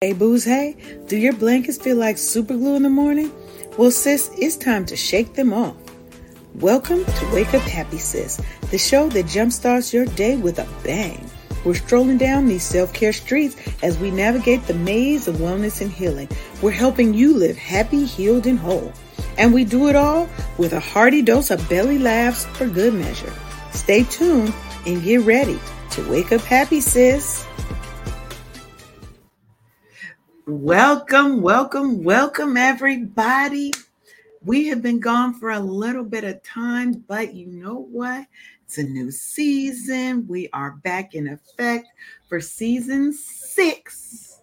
Hey, 0.00 0.12
booze, 0.12 0.44
hey, 0.44 0.76
do 1.08 1.16
your 1.16 1.32
blankets 1.32 1.76
feel 1.76 1.96
like 1.96 2.16
super 2.16 2.54
glue 2.54 2.76
in 2.76 2.84
the 2.84 2.88
morning? 2.88 3.32
Well, 3.76 3.90
sis, 3.90 4.30
it's 4.38 4.56
time 4.56 4.86
to 4.86 4.94
shake 4.94 5.34
them 5.34 5.52
off. 5.52 5.74
Welcome 6.54 7.04
to 7.04 7.30
Wake 7.34 7.52
Up 7.54 7.62
Happy 7.62 7.98
Sis, 7.98 8.40
the 8.70 8.78
show 8.78 9.08
that 9.08 9.26
jumpstarts 9.26 9.92
your 9.92 10.06
day 10.06 10.36
with 10.36 10.60
a 10.60 10.68
bang. 10.84 11.28
We're 11.64 11.74
strolling 11.74 12.18
down 12.18 12.46
these 12.46 12.62
self 12.62 12.92
care 12.92 13.12
streets 13.12 13.56
as 13.82 13.98
we 13.98 14.12
navigate 14.12 14.64
the 14.68 14.74
maze 14.74 15.26
of 15.26 15.38
wellness 15.38 15.80
and 15.80 15.90
healing. 15.90 16.28
We're 16.62 16.70
helping 16.70 17.12
you 17.12 17.36
live 17.36 17.56
happy, 17.56 18.04
healed, 18.04 18.46
and 18.46 18.60
whole. 18.60 18.92
And 19.38 19.52
we 19.52 19.64
do 19.64 19.88
it 19.88 19.96
all 19.96 20.28
with 20.56 20.72
a 20.72 20.78
hearty 20.78 21.20
dose 21.20 21.50
of 21.50 21.68
belly 21.68 21.98
laughs 21.98 22.46
for 22.46 22.68
good 22.68 22.94
measure. 22.94 23.32
Stay 23.72 24.04
tuned 24.04 24.54
and 24.86 25.02
get 25.02 25.22
ready 25.22 25.58
to 25.90 26.08
wake 26.08 26.30
up 26.30 26.42
happy, 26.42 26.80
sis. 26.80 27.44
Welcome, 30.50 31.42
welcome, 31.42 32.02
welcome, 32.02 32.56
everybody. 32.56 33.70
We 34.42 34.66
have 34.66 34.82
been 34.82 34.98
gone 34.98 35.32
for 35.34 35.50
a 35.50 35.60
little 35.60 36.02
bit 36.02 36.24
of 36.24 36.42
time, 36.42 37.04
but 37.06 37.34
you 37.34 37.46
know 37.46 37.86
what? 37.88 38.26
It's 38.64 38.76
a 38.76 38.82
new 38.82 39.12
season. 39.12 40.26
We 40.26 40.48
are 40.52 40.72
back 40.82 41.14
in 41.14 41.28
effect 41.28 41.86
for 42.28 42.40
season 42.40 43.12
six. 43.12 44.40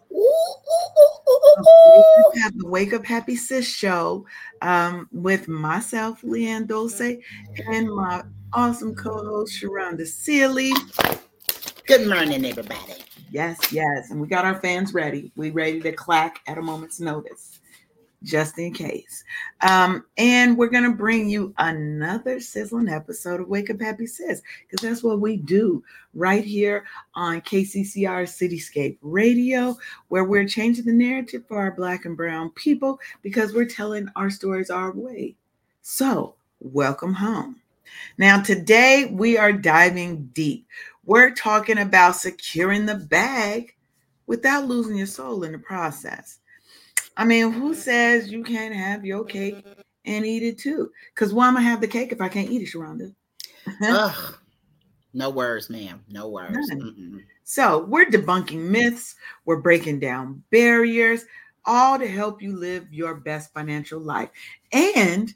Have 2.42 2.58
the 2.58 2.68
Wake 2.68 2.94
Up 2.94 3.06
Happy 3.06 3.36
Sis 3.36 3.68
show 3.68 4.26
um, 4.62 5.10
with 5.12 5.50
myself, 5.50 6.22
Leanne 6.22 6.68
Dulce, 6.68 7.18
and 7.68 7.94
my 7.94 8.24
awesome 8.54 8.96
co-host, 8.96 9.62
Sharonda 9.62 10.08
Sealy. 10.08 10.72
Good 11.86 12.08
morning, 12.08 12.46
everybody. 12.46 12.94
Yes, 13.32 13.72
yes. 13.72 14.12
And 14.12 14.22
we 14.22 14.28
got 14.28 14.46
our 14.46 14.60
fans 14.60 14.94
ready. 14.94 15.32
We 15.36 15.50
ready 15.50 15.82
to 15.82 15.92
clack 15.92 16.42
at 16.48 16.58
a 16.58 16.62
moment's 16.62 17.00
notice, 17.00 17.60
just 18.24 18.58
in 18.58 18.74
case. 18.74 19.24
Um, 19.62 20.06
and 20.18 20.58
we're 20.58 20.70
gonna 20.70 20.94
bring 20.94 21.30
you 21.30 21.54
another 21.58 22.40
sizzling 22.40 22.88
episode 22.88 23.42
of 23.42 23.50
Wake 23.50 23.70
Up 23.70 23.82
Happy 23.82 24.08
Sis, 24.08 24.42
because 24.62 24.88
that's 24.88 25.04
what 25.04 25.20
we 25.20 25.38
do 25.38 25.84
right 26.14 26.44
here 26.44 26.86
on 27.16 27.42
KCCR 27.42 28.24
Cityscape 28.24 28.98
Radio, 29.02 29.78
where 30.08 30.24
we're 30.24 30.48
changing 30.48 30.86
the 30.86 30.94
narrative 30.94 31.44
for 31.48 31.58
our 31.58 31.72
black 31.72 32.06
and 32.06 32.16
brown 32.16 32.50
people 32.52 33.00
because 33.22 33.54
we're 33.54 33.66
telling 33.66 34.08
our 34.16 34.30
stories 34.30 34.70
our 34.70 34.92
way. 34.92 35.36
So, 35.82 36.36
welcome 36.60 37.14
home. 37.14 37.58
Now, 38.18 38.42
today 38.42 39.10
we 39.12 39.38
are 39.38 39.52
diving 39.52 40.28
deep. 40.34 40.68
We're 41.08 41.32
talking 41.32 41.78
about 41.78 42.18
securing 42.18 42.86
the 42.86 42.96
bag 42.96 43.74
without 44.28 44.66
losing 44.66 44.98
your 44.98 45.08
soul 45.08 45.46
in 45.46 45.54
the 45.54 45.58
process. 45.58 46.40
I 47.16 47.24
mean, 47.24 47.54
who 47.54 47.74
says 47.74 48.30
you 48.30 48.44
can't 48.44 48.76
have 48.76 49.06
your 49.06 49.24
cake 49.24 49.66
and 50.04 50.26
eat 50.26 50.44
it 50.44 50.58
too? 50.58 50.92
Because 51.16 51.34
why 51.34 51.48
am 51.48 51.56
I 51.56 51.62
have 51.62 51.80
the 51.80 51.88
cake 51.88 52.12
if 52.12 52.20
I 52.20 52.28
can't 52.28 52.50
eat 52.50 52.62
it, 52.62 52.66
Sharonda? 52.66 53.16
Ugh, 53.82 54.36
no 55.14 55.30
words, 55.30 55.70
ma'am. 55.70 56.04
No 56.10 56.28
words. 56.28 56.70
So 57.46 57.86
we're 57.86 58.08
debunking 58.08 58.70
myths, 58.70 59.16
we're 59.46 59.62
breaking 59.62 60.02
down 60.02 60.44
barriers, 60.52 61.24
all 61.64 61.98
to 61.98 62.06
help 62.06 62.42
you 62.42 62.54
live 62.54 62.86
your 62.92 63.16
best 63.16 63.54
financial 63.54 64.02
life. 64.02 64.30
And 64.74 65.34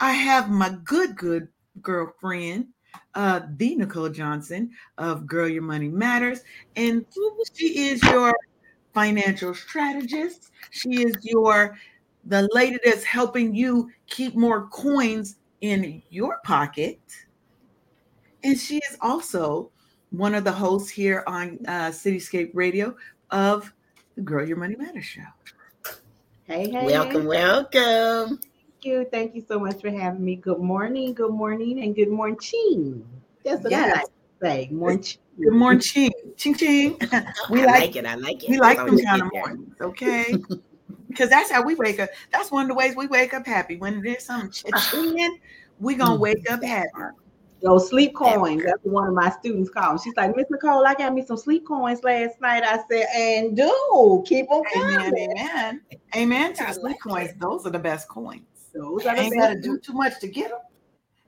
I 0.00 0.12
have 0.12 0.50
my 0.50 0.76
good, 0.84 1.16
good 1.16 1.48
girlfriend 1.80 2.66
uh, 3.14 3.40
the 3.56 3.74
Nicole 3.76 4.08
Johnson 4.08 4.70
of 4.98 5.26
Girl 5.26 5.48
Your 5.48 5.62
Money 5.62 5.88
Matters. 5.88 6.40
And 6.76 7.04
she 7.54 7.88
is 7.88 8.02
your 8.02 8.34
financial 8.92 9.54
strategist. 9.54 10.50
She 10.70 11.02
is 11.02 11.16
your 11.22 11.76
the 12.26 12.48
lady 12.52 12.78
that's 12.82 13.04
helping 13.04 13.54
you 13.54 13.90
keep 14.06 14.34
more 14.34 14.66
coins 14.68 15.36
in 15.60 16.02
your 16.10 16.38
pocket. 16.44 17.00
And 18.42 18.58
she 18.58 18.78
is 18.78 18.96
also 19.00 19.70
one 20.10 20.34
of 20.34 20.44
the 20.44 20.52
hosts 20.52 20.90
here 20.90 21.22
on 21.26 21.58
uh, 21.66 21.88
Cityscape 21.88 22.50
Radio 22.54 22.96
of 23.30 23.72
the 24.16 24.22
Girl 24.22 24.46
Your 24.46 24.56
Money 24.56 24.76
Matters 24.76 25.04
show. 25.04 25.22
Hey, 26.44 26.70
hey. 26.70 26.86
Welcome, 26.86 27.26
welcome 27.26 28.40
you. 28.84 29.06
Thank 29.10 29.34
you 29.34 29.44
so 29.46 29.58
much 29.58 29.80
for 29.80 29.90
having 29.90 30.24
me. 30.24 30.36
Good 30.36 30.58
morning, 30.58 31.14
good 31.14 31.32
morning, 31.32 31.82
and 31.82 31.94
good 31.94 32.08
morning. 32.10 32.38
That's 33.44 33.62
what 33.62 33.70
Yes. 33.70 33.84
I 33.84 33.98
like 33.98 34.06
to 34.06 34.10
say. 34.42 34.68
Morning. 34.70 35.04
Good 35.40 35.52
morning, 35.52 35.80
ching, 35.80 36.12
ching, 36.36 36.54
ching. 36.54 36.98
We 37.50 37.62
I 37.62 37.66
like, 37.66 37.80
like 37.80 37.96
it. 37.96 38.06
I 38.06 38.14
like 38.14 38.44
it. 38.44 38.50
we 38.50 38.58
like 38.58 38.78
As 38.78 38.86
them 38.86 38.98
kind 38.98 39.22
of 39.22 39.32
mornings, 39.32 39.74
okay? 39.80 40.34
Because 41.08 41.30
that's 41.30 41.48
how 41.48 41.62
we 41.62 41.76
wake 41.76 42.00
up. 42.00 42.08
That's 42.32 42.50
one 42.50 42.62
of 42.62 42.68
the 42.68 42.74
ways 42.74 42.96
we 42.96 43.06
wake 43.06 43.34
up 43.34 43.46
happy. 43.46 43.76
When 43.76 44.02
there's 44.02 44.24
some 44.24 44.50
chinging, 44.50 44.74
ah. 44.74 45.38
we 45.78 45.94
gonna 45.94 46.12
mm-hmm. 46.12 46.20
wake 46.20 46.50
up 46.50 46.60
happy. 46.60 46.88
Those 47.62 47.88
sleep 47.88 48.14
coins. 48.14 48.64
That's 48.64 48.82
what 48.82 48.92
one 48.92 49.08
of 49.08 49.14
my 49.14 49.30
students 49.30 49.70
call 49.70 49.90
them. 49.90 49.98
She's 50.02 50.14
like, 50.16 50.36
Miss 50.36 50.46
Nicole, 50.50 50.84
I 50.84 50.94
got 50.94 51.14
me 51.14 51.24
some 51.24 51.36
sleep 51.36 51.66
coins 51.66 52.02
last 52.02 52.40
night. 52.40 52.64
I 52.64 52.80
said, 52.90 53.06
and 53.14 53.56
do 53.56 54.24
keep 54.26 54.48
them 54.48 54.62
Amen, 54.76 54.94
coming. 54.98 55.30
amen, 55.38 55.80
amen. 56.16 56.54
To 56.54 56.64
the 56.64 56.72
sleep 56.72 56.82
like 56.84 57.00
coins, 57.00 57.30
those 57.38 57.64
are 57.64 57.70
the 57.70 57.78
best 57.78 58.08
coins. 58.08 58.42
Those 58.74 59.04
the 59.04 59.10
Ain't 59.10 59.36
got 59.36 59.48
to 59.48 59.60
do 59.60 59.78
too 59.78 59.92
much 59.92 60.18
to 60.20 60.28
get 60.28 60.50
them, 60.50 60.58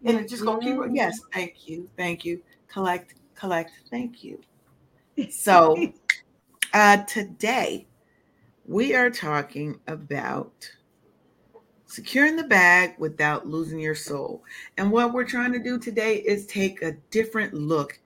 and 0.04 0.18
it's 0.18 0.30
just 0.30 0.44
gonna 0.44 0.60
keep. 0.60 0.74
Mhm. 0.74 0.94
Yes, 0.94 1.20
thank 1.32 1.68
you, 1.68 1.88
thank 1.96 2.24
you. 2.24 2.42
Collect, 2.68 3.14
collect. 3.34 3.70
Thank 3.90 4.24
you. 4.24 4.40
So, 5.30 5.92
uh, 6.74 6.98
today 7.04 7.86
we 8.66 8.94
are 8.94 9.08
talking 9.08 9.80
about 9.86 10.70
securing 11.86 12.36
the 12.36 12.44
bag 12.44 12.96
without 12.98 13.46
losing 13.46 13.78
your 13.78 13.94
soul. 13.94 14.42
And 14.76 14.92
what 14.92 15.14
we're 15.14 15.24
trying 15.24 15.54
to 15.54 15.58
do 15.58 15.78
today 15.78 16.16
is 16.16 16.44
take 16.46 16.82
a 16.82 16.92
different 17.10 17.54
look 17.54 17.98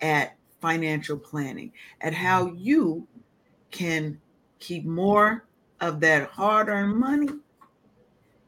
at 0.00 0.34
financial 0.60 1.16
planning, 1.16 1.70
at 2.00 2.14
how 2.14 2.46
you 2.46 3.06
can 3.70 4.20
keep 4.58 4.84
more 4.84 5.44
of 5.80 6.00
that 6.00 6.28
hard 6.30 6.68
earned 6.68 6.96
money 6.96 7.28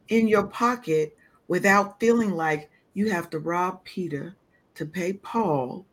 in 0.08 0.28
your 0.28 0.44
pocket 0.44 1.16
without 1.48 1.98
feeling 2.00 2.32
like 2.32 2.70
you 2.94 3.10
have 3.10 3.30
to 3.30 3.38
rob 3.38 3.84
Peter 3.84 4.36
to 4.74 4.84
pay 4.84 5.14
Paul 5.14 5.86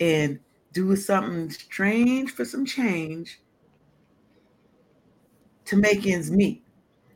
and 0.00 0.38
do 0.72 0.96
something 0.96 1.50
strange 1.50 2.32
for 2.32 2.44
some 2.44 2.66
change 2.66 3.40
to 5.64 5.76
make 5.76 6.06
ends 6.06 6.30
meet. 6.30 6.62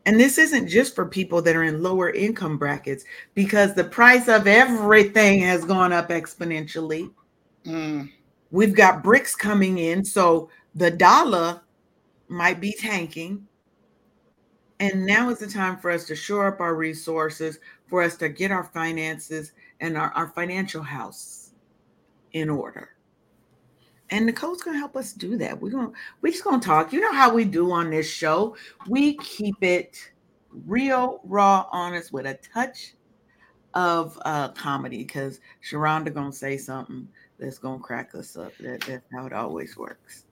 And 0.06 0.18
this 0.18 0.38
isn't 0.38 0.68
just 0.68 0.94
for 0.94 1.04
people 1.04 1.42
that 1.42 1.56
are 1.56 1.64
in 1.64 1.82
lower 1.82 2.10
income 2.10 2.56
brackets 2.56 3.04
because 3.34 3.74
the 3.74 3.84
price 3.84 4.28
of 4.28 4.46
everything 4.46 5.40
has 5.40 5.64
gone 5.64 5.92
up 5.92 6.08
exponentially. 6.08 7.10
Mm, 7.66 8.10
We've 8.50 8.74
got 8.74 9.04
BRICS 9.04 9.36
coming 9.36 9.78
in, 9.78 10.04
so 10.04 10.48
the 10.74 10.90
dollar 10.90 11.60
might 12.28 12.60
be 12.60 12.74
tanking. 12.78 13.47
And 14.81 15.05
now 15.05 15.28
is 15.31 15.39
the 15.39 15.47
time 15.47 15.77
for 15.78 15.91
us 15.91 16.05
to 16.06 16.15
shore 16.15 16.47
up 16.47 16.61
our 16.61 16.75
resources, 16.75 17.59
for 17.89 18.03
us 18.03 18.16
to 18.19 18.28
get 18.28 18.50
our 18.53 18.65
finances 18.65 19.53
and 19.81 19.97
our, 19.97 20.11
our 20.11 20.28
financial 20.28 20.83
house 20.83 21.50
in 22.33 22.49
order. 22.49 22.91
And 24.11 24.25
Nicole's 24.25 24.62
gonna 24.62 24.78
help 24.78 24.97
us 24.97 25.12
do 25.12 25.37
that. 25.39 25.61
We're 25.61 25.71
gonna 25.71 25.93
we're 26.22 26.33
just 26.33 26.44
gonna 26.44 26.61
talk. 26.61 26.93
You 26.93 27.00
know 27.00 27.12
how 27.12 27.33
we 27.33 27.44
do 27.44 27.71
on 27.72 27.91
this 27.91 28.09
show. 28.09 28.56
We 28.89 29.16
keep 29.19 29.56
it 29.62 30.12
real, 30.66 31.21
raw, 31.25 31.66
honest 31.71 32.12
with 32.12 32.27
a 32.27 32.39
touch 32.55 32.95
of 33.75 34.19
uh 34.25 34.49
comedy 34.53 34.99
because 34.99 35.41
Sharonda 35.62 36.12
gonna 36.15 36.33
say 36.33 36.56
something 36.56 37.06
that's 37.39 37.59
gonna 37.59 37.81
crack 37.81 38.15
us 38.15 38.37
up. 38.37 38.53
That, 38.60 38.81
that's 38.83 39.05
how 39.12 39.27
it 39.27 39.33
always 39.34 39.77
works. 39.77 40.25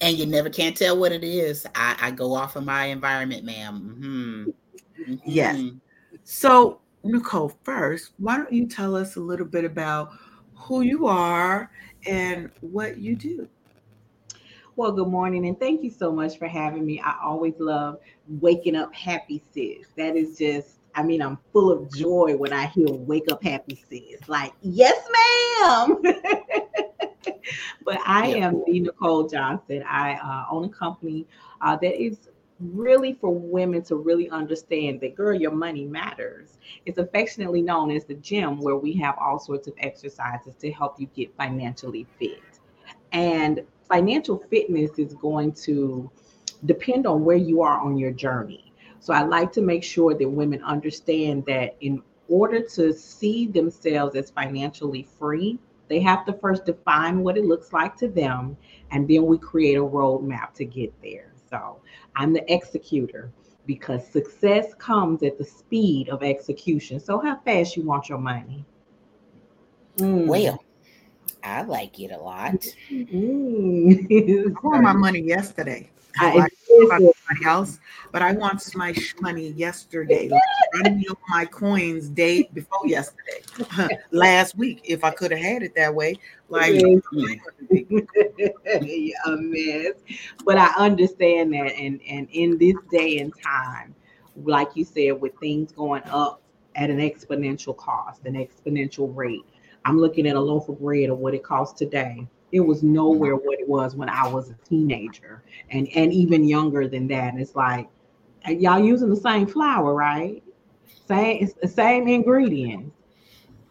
And 0.00 0.16
you 0.16 0.26
never 0.26 0.50
can 0.50 0.74
tell 0.74 0.98
what 0.98 1.12
it 1.12 1.24
is. 1.24 1.66
I, 1.74 1.96
I 2.00 2.10
go 2.10 2.34
off 2.34 2.56
of 2.56 2.64
my 2.64 2.86
environment, 2.86 3.44
madam 3.44 3.96
hmm 4.00 5.18
Yes. 5.24 5.58
So, 6.24 6.80
Nicole, 7.04 7.52
first, 7.62 8.12
why 8.18 8.36
don't 8.36 8.52
you 8.52 8.66
tell 8.66 8.94
us 8.94 9.16
a 9.16 9.20
little 9.20 9.46
bit 9.46 9.64
about 9.64 10.10
who 10.54 10.82
you 10.82 11.06
are 11.06 11.70
and 12.06 12.50
what 12.60 12.98
you 12.98 13.16
do? 13.16 13.48
Well, 14.76 14.92
good 14.92 15.08
morning, 15.08 15.46
and 15.46 15.58
thank 15.58 15.82
you 15.82 15.90
so 15.90 16.12
much 16.12 16.38
for 16.38 16.46
having 16.46 16.86
me. 16.86 17.00
I 17.00 17.16
always 17.24 17.54
love 17.58 17.98
waking 18.28 18.76
up 18.76 18.94
happy, 18.94 19.42
sis. 19.52 19.88
That 19.96 20.14
is 20.14 20.38
just, 20.38 20.78
I 20.94 21.02
mean, 21.02 21.20
I'm 21.20 21.38
full 21.52 21.72
of 21.72 21.92
joy 21.92 22.36
when 22.36 22.52
I 22.52 22.66
hear 22.66 22.86
wake 22.88 23.30
up 23.32 23.42
happy, 23.42 23.82
sis. 23.88 24.28
Like, 24.28 24.52
yes, 24.62 25.02
ma'am. 25.60 26.02
but 27.88 27.98
I 28.04 28.28
Yeah. 28.28 28.48
am 28.48 28.62
the 28.66 28.80
Nicole 28.80 29.26
Johnson. 29.26 29.82
I 29.88 30.12
uh, 30.16 30.44
own 30.54 30.64
a 30.64 30.68
company 30.68 31.26
uh, 31.62 31.74
that 31.76 31.98
is 31.98 32.28
really 32.60 33.14
for 33.14 33.30
women 33.34 33.80
to 33.84 33.96
really 33.96 34.28
understand 34.28 35.00
that, 35.00 35.14
girl, 35.14 35.32
your 35.32 35.52
money 35.52 35.86
matters. 35.86 36.58
It's 36.84 36.98
affectionately 36.98 37.62
known 37.62 37.90
as 37.90 38.04
the 38.04 38.16
gym, 38.16 38.60
where 38.60 38.76
we 38.76 38.92
have 38.98 39.16
all 39.18 39.38
sorts 39.38 39.68
of 39.68 39.74
exercises 39.78 40.54
to 40.56 40.70
help 40.70 41.00
you 41.00 41.08
get 41.16 41.34
financially 41.38 42.06
fit. 42.18 42.60
And 43.12 43.62
financial 43.88 44.36
fitness 44.50 44.98
is 44.98 45.14
going 45.14 45.52
to 45.52 46.10
depend 46.66 47.06
on 47.06 47.24
where 47.24 47.38
you 47.38 47.62
are 47.62 47.80
on 47.80 47.96
your 47.96 48.10
journey. 48.10 48.70
So 49.00 49.14
I 49.14 49.22
like 49.22 49.50
to 49.52 49.62
make 49.62 49.82
sure 49.82 50.12
that 50.12 50.28
women 50.28 50.62
understand 50.62 51.46
that 51.46 51.74
in 51.80 52.02
order 52.28 52.60
to 52.60 52.92
see 52.92 53.46
themselves 53.46 54.14
as 54.14 54.28
financially 54.28 55.08
free, 55.18 55.58
they 55.88 56.00
have 56.00 56.24
to 56.26 56.32
first 56.34 56.64
define 56.64 57.20
what 57.20 57.36
it 57.36 57.44
looks 57.44 57.72
like 57.72 57.96
to 57.96 58.08
them, 58.08 58.56
and 58.90 59.08
then 59.08 59.26
we 59.26 59.38
create 59.38 59.76
a 59.76 59.82
roadmap 59.82 60.54
to 60.54 60.64
get 60.64 60.92
there. 61.02 61.32
So 61.50 61.80
I'm 62.16 62.32
the 62.32 62.52
executor 62.52 63.32
because 63.66 64.06
success 64.06 64.74
comes 64.74 65.22
at 65.22 65.38
the 65.38 65.44
speed 65.44 66.08
of 66.08 66.22
execution. 66.22 66.98
So 67.00 67.18
how 67.18 67.36
fast 67.44 67.76
you 67.76 67.82
want 67.84 68.08
your 68.08 68.18
money? 68.18 68.64
Mm. 69.98 70.26
Well, 70.26 70.62
I 71.42 71.62
like 71.62 72.00
it 72.00 72.10
a 72.10 72.18
lot. 72.18 72.66
Mm. 72.90 74.46
I 74.56 74.66
want 74.66 74.82
my 74.82 74.92
money 74.92 75.20
yesterday. 75.20 75.90
I, 76.18 76.48
somebody 77.28 77.46
else, 77.46 77.80
but 78.12 78.22
I 78.22 78.32
want 78.32 78.74
my 78.74 78.94
money 79.20 79.48
yesterday. 79.50 80.30
Running 80.74 81.04
over 81.10 81.20
my 81.28 81.44
coins 81.44 82.08
day 82.08 82.48
before 82.52 82.86
yesterday, 82.86 83.42
last 84.10 84.56
week. 84.56 84.80
If 84.84 85.04
I 85.04 85.10
could 85.10 85.30
have 85.30 85.40
had 85.40 85.62
it 85.62 85.74
that 85.76 85.94
way, 85.94 86.16
like 86.48 86.74
a 89.26 89.36
mess. 89.36 89.94
But 90.44 90.58
I 90.58 90.72
understand 90.76 91.52
that, 91.54 91.74
and 91.76 92.00
and 92.08 92.28
in 92.32 92.58
this 92.58 92.76
day 92.90 93.18
and 93.18 93.32
time, 93.42 93.94
like 94.36 94.68
you 94.74 94.84
said, 94.84 95.20
with 95.20 95.32
things 95.40 95.72
going 95.72 96.02
up 96.04 96.42
at 96.76 96.90
an 96.90 96.98
exponential 96.98 97.76
cost, 97.76 98.24
an 98.24 98.34
exponential 98.34 99.14
rate. 99.14 99.44
I'm 99.84 99.98
looking 99.98 100.26
at 100.26 100.36
a 100.36 100.40
loaf 100.40 100.68
of 100.68 100.80
bread 100.80 101.08
of 101.08 101.18
what 101.18 101.34
it 101.34 101.42
costs 101.42 101.78
today 101.78 102.28
it 102.52 102.60
was 102.60 102.82
nowhere 102.82 103.36
what 103.36 103.60
it 103.60 103.68
was 103.68 103.94
when 103.94 104.08
I 104.08 104.26
was 104.28 104.50
a 104.50 104.54
teenager 104.68 105.42
and 105.70 105.88
and 105.94 106.12
even 106.12 106.48
younger 106.48 106.88
than 106.88 107.06
that. 107.08 107.32
And 107.32 107.40
it's 107.40 107.54
like 107.54 107.88
y'all 108.46 108.78
using 108.78 109.10
the 109.10 109.16
same 109.16 109.46
flour, 109.46 109.94
right? 109.94 110.42
Same 111.06 111.48
same 111.66 112.08
ingredients. 112.08 112.94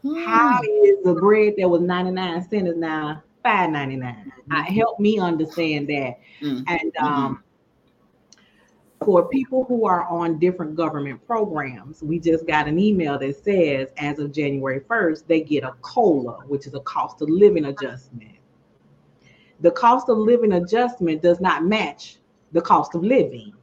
Hmm. 0.03 0.23
How 0.23 0.61
is 0.61 1.03
the 1.03 1.13
bread 1.13 1.55
that 1.57 1.67
was 1.67 1.81
99 1.81 2.49
cents 2.49 2.73
now 2.77 3.23
5.99? 3.43 3.99
Mm-hmm. 3.99 4.29
I 4.51 4.61
help 4.63 4.99
me 4.99 5.19
understand 5.19 5.87
that. 5.89 6.19
Mm-hmm. 6.41 6.63
And 6.67 6.93
mm-hmm. 6.93 7.05
um 7.05 7.43
for 9.05 9.29
people 9.29 9.63
who 9.65 9.85
are 9.85 10.05
on 10.05 10.39
different 10.39 10.75
government 10.75 11.25
programs, 11.27 12.01
we 12.01 12.19
just 12.19 12.47
got 12.47 12.67
an 12.67 12.79
email 12.79 13.17
that 13.19 13.43
says 13.43 13.89
as 13.97 14.17
of 14.17 14.31
January 14.31 14.79
1st, 14.81 15.27
they 15.27 15.39
get 15.41 15.63
a 15.63 15.75
COLA, 15.81 16.39
which 16.47 16.65
is 16.65 16.73
a 16.73 16.79
cost 16.79 17.21
of 17.21 17.29
living 17.29 17.65
adjustment 17.65 18.36
the 19.61 19.71
cost 19.71 20.09
of 20.09 20.17
living 20.17 20.53
adjustment 20.53 21.21
does 21.21 21.39
not 21.39 21.65
match 21.65 22.17
the 22.51 22.61
cost 22.61 22.95
of 22.95 23.03
living. 23.03 23.53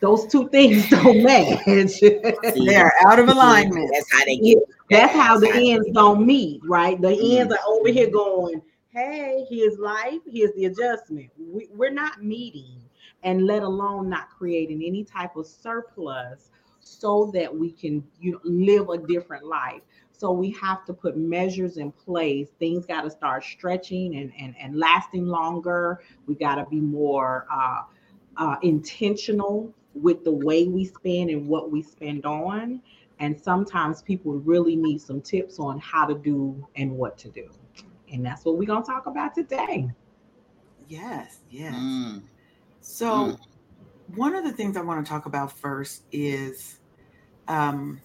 Those 0.00 0.26
two 0.26 0.48
things 0.50 0.88
don't 0.90 1.22
match. 1.22 1.64
They're 2.00 2.92
out 3.06 3.18
of 3.18 3.28
alignment. 3.28 3.90
That's 3.92 4.12
how 4.12 4.24
they 4.24 4.36
get. 4.36 4.58
That's 4.90 5.12
how 5.12 5.38
the 5.38 5.50
ends 5.52 5.88
don't 5.92 6.24
meet, 6.24 6.62
right? 6.64 7.00
The 7.00 7.08
mm-hmm. 7.08 7.40
ends 7.40 7.52
are 7.52 7.66
over 7.66 7.88
here 7.88 8.10
going, 8.10 8.62
hey, 8.90 9.44
here's 9.48 9.78
life, 9.78 10.20
here's 10.26 10.54
the 10.54 10.66
adjustment. 10.66 11.30
We, 11.38 11.68
we're 11.74 11.90
not 11.90 12.24
meeting, 12.24 12.80
and 13.22 13.46
let 13.46 13.62
alone 13.62 14.08
not 14.08 14.30
creating 14.30 14.82
any 14.82 15.04
type 15.04 15.36
of 15.36 15.46
surplus 15.46 16.50
so 16.80 17.30
that 17.34 17.54
we 17.54 17.70
can 17.70 18.02
you 18.20 18.32
know, 18.32 18.40
live 18.44 18.88
a 18.88 18.98
different 18.98 19.44
life. 19.44 19.82
So 20.18 20.32
we 20.32 20.50
have 20.60 20.84
to 20.86 20.92
put 20.92 21.16
measures 21.16 21.76
in 21.76 21.92
place. 21.92 22.48
Things 22.58 22.84
got 22.84 23.02
to 23.02 23.10
start 23.10 23.44
stretching 23.44 24.16
and, 24.16 24.32
and, 24.38 24.52
and 24.60 24.76
lasting 24.76 25.26
longer. 25.26 26.02
We 26.26 26.34
got 26.34 26.56
to 26.56 26.66
be 26.66 26.80
more 26.80 27.46
uh, 27.52 27.82
uh, 28.36 28.56
intentional 28.62 29.72
with 29.94 30.24
the 30.24 30.32
way 30.32 30.66
we 30.66 30.84
spend 30.86 31.30
and 31.30 31.46
what 31.46 31.70
we 31.70 31.82
spend 31.82 32.26
on. 32.26 32.82
And 33.20 33.40
sometimes 33.40 34.02
people 34.02 34.32
really 34.32 34.74
need 34.74 35.00
some 35.00 35.20
tips 35.20 35.60
on 35.60 35.78
how 35.78 36.04
to 36.06 36.14
do 36.14 36.66
and 36.74 36.90
what 36.90 37.16
to 37.18 37.28
do. 37.28 37.48
And 38.12 38.26
that's 38.26 38.44
what 38.44 38.58
we're 38.58 38.66
going 38.66 38.82
to 38.82 38.90
talk 38.90 39.06
about 39.06 39.36
today. 39.36 39.88
Yes, 40.88 41.42
yes. 41.48 41.74
Mm. 41.74 42.22
So, 42.80 43.06
mm. 43.06 43.38
one 44.16 44.34
of 44.34 44.42
the 44.42 44.52
things 44.52 44.76
I 44.76 44.80
want 44.80 45.04
to 45.04 45.08
talk 45.08 45.26
about 45.26 45.56
first 45.56 46.02
is 46.10 46.80
um, 47.46 48.00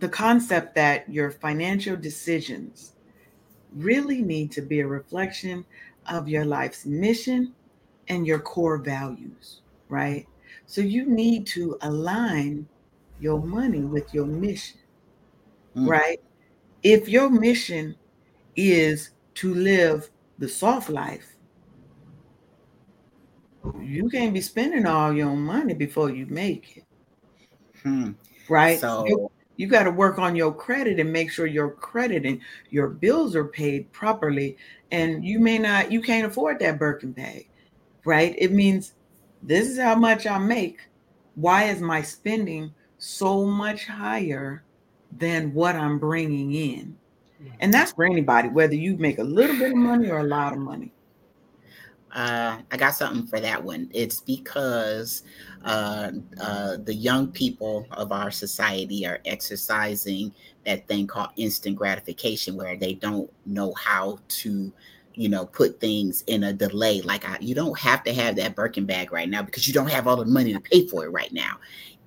the 0.00 0.08
concept 0.08 0.74
that 0.74 1.08
your 1.08 1.30
financial 1.30 1.96
decisions 1.96 2.92
really 3.74 4.22
need 4.22 4.50
to 4.52 4.62
be 4.62 4.80
a 4.80 4.86
reflection 4.86 5.64
of 6.08 6.28
your 6.28 6.44
life's 6.44 6.86
mission 6.86 7.54
and 8.08 8.26
your 8.26 8.38
core 8.38 8.78
values, 8.78 9.62
right? 9.88 10.26
So 10.66 10.80
you 10.80 11.06
need 11.06 11.46
to 11.48 11.78
align 11.82 12.66
your 13.20 13.40
money 13.40 13.80
with 13.80 14.12
your 14.12 14.26
mission, 14.26 14.80
mm. 15.76 15.88
right? 15.88 16.20
If 16.82 17.08
your 17.08 17.30
mission 17.30 17.96
is 18.54 19.10
to 19.34 19.54
live 19.54 20.10
the 20.38 20.48
soft 20.48 20.88
life, 20.90 21.36
you 23.80 24.08
can't 24.08 24.32
be 24.32 24.40
spending 24.40 24.86
all 24.86 25.12
your 25.12 25.34
money 25.34 25.74
before 25.74 26.10
you 26.10 26.26
make 26.26 26.76
it. 26.76 26.84
Hmm. 27.82 28.12
Right? 28.48 28.78
So 28.78 29.30
you 29.56 29.66
got 29.66 29.84
to 29.84 29.90
work 29.90 30.18
on 30.18 30.36
your 30.36 30.52
credit 30.52 31.00
and 31.00 31.12
make 31.12 31.30
sure 31.30 31.46
your 31.46 31.70
credit 31.70 32.26
and 32.26 32.40
your 32.70 32.88
bills 32.88 33.34
are 33.34 33.44
paid 33.44 33.90
properly. 33.92 34.56
And 34.90 35.24
you 35.24 35.38
may 35.38 35.58
not 35.58 35.90
you 35.90 36.00
can't 36.00 36.26
afford 36.26 36.58
that 36.60 36.78
birkin 36.78 37.12
bag 37.12 37.48
right? 38.06 38.34
It 38.38 38.52
means 38.52 38.94
this 39.42 39.68
is 39.68 39.78
how 39.78 39.96
much 39.96 40.26
i 40.26 40.38
make. 40.38 40.80
Why 41.34 41.64
is 41.64 41.80
my 41.80 42.00
spending 42.00 42.72
so 42.96 43.44
much 43.44 43.84
higher 43.86 44.62
than 45.18 45.52
what 45.52 45.76
i'm 45.76 45.98
bringing 45.98 46.54
in? 46.54 46.96
And 47.60 47.74
that's 47.74 47.92
for 47.92 48.04
anybody 48.06 48.48
whether 48.48 48.74
you 48.74 48.96
make 48.96 49.18
a 49.18 49.24
little 49.24 49.58
bit 49.58 49.72
of 49.72 49.76
money 49.76 50.08
or 50.08 50.20
a 50.20 50.24
lot 50.24 50.54
of 50.54 50.58
money 50.58 50.92
uh, 52.16 52.62
I 52.72 52.76
got 52.78 52.94
something 52.94 53.26
for 53.26 53.40
that 53.40 53.62
one. 53.62 53.90
It's 53.92 54.22
because 54.22 55.22
uh, 55.66 56.12
uh, 56.40 56.78
the 56.82 56.94
young 56.94 57.30
people 57.30 57.86
of 57.90 58.10
our 58.10 58.30
society 58.30 59.06
are 59.06 59.20
exercising 59.26 60.32
that 60.64 60.88
thing 60.88 61.06
called 61.06 61.28
instant 61.36 61.76
gratification, 61.76 62.56
where 62.56 62.74
they 62.74 62.94
don't 62.94 63.30
know 63.44 63.74
how 63.74 64.18
to, 64.28 64.72
you 65.12 65.28
know, 65.28 65.44
put 65.44 65.78
things 65.78 66.24
in 66.26 66.44
a 66.44 66.54
delay. 66.54 67.02
Like 67.02 67.28
I, 67.28 67.36
you 67.38 67.54
don't 67.54 67.78
have 67.78 68.02
to 68.04 68.14
have 68.14 68.34
that 68.36 68.56
Birkin 68.56 68.86
bag 68.86 69.12
right 69.12 69.28
now 69.28 69.42
because 69.42 69.68
you 69.68 69.74
don't 69.74 69.90
have 69.90 70.06
all 70.06 70.16
the 70.16 70.24
money 70.24 70.54
to 70.54 70.60
pay 70.60 70.88
for 70.88 71.04
it 71.04 71.10
right 71.10 71.32
now. 71.34 71.58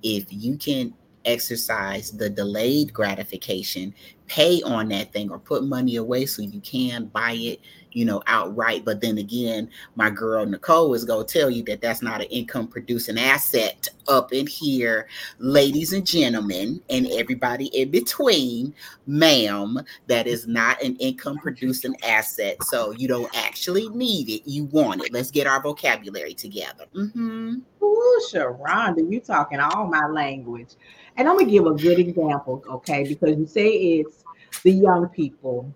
If 0.02 0.24
you 0.30 0.56
can 0.56 0.92
exercise 1.24 2.10
the 2.10 2.28
delayed 2.28 2.92
gratification, 2.92 3.94
pay 4.26 4.60
on 4.62 4.88
that 4.88 5.12
thing 5.12 5.30
or 5.30 5.38
put 5.38 5.62
money 5.62 5.96
away 5.96 6.26
so 6.26 6.42
you 6.42 6.60
can 6.60 7.06
buy 7.06 7.32
it 7.32 7.60
you 7.92 8.04
know, 8.04 8.22
outright. 8.26 8.84
But 8.84 9.00
then 9.00 9.18
again, 9.18 9.68
my 9.96 10.10
girl 10.10 10.46
Nicole 10.46 10.94
is 10.94 11.04
going 11.04 11.26
to 11.26 11.32
tell 11.32 11.50
you 11.50 11.62
that 11.64 11.80
that's 11.80 12.02
not 12.02 12.20
an 12.20 12.28
income 12.28 12.68
producing 12.68 13.18
asset 13.18 13.88
up 14.08 14.32
in 14.32 14.46
here, 14.46 15.06
ladies 15.38 15.92
and 15.92 16.04
gentlemen, 16.06 16.80
and 16.90 17.06
everybody 17.12 17.66
in 17.66 17.90
between, 17.90 18.74
ma'am, 19.06 19.80
that 20.08 20.26
is 20.26 20.46
not 20.46 20.82
an 20.82 20.96
income 20.96 21.38
producing 21.38 21.94
asset. 22.04 22.62
So 22.64 22.92
you 22.92 23.08
don't 23.08 23.30
actually 23.36 23.88
need 23.90 24.28
it, 24.28 24.48
you 24.50 24.64
want 24.66 25.04
it. 25.04 25.12
Let's 25.12 25.30
get 25.30 25.46
our 25.46 25.62
vocabulary 25.62 26.34
together. 26.34 26.86
Mm-hmm. 26.94 27.56
Ooh, 27.82 28.22
Sharonda, 28.32 29.10
you 29.10 29.20
talking 29.20 29.60
all 29.60 29.86
my 29.86 30.06
language. 30.06 30.74
And 31.16 31.28
I'm 31.28 31.38
gonna 31.38 31.50
give 31.50 31.66
a 31.66 31.74
good 31.74 31.98
example, 31.98 32.64
okay? 32.68 33.04
Because 33.04 33.36
you 33.38 33.46
say 33.46 33.68
it's 33.68 34.24
the 34.62 34.72
young 34.72 35.08
people 35.08 35.72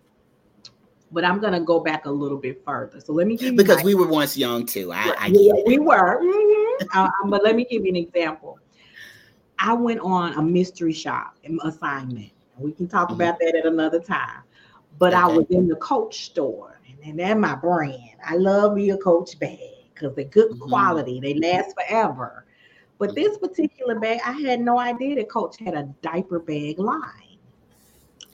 but 1.15 1.25
I'm 1.25 1.41
gonna 1.41 1.61
go 1.61 1.79
back 1.79 2.07
a 2.07 2.11
little 2.11 2.37
bit 2.37 2.63
further. 2.65 3.01
So 3.01 3.13
let 3.13 3.29
me 3.29 3.37
give 3.37 3.57
because 3.57 3.83
we 3.85 3.95
were 3.95 4.09
once 4.09 4.37
young 4.37 4.67
too. 4.67 4.93
I, 4.93 5.15
I 5.19 5.27
yeah, 5.29 5.53
we 5.65 5.79
were. 5.79 6.21
Mm-hmm. 6.21 6.87
uh, 6.93 7.09
but 7.27 7.45
let 7.45 7.55
me 7.55 7.65
give 7.65 7.85
you 7.85 7.91
an 7.91 7.97
example. 7.97 8.59
I 9.61 9.73
went 9.73 10.01
on 10.01 10.35
a 10.35 10.43
mystery 10.43 10.93
shop 10.93 11.37
assignment. 11.63 12.33
We 12.59 12.73
can 12.73 12.89
talk 12.89 13.09
mm-hmm. 13.09 13.21
about 13.21 13.39
that 13.39 13.55
at 13.57 13.65
another 13.65 14.01
time. 14.01 14.43
But 14.99 15.15
okay. 15.15 15.23
I 15.23 15.27
was 15.27 15.47
in 15.51 15.69
the 15.69 15.77
Coach 15.77 16.25
store, 16.27 16.81
and 17.05 17.19
that's 17.19 17.39
my 17.39 17.55
brand. 17.55 18.17
I 18.27 18.35
love 18.37 18.75
me 18.75 18.91
a 18.91 18.97
Coach 18.97 19.39
bag 19.39 19.59
because 19.95 20.15
they're 20.17 20.25
good 20.25 20.51
mm-hmm. 20.51 20.69
quality. 20.69 21.21
They 21.21 21.35
last 21.35 21.75
forever. 21.75 22.45
But 22.99 23.11
mm-hmm. 23.11 23.23
this 23.23 23.39
particular 23.39 24.01
bag, 24.01 24.21
I 24.27 24.33
had 24.33 24.61
no 24.61 24.81
idea 24.81 25.15
that 25.17 25.29
Coach 25.29 25.59
had 25.61 25.75
a 25.75 25.85
diaper 26.03 26.41
bag 26.41 26.81
line. 26.81 27.24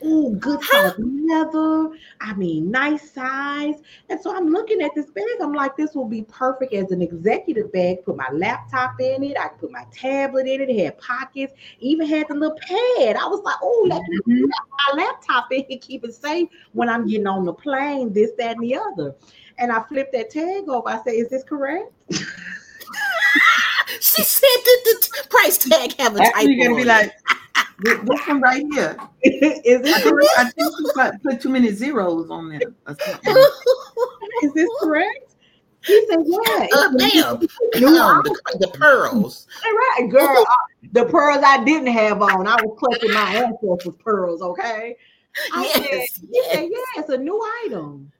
Oh, 0.03 0.31
good 0.31 0.63
size 0.63 0.95
leather. 0.99 1.91
I 2.21 2.35
mean, 2.35 2.71
nice 2.71 3.11
size. 3.11 3.77
And 4.09 4.21
so 4.21 4.35
I'm 4.35 4.49
looking 4.49 4.81
at 4.83 4.95
this 4.95 5.11
bag. 5.11 5.25
I'm 5.43 5.53
like, 5.53 5.77
this 5.77 5.95
will 5.95 6.09
be 6.09 6.23
perfect 6.23 6.73
as 6.73 6.91
an 6.91 7.03
executive 7.03 7.73
bag. 7.73 8.05
Put 8.05 8.17
my 8.17 8.29
laptop 8.33 9.01
in 9.01 9.23
it. 9.23 9.37
I 9.39 9.49
could 9.49 9.59
put 9.61 9.73
my 9.73 9.85
tablet 9.93 10.47
in 10.47 10.63
it. 10.63 10.71
It 10.71 10.85
had 10.85 10.99
pockets. 10.99 11.53
Even 11.81 12.07
had 12.07 12.29
the 12.29 12.35
little 12.35 12.57
pad. 12.57 13.17
I 13.17 13.27
was 13.27 13.43
like, 13.45 13.57
oh, 13.63 13.87
let 13.89 14.03
me 14.03 14.19
mm-hmm. 14.19 14.43
put 14.43 14.97
my 14.97 15.03
laptop 15.03 15.53
in 15.53 15.65
and 15.71 15.81
keep 15.81 16.05
it 16.05 16.15
safe 16.15 16.49
when 16.73 16.89
I'm 16.89 17.07
getting 17.07 17.27
on 17.27 17.45
the 17.45 17.53
plane. 17.53 18.13
This, 18.13 18.31
that, 18.39 18.57
and 18.57 18.63
the 18.63 18.77
other. 18.77 19.15
And 19.59 19.71
I 19.71 19.83
flipped 19.83 20.13
that 20.13 20.31
tag 20.31 20.69
over. 20.69 20.89
I 20.89 21.03
said, 21.03 21.15
is 21.15 21.29
this 21.29 21.45
correct? 21.45 21.93
She 24.01 24.23
said 24.23 24.47
that 24.65 24.83
the 24.85 25.29
price 25.29 25.59
tag 25.59 25.95
have 25.99 26.17
a 26.17 26.23
Actually, 26.23 26.33
typo? 26.33 26.49
you're 26.49 26.69
gonna 26.69 26.77
be 26.77 26.85
like, 26.85 27.07
it? 27.07 27.13
This 27.83 28.27
one 28.29 28.41
right 28.41 28.65
here. 28.73 28.97
is 29.23 29.81
I 29.81 29.83
this 29.83 30.03
think. 30.03 30.17
I 30.39 30.45
think 30.51 30.73
you 30.79 30.93
put, 30.95 31.23
put 31.23 31.41
too 31.41 31.49
many 31.49 31.71
zeros 31.73 32.31
on 32.31 32.49
there. 32.51 32.61
or 32.87 32.97
something. 33.01 33.37
Is 34.43 34.53
this 34.55 34.69
correct? 34.81 35.35
He 35.85 36.07
said, 36.09 36.19
"Yeah." 36.27 36.67
uh, 36.75 36.91
ma'am, 36.93 37.25
um, 37.35 37.41
the, 37.41 38.57
the 38.61 38.69
pearls. 38.75 39.47
All 39.67 39.73
right, 39.73 40.09
girl. 40.11 40.45
I- 40.49 40.67
the 40.93 41.05
pearls 41.05 41.43
I 41.45 41.63
didn't 41.63 41.89
have 41.89 42.21
on, 42.23 42.47
I 42.47 42.55
was 42.57 42.77
clutching 42.79 43.13
my 43.13 43.35
ancestors' 43.37 43.95
pearls. 44.03 44.41
Okay. 44.43 44.97
I 45.55 45.63
Yes, 45.63 46.17
he 46.17 46.43
said, 46.51 46.69
yes. 46.69 46.71
yeah, 46.97 47.01
it's 47.01 47.11
a 47.11 47.19
new 47.19 47.41
item. 47.65 48.11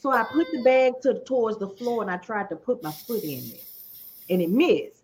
So 0.00 0.10
I 0.10 0.24
put 0.24 0.46
the 0.52 0.62
bag 0.62 0.94
to 1.02 1.20
towards 1.24 1.58
the 1.58 1.68
floor 1.68 2.02
and 2.02 2.10
I 2.10 2.16
tried 2.18 2.48
to 2.50 2.56
put 2.56 2.82
my 2.82 2.92
foot 2.92 3.22
in 3.22 3.38
it, 3.38 3.64
and 4.28 4.42
it 4.42 4.50
missed. 4.50 4.97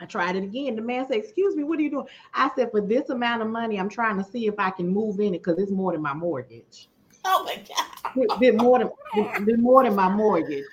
I 0.00 0.06
tried 0.06 0.36
it 0.36 0.44
again. 0.44 0.76
The 0.76 0.82
man 0.82 1.06
said, 1.06 1.16
"Excuse 1.16 1.56
me, 1.56 1.64
what 1.64 1.78
are 1.78 1.82
you 1.82 1.90
doing?" 1.90 2.06
I 2.34 2.50
said, 2.54 2.70
"For 2.70 2.80
this 2.80 3.10
amount 3.10 3.42
of 3.42 3.48
money, 3.48 3.78
I'm 3.78 3.88
trying 3.88 4.16
to 4.18 4.24
see 4.24 4.46
if 4.46 4.54
I 4.58 4.70
can 4.70 4.88
move 4.88 5.20
in 5.20 5.34
it 5.34 5.42
because 5.42 5.58
it's 5.58 5.72
more 5.72 5.92
than 5.92 6.02
my 6.02 6.14
mortgage. 6.14 6.88
Oh 7.24 7.44
my 7.44 7.56
god. 7.56 8.38
Bit, 8.38 8.56
more 8.56 8.78
than 8.78 8.90
bit, 9.14 9.46
bit 9.46 9.58
more 9.58 9.82
than 9.84 9.94
my 9.94 10.08
mortgage." 10.08 10.64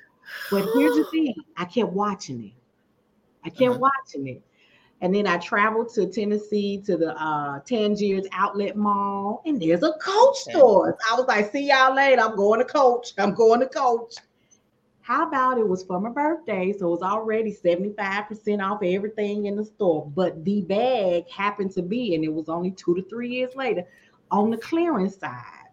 But 0.52 0.66
here's 0.74 0.96
the 0.96 1.04
thing: 1.06 1.34
I 1.58 1.66
kept 1.66 1.92
watching 1.92 2.44
it. 2.44 2.54
I 3.44 3.50
kept 3.50 3.72
Uh-huh. 3.72 3.80
watching 3.80 4.28
it. 4.28 4.42
And 5.02 5.14
then 5.14 5.28
I 5.28 5.38
traveled 5.38 5.90
to 5.96 6.08
Tennessee 6.08 6.82
to 6.86 6.96
the 6.96 7.22
uh, 7.22 7.60
Tangiers 7.60 8.26
Outlet 8.32 8.78
Mall, 8.78 9.42
and 9.46 9.62
there's 9.62 9.84
a 9.84 9.92
Coach 9.94 10.38
Okay. 10.48 10.52
store. 10.52 10.98
I 11.12 11.16
was 11.16 11.26
like, 11.28 11.52
"See 11.52 11.68
y'all 11.68 11.94
later. 11.94 12.22
I'm 12.22 12.36
going 12.36 12.60
to 12.60 12.66
Coach. 12.66 13.14
I'm 13.18 13.34
going 13.34 13.60
to 13.60 13.68
Coach." 13.68 14.16
How 15.06 15.28
about 15.28 15.60
it 15.60 15.68
was 15.68 15.84
for 15.84 16.00
my 16.00 16.10
birthday, 16.10 16.74
so 16.74 16.88
it 16.88 16.90
was 16.90 17.02
already 17.04 17.54
75% 17.54 18.60
off 18.60 18.82
everything 18.82 19.46
in 19.46 19.56
the 19.56 19.64
store. 19.64 20.12
But 20.16 20.44
the 20.44 20.62
bag 20.64 21.30
happened 21.30 21.72
to 21.74 21.84
be, 21.84 22.16
and 22.16 22.24
it 22.24 22.34
was 22.34 22.50
only 22.50 22.72
two 22.72 22.96
to 22.96 23.04
three 23.04 23.30
years 23.30 23.54
later, 23.56 23.84
on 24.32 24.50
the 24.50 24.58
clearance 24.58 25.18
side. 25.18 25.70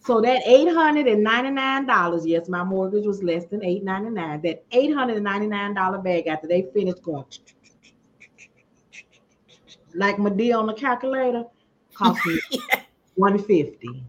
So 0.00 0.20
that 0.20 0.44
$899, 0.44 2.22
yes, 2.26 2.50
my 2.50 2.62
mortgage 2.62 3.06
was 3.06 3.22
less 3.22 3.46
than 3.46 3.64
899. 3.64 4.42
That 4.42 4.70
$899 4.70 6.04
bag 6.04 6.26
after 6.26 6.46
they 6.46 6.68
finished 6.74 7.02
going 7.02 7.24
like 9.94 10.18
my 10.18 10.28
deal 10.28 10.58
on 10.58 10.66
the 10.66 10.74
calculator 10.74 11.44
cost 11.94 12.26
me 12.26 12.38
150 13.14 14.04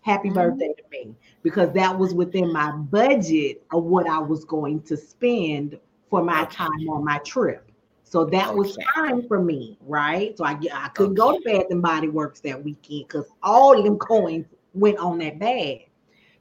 Happy 0.00 0.30
Mhm. 0.30 0.34
birthday 0.34 0.72
to 0.76 0.82
me 0.90 1.14
because 1.48 1.72
that 1.72 1.98
was 1.98 2.12
within 2.12 2.52
my 2.52 2.70
budget 2.72 3.62
of 3.70 3.84
what 3.84 4.06
I 4.06 4.18
was 4.18 4.44
going 4.44 4.82
to 4.82 4.98
spend 4.98 5.78
for 6.10 6.22
my 6.22 6.42
Okay. 6.42 6.54
time 6.56 6.90
on 6.90 7.02
my 7.02 7.16
trip. 7.20 7.72
So 8.04 8.26
that 8.26 8.54
was 8.54 8.72
Okay. 8.72 8.84
fine 8.94 9.26
for 9.26 9.40
me, 9.42 9.78
right? 9.80 10.36
So 10.36 10.44
I 10.44 10.58
I 10.72 10.88
couldn't 10.90 11.14
go 11.14 11.32
to 11.32 11.40
Bath 11.44 11.64
and 11.70 11.80
Body 11.80 12.08
Works 12.08 12.40
that 12.40 12.62
weekend 12.62 13.08
because 13.08 13.24
all 13.42 13.78
of 13.78 13.82
them 13.82 13.96
coins 13.98 14.44
went 14.74 14.98
on 14.98 15.16
that 15.18 15.38
bag. 15.38 15.88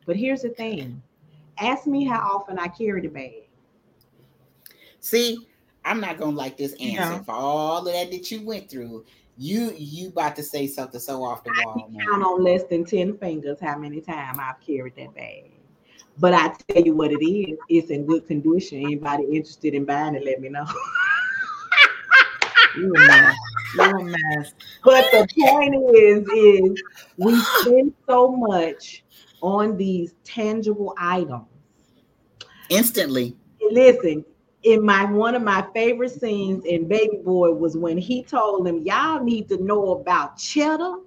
But 0.06 0.18
here's 0.18 0.42
the 0.42 0.50
thing: 0.50 1.02
ask 1.58 1.88
me 1.88 2.04
how 2.04 2.20
often 2.20 2.60
I 2.60 2.68
carry 2.68 3.00
the 3.00 3.08
bag. 3.08 3.48
See, 5.00 5.48
I'm 5.86 6.02
not 6.02 6.18
gonna 6.18 6.36
like 6.36 6.58
this 6.58 6.74
answer 6.82 7.18
No. 7.18 7.24
for 7.24 7.32
all 7.32 7.88
of 7.88 7.94
that 7.94 8.12
that 8.12 8.30
you 8.30 8.46
went 8.46 8.70
through. 8.70 9.06
You 9.38 9.74
you 9.78 10.10
about 10.10 10.36
to 10.38 10.44
say 10.44 10.66
something 10.66 11.00
so 11.00 11.24
off 11.24 11.44
the 11.44 11.52
wall, 11.64 11.76
Count 11.76 11.94
man. 11.94 12.24
on 12.24 12.44
less 12.44 12.64
than 12.64 12.86
ten 12.86 13.18
fingers 13.18 13.60
how 13.62 13.78
many 13.78 14.02
times 14.02 14.40
I've 14.42 14.60
carried 14.66 14.96
that 14.96 15.14
bag. 15.14 15.52
But 16.20 16.34
I 16.34 16.56
tell 16.68 16.82
you 16.82 16.96
what 16.96 17.12
it 17.12 17.24
is: 17.24 17.58
it's 17.70 17.92
in 17.92 18.06
good 18.08 18.28
condition. 18.28 18.80
Anybody 18.80 19.26
interested 19.26 19.76
in 19.76 19.86
buying 19.86 20.16
it, 20.16 20.26
let 20.26 20.42
me 20.42 20.50
know. 20.50 20.66
You 22.78 22.94
a 22.94 23.00
mess. 23.00 23.36
You 23.74 23.82
a 23.82 24.04
mess. 24.04 24.54
But 24.84 25.06
the 25.12 25.28
point 25.40 25.76
is, 25.96 26.28
is 26.30 26.84
we 27.18 27.40
spend 27.42 27.94
so 28.08 28.30
much 28.30 29.04
on 29.42 29.78
these 29.78 30.14
tangible 30.24 30.94
items. 31.00 31.46
Instantly. 32.70 33.36
Listen, 33.72 34.24
in 34.68 34.84
my 34.84 35.06
one 35.06 35.34
of 35.34 35.42
my 35.42 35.66
favorite 35.74 36.12
scenes 36.12 36.66
in 36.66 36.90
Baby 36.90 37.22
Boy 37.24 37.52
was 37.54 37.78
when 37.78 37.98
he 37.98 38.22
told 38.22 38.66
them, 38.66 38.80
"Y'all 38.80 39.24
need 39.24 39.48
to 39.48 39.64
know 39.64 39.92
about 39.92 40.38
cheddar 40.38 40.98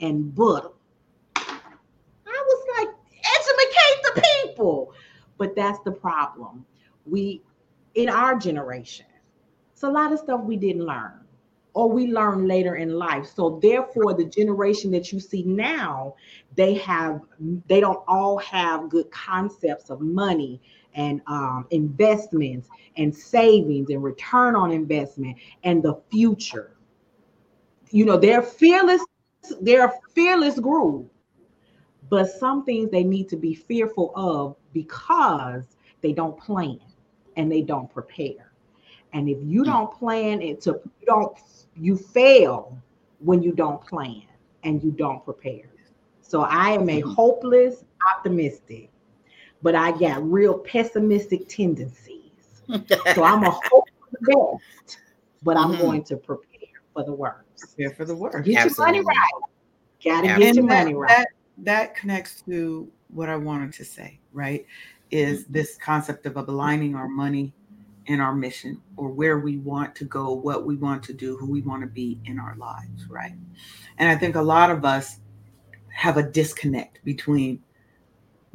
and 0.00 0.34
butter." 0.34 0.70
I 1.36 1.58
was 2.26 2.66
like, 2.78 2.88
educate 3.36 4.14
the 4.14 4.22
people. 4.22 4.92
But 5.36 5.54
that's 5.54 5.78
the 5.80 5.92
problem. 5.92 6.64
We, 7.04 7.42
in 7.94 8.08
our 8.08 8.38
generation, 8.38 9.06
it's 9.72 9.82
a 9.82 9.90
lot 9.90 10.12
of 10.12 10.18
stuff 10.18 10.40
we 10.40 10.56
didn't 10.56 10.86
learn 10.86 11.20
or 11.74 11.90
we 11.90 12.06
learn 12.06 12.48
later 12.48 12.76
in 12.76 12.94
life. 12.94 13.26
So 13.26 13.58
therefore, 13.62 14.14
the 14.14 14.24
generation 14.24 14.90
that 14.92 15.12
you 15.12 15.20
see 15.20 15.42
now, 15.42 16.14
they 16.54 16.72
have 16.74 17.20
they 17.66 17.82
don't 17.82 18.02
all 18.08 18.38
have 18.38 18.88
good 18.88 19.10
concepts 19.10 19.90
of 19.90 20.00
money 20.00 20.62
and 20.96 21.22
um, 21.28 21.66
investments 21.70 22.68
and 22.96 23.14
savings 23.14 23.90
and 23.90 24.02
return 24.02 24.56
on 24.56 24.72
investment 24.72 25.36
and 25.64 25.82
the 25.82 25.94
future. 26.10 26.72
You 27.90 28.06
know, 28.06 28.18
they're 28.18 28.42
fearless, 28.42 29.04
they're 29.60 29.86
a 29.86 29.92
fearless 30.14 30.58
group, 30.58 31.10
but 31.74 31.92
some 31.92 32.30
things 32.32 32.50
they 32.50 32.70
need 32.72 32.92
to 33.00 33.36
be 33.36 33.54
fearful 33.54 33.94
of 33.94 34.34
because 34.72 35.76
they 36.00 36.12
don't 36.12 36.36
plan 36.38 36.78
and 37.36 37.50
they 37.50 37.62
don't 37.62 37.90
prepare. 37.90 38.52
And 39.12 39.28
if 39.28 39.38
you 39.42 39.64
don't 39.64 39.90
plan 39.92 40.42
it 40.42 40.60
to 40.62 40.80
you 41.00 41.06
don't 41.06 41.36
you 41.76 41.96
fail 41.96 42.76
when 43.20 43.42
you 43.42 43.52
don't 43.52 43.80
plan 43.80 44.22
and 44.64 44.82
you 44.82 44.90
don't 44.92 45.24
prepare. 45.24 45.70
So 46.20 46.42
I 46.42 46.70
am 46.70 46.88
a 46.88 47.00
Mhm. 47.00 47.16
hopeless 47.16 47.84
optimistic, 48.16 48.90
but 49.62 49.74
I 49.74 49.92
got 49.92 50.22
real 50.30 50.58
pessimistic 50.58 51.48
tendencies. 51.48 52.22
So 53.14 53.22
I'm 53.22 53.42
a 53.44 53.50
hope 53.50 53.88
for 54.00 54.18
the 54.20 54.26
best, 54.26 54.98
but 55.42 55.56
I'm 55.56 55.72
Mhm. 55.72 55.78
going 55.78 56.04
to 56.04 56.16
prepare 56.16 56.68
for 56.92 57.04
the 57.04 57.12
worst. 57.12 57.76
Prepare 57.76 57.94
for 57.94 58.04
the 58.04 58.16
worst. 58.16 58.44
Get 58.44 58.64
your 58.64 58.74
money 58.78 59.00
right. 59.00 59.16
Gotta 60.04 60.26
Yeah. 60.26 60.38
get 60.38 60.54
your 60.56 60.64
money 60.64 60.94
right. 60.94 61.08
that 61.08 61.28
that 61.58 61.94
connects 61.94 62.42
to 62.42 62.90
what 63.08 63.28
I 63.28 63.36
wanted 63.36 63.72
to 63.74 63.84
say, 63.84 64.20
right? 64.32 64.66
Is 65.10 65.46
this 65.46 65.76
concept 65.78 66.26
of 66.26 66.36
aligning 66.36 66.94
our 66.94 67.08
money 67.08 67.54
and 68.08 68.20
our 68.20 68.34
mission 68.34 68.82
or 68.96 69.08
where 69.10 69.38
we 69.38 69.58
want 69.58 69.94
to 69.96 70.04
go, 70.04 70.32
what 70.32 70.66
we 70.66 70.76
want 70.76 71.02
to 71.04 71.12
do, 71.12 71.36
who 71.36 71.50
we 71.50 71.62
want 71.62 71.82
to 71.82 71.88
be 71.88 72.20
in 72.24 72.38
our 72.38 72.56
lives, 72.56 73.08
right? 73.08 73.32
And 73.98 74.08
I 74.08 74.16
think 74.16 74.36
a 74.36 74.42
lot 74.42 74.70
of 74.70 74.84
us 74.84 75.20
have 75.88 76.16
a 76.16 76.22
disconnect 76.22 77.02
between 77.04 77.62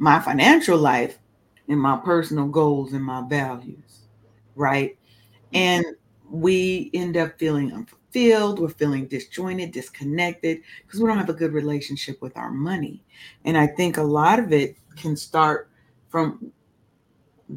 my 0.02 0.18
financial 0.18 0.76
life 0.76 1.20
and 1.68 1.80
my 1.80 1.96
personal 1.96 2.48
goals 2.48 2.92
and 2.92 3.04
my 3.04 3.22
values, 3.28 4.00
right? 4.56 4.98
Mm-hmm. 5.54 5.56
And 5.56 5.84
we 6.28 6.90
end 6.92 7.16
up 7.16 7.38
feeling 7.38 7.72
unfulfilled, 7.72 8.58
we're 8.58 8.70
feeling 8.70 9.06
disjointed, 9.06 9.70
disconnected, 9.70 10.62
because 10.84 10.98
we 10.98 11.06
don't 11.06 11.18
have 11.18 11.28
a 11.28 11.32
good 11.32 11.52
relationship 11.52 12.20
with 12.20 12.36
our 12.36 12.50
money. 12.50 13.00
And 13.44 13.56
I 13.56 13.68
think 13.68 13.96
a 13.96 14.02
lot 14.02 14.40
of 14.40 14.52
it 14.52 14.76
can 14.96 15.14
start 15.14 15.70
from 16.08 16.50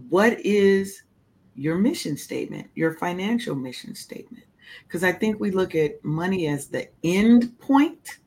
what 0.09 0.39
is 0.45 1.01
your 1.55 1.79
mission 1.79 2.15
statement, 2.15 2.69
your 2.75 2.93
financial 2.93 3.55
mission 3.55 3.95
statement? 3.95 4.45
Because 4.83 5.03
I 5.03 5.13
think 5.13 5.39
we 5.39 5.49
look 5.49 5.73
at 5.73 6.05
money 6.05 6.45
as 6.45 6.67
the 6.67 6.89
end 7.03 7.57
point, 7.57 8.19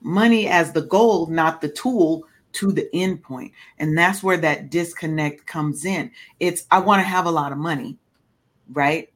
money 0.00 0.48
as 0.48 0.72
the 0.72 0.86
goal, 0.86 1.26
not 1.26 1.60
the 1.60 1.68
tool 1.68 2.24
to 2.58 2.72
the 2.72 2.88
end 2.92 3.22
point. 3.22 3.52
And 3.78 3.96
that's 3.96 4.22
where 4.22 4.36
that 4.38 4.70
disconnect 4.70 5.46
comes 5.46 5.84
in. 5.84 6.10
It's, 6.40 6.66
I 6.72 6.80
want 6.80 7.00
to 7.00 7.06
have 7.06 7.26
a 7.26 7.30
lot 7.30 7.52
of 7.52 7.58
money, 7.58 7.96
right? 8.72 9.12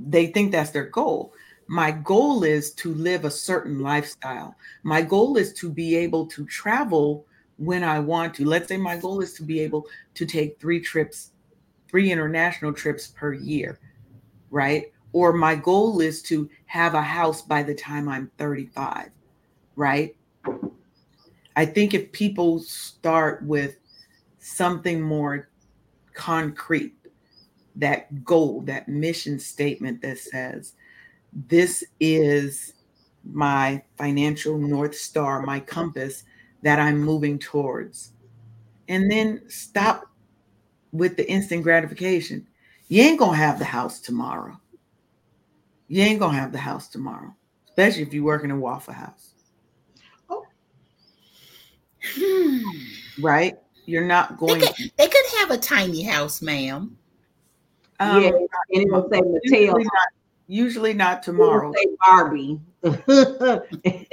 They 0.00 0.26
think 0.26 0.50
that's 0.50 0.70
their 0.70 0.86
goal. 0.86 1.34
My 1.68 1.92
goal 1.92 2.42
is 2.42 2.72
to 2.74 2.92
live 2.94 3.24
a 3.24 3.30
certain 3.30 3.78
lifestyle. 3.78 4.56
My 4.82 5.02
goal 5.02 5.36
is 5.36 5.52
to 5.54 5.70
be 5.70 5.94
able 5.94 6.26
to 6.26 6.44
travel 6.46 7.24
when 7.58 7.84
I 7.84 8.00
want 8.00 8.34
to. 8.34 8.44
Let's 8.44 8.66
say 8.66 8.76
my 8.76 8.96
goal 8.96 9.20
is 9.20 9.34
to 9.34 9.44
be 9.44 9.60
able 9.60 9.86
to 10.14 10.26
take 10.26 10.58
three 10.58 10.80
trips, 10.80 11.30
three 11.88 12.10
international 12.10 12.72
trips 12.72 13.06
per 13.06 13.32
year, 13.34 13.78
right? 14.50 14.92
Or 15.12 15.32
my 15.32 15.54
goal 15.54 16.00
is 16.00 16.22
to 16.22 16.50
have 16.66 16.94
a 16.94 17.02
house 17.02 17.42
by 17.42 17.62
the 17.62 17.74
time 17.74 18.08
I'm 18.08 18.32
35, 18.36 19.10
right? 19.76 20.16
I 21.56 21.66
think 21.66 21.94
if 21.94 22.12
people 22.12 22.60
start 22.60 23.42
with 23.44 23.76
something 24.38 25.00
more 25.00 25.48
concrete, 26.14 26.94
that 27.76 28.24
goal, 28.24 28.62
that 28.62 28.88
mission 28.88 29.38
statement 29.38 30.02
that 30.02 30.18
says, 30.18 30.74
this 31.48 31.84
is 32.00 32.74
my 33.24 33.82
financial 33.96 34.58
North 34.58 34.94
Star, 34.94 35.42
my 35.42 35.60
compass 35.60 36.24
that 36.62 36.78
I'm 36.78 36.98
moving 36.98 37.38
towards. 37.38 38.12
And 38.88 39.10
then 39.10 39.42
stop 39.48 40.04
with 40.92 41.16
the 41.16 41.28
instant 41.30 41.62
gratification. 41.62 42.46
you 42.88 43.02
ain't 43.02 43.18
gonna 43.18 43.36
have 43.36 43.58
the 43.58 43.64
house 43.64 44.00
tomorrow. 44.00 44.60
You 45.88 46.02
ain't 46.02 46.20
gonna 46.20 46.38
have 46.38 46.52
the 46.52 46.58
house 46.58 46.88
tomorrow, 46.88 47.34
especially 47.68 48.02
if 48.02 48.12
you're 48.12 48.24
working 48.24 48.50
a 48.50 48.56
Waffle 48.56 48.94
House. 48.94 49.31
Oh. 52.18 52.72
right? 53.20 53.54
You're 53.86 54.06
not 54.06 54.38
going. 54.38 54.60
They 54.60 54.66
could, 54.66 54.92
they 54.96 55.08
could 55.08 55.26
have 55.38 55.50
a 55.50 55.58
tiny 55.58 56.02
house, 56.02 56.40
ma'am. 56.40 56.96
Um, 58.00 58.22
yeah, 58.22 58.30
and 58.30 58.86
it'll 58.86 59.08
say 59.10 59.20
Mattel. 59.20 59.40
Usually 59.44 59.84
not, 59.84 60.08
usually 60.46 60.94
not 60.94 61.22
tomorrow. 61.22 61.72
It'll 61.72 61.82
say 61.82 61.96
Barbie. 62.00 62.60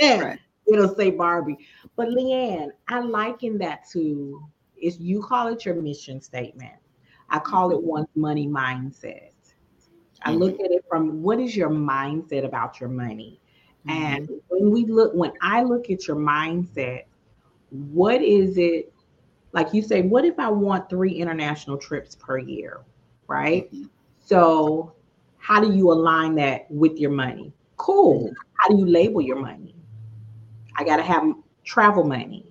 right. 0.01 0.39
It'll 0.71 0.95
say 0.95 1.09
Barbie. 1.09 1.57
But 1.95 2.09
Leanne, 2.09 2.69
I 2.87 2.99
liken 2.99 3.57
that 3.57 3.89
to 3.91 4.43
is 4.79 4.99
you 4.99 5.21
call 5.21 5.47
it 5.47 5.65
your 5.65 5.75
mission 5.75 6.21
statement. 6.21 6.75
I 7.29 7.39
call 7.39 7.71
it 7.71 7.81
one's 7.81 8.07
money 8.15 8.47
mindset. 8.47 9.31
I 10.23 10.31
look 10.31 10.55
mm-hmm. 10.55 10.65
at 10.65 10.71
it 10.71 10.85
from 10.89 11.21
what 11.21 11.39
is 11.39 11.55
your 11.55 11.69
mindset 11.69 12.45
about 12.45 12.79
your 12.79 12.89
money? 12.89 13.39
Mm-hmm. 13.87 14.03
And 14.03 14.29
when 14.49 14.71
we 14.71 14.85
look, 14.85 15.13
when 15.13 15.31
I 15.41 15.63
look 15.63 15.89
at 15.89 16.07
your 16.07 16.17
mindset, 16.17 17.03
what 17.69 18.21
is 18.21 18.57
it 18.57 18.93
like 19.51 19.73
you 19.73 19.81
say, 19.81 20.01
what 20.01 20.25
if 20.25 20.39
I 20.39 20.49
want 20.49 20.89
three 20.89 21.13
international 21.13 21.77
trips 21.77 22.15
per 22.15 22.37
year? 22.37 22.81
Right. 23.27 23.73
Mm-hmm. 23.73 23.85
So, 24.23 24.93
how 25.37 25.59
do 25.59 25.73
you 25.73 25.91
align 25.91 26.35
that 26.35 26.69
with 26.69 26.97
your 26.97 27.11
money? 27.11 27.53
Cool. 27.77 28.31
How 28.55 28.69
do 28.69 28.77
you 28.77 28.85
label 28.85 29.21
your 29.21 29.39
money? 29.39 29.75
I 30.77 30.83
got 30.83 30.97
to 30.97 31.03
have 31.03 31.33
travel 31.63 32.03
money, 32.03 32.45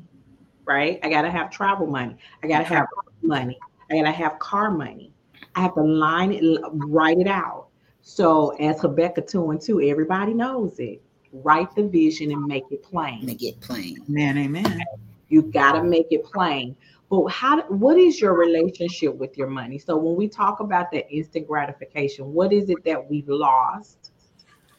right? 0.64 0.98
I 1.02 1.10
got 1.10 1.22
to 1.22 1.30
have 1.30 1.50
travel 1.50 1.86
money. 1.86 2.16
I 2.42 2.48
got 2.48 2.58
to 2.58 2.64
have 2.64 2.86
money. 3.22 3.58
I 3.90 3.96
got 3.96 4.02
to 4.04 4.12
have 4.12 4.38
car 4.38 4.70
money. 4.70 5.12
I 5.54 5.60
have 5.60 5.74
to 5.74 5.82
line 5.82 6.32
it, 6.32 6.60
write 6.72 7.18
it 7.18 7.26
out. 7.26 7.68
So 8.00 8.50
as 8.56 8.80
Habakkuk 8.80 9.26
2 9.26 9.50
and 9.50 9.60
2, 9.60 9.82
everybody 9.82 10.34
knows 10.34 10.78
it. 10.78 11.02
Write 11.32 11.74
the 11.74 11.86
vision 11.86 12.32
and 12.32 12.44
make 12.44 12.64
it 12.70 12.82
plain. 12.82 13.24
Make 13.24 13.42
it 13.42 13.60
plain. 13.60 13.98
Man, 14.08 14.38
amen. 14.38 14.80
You 15.28 15.42
got 15.42 15.72
to 15.72 15.84
make 15.84 16.06
it 16.10 16.24
plain. 16.24 16.76
But 17.10 17.26
how 17.28 17.62
what 17.68 17.98
is 17.98 18.20
your 18.20 18.34
relationship 18.34 19.14
with 19.14 19.36
your 19.36 19.48
money? 19.48 19.78
So 19.78 19.96
when 19.96 20.16
we 20.16 20.28
talk 20.28 20.60
about 20.60 20.90
that 20.92 21.10
instant 21.10 21.46
gratification, 21.46 22.32
what 22.32 22.52
is 22.52 22.68
it 22.70 22.84
that 22.84 23.10
we've 23.10 23.28
lost? 23.28 24.12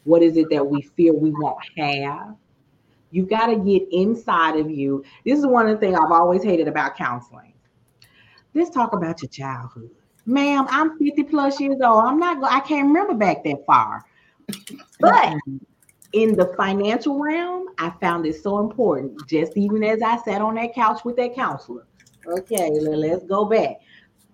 What 0.04 0.22
is 0.24 0.38
it 0.38 0.50
that 0.52 0.66
we 0.66 0.82
fear 0.82 1.14
we 1.14 1.32
won't 1.32 1.58
have? 1.78 2.36
You 3.12 3.26
got 3.26 3.48
to 3.48 3.56
get 3.56 3.88
inside 3.92 4.58
of 4.58 4.70
you. 4.70 5.04
This 5.26 5.40
is 5.40 5.46
one 5.46 5.68
of 5.68 5.72
the 5.72 5.80
things 5.80 5.98
I've 6.00 6.12
always 6.12 6.44
hated 6.44 6.68
about 6.68 6.96
counseling. 6.96 7.54
Let's 8.54 8.70
talk 8.70 8.94
about 8.94 9.22
your 9.22 9.30
childhood 9.30 9.90
ma'am, 10.30 10.66
I'm 10.70 10.98
50 10.98 11.24
plus 11.24 11.60
years 11.60 11.78
old. 11.84 12.06
I'm 12.06 12.20
not 12.20 12.44
I 12.44 12.60
can't 12.62 12.88
remember 12.88 13.16
back 13.16 13.44
that 13.44 13.66
far. 13.66 14.06
But 15.02 15.36
in 16.14 16.36
the 16.36 16.54
financial 16.58 17.20
realm, 17.20 17.68
I 17.78 17.92
found 18.02 18.26
it 18.26 18.42
so 18.42 18.60
important. 18.60 19.28
Just 19.28 19.56
even 19.56 19.84
as 19.84 20.02
I 20.02 20.18
sat 20.18 20.42
on 20.42 20.56
that 20.56 20.74
couch 20.74 21.02
with 21.06 21.16
that 21.18 21.36
counselor. 21.36 21.86
Okay, 22.28 22.70
let's 22.80 23.26
go 23.26 23.46
back. 23.46 23.78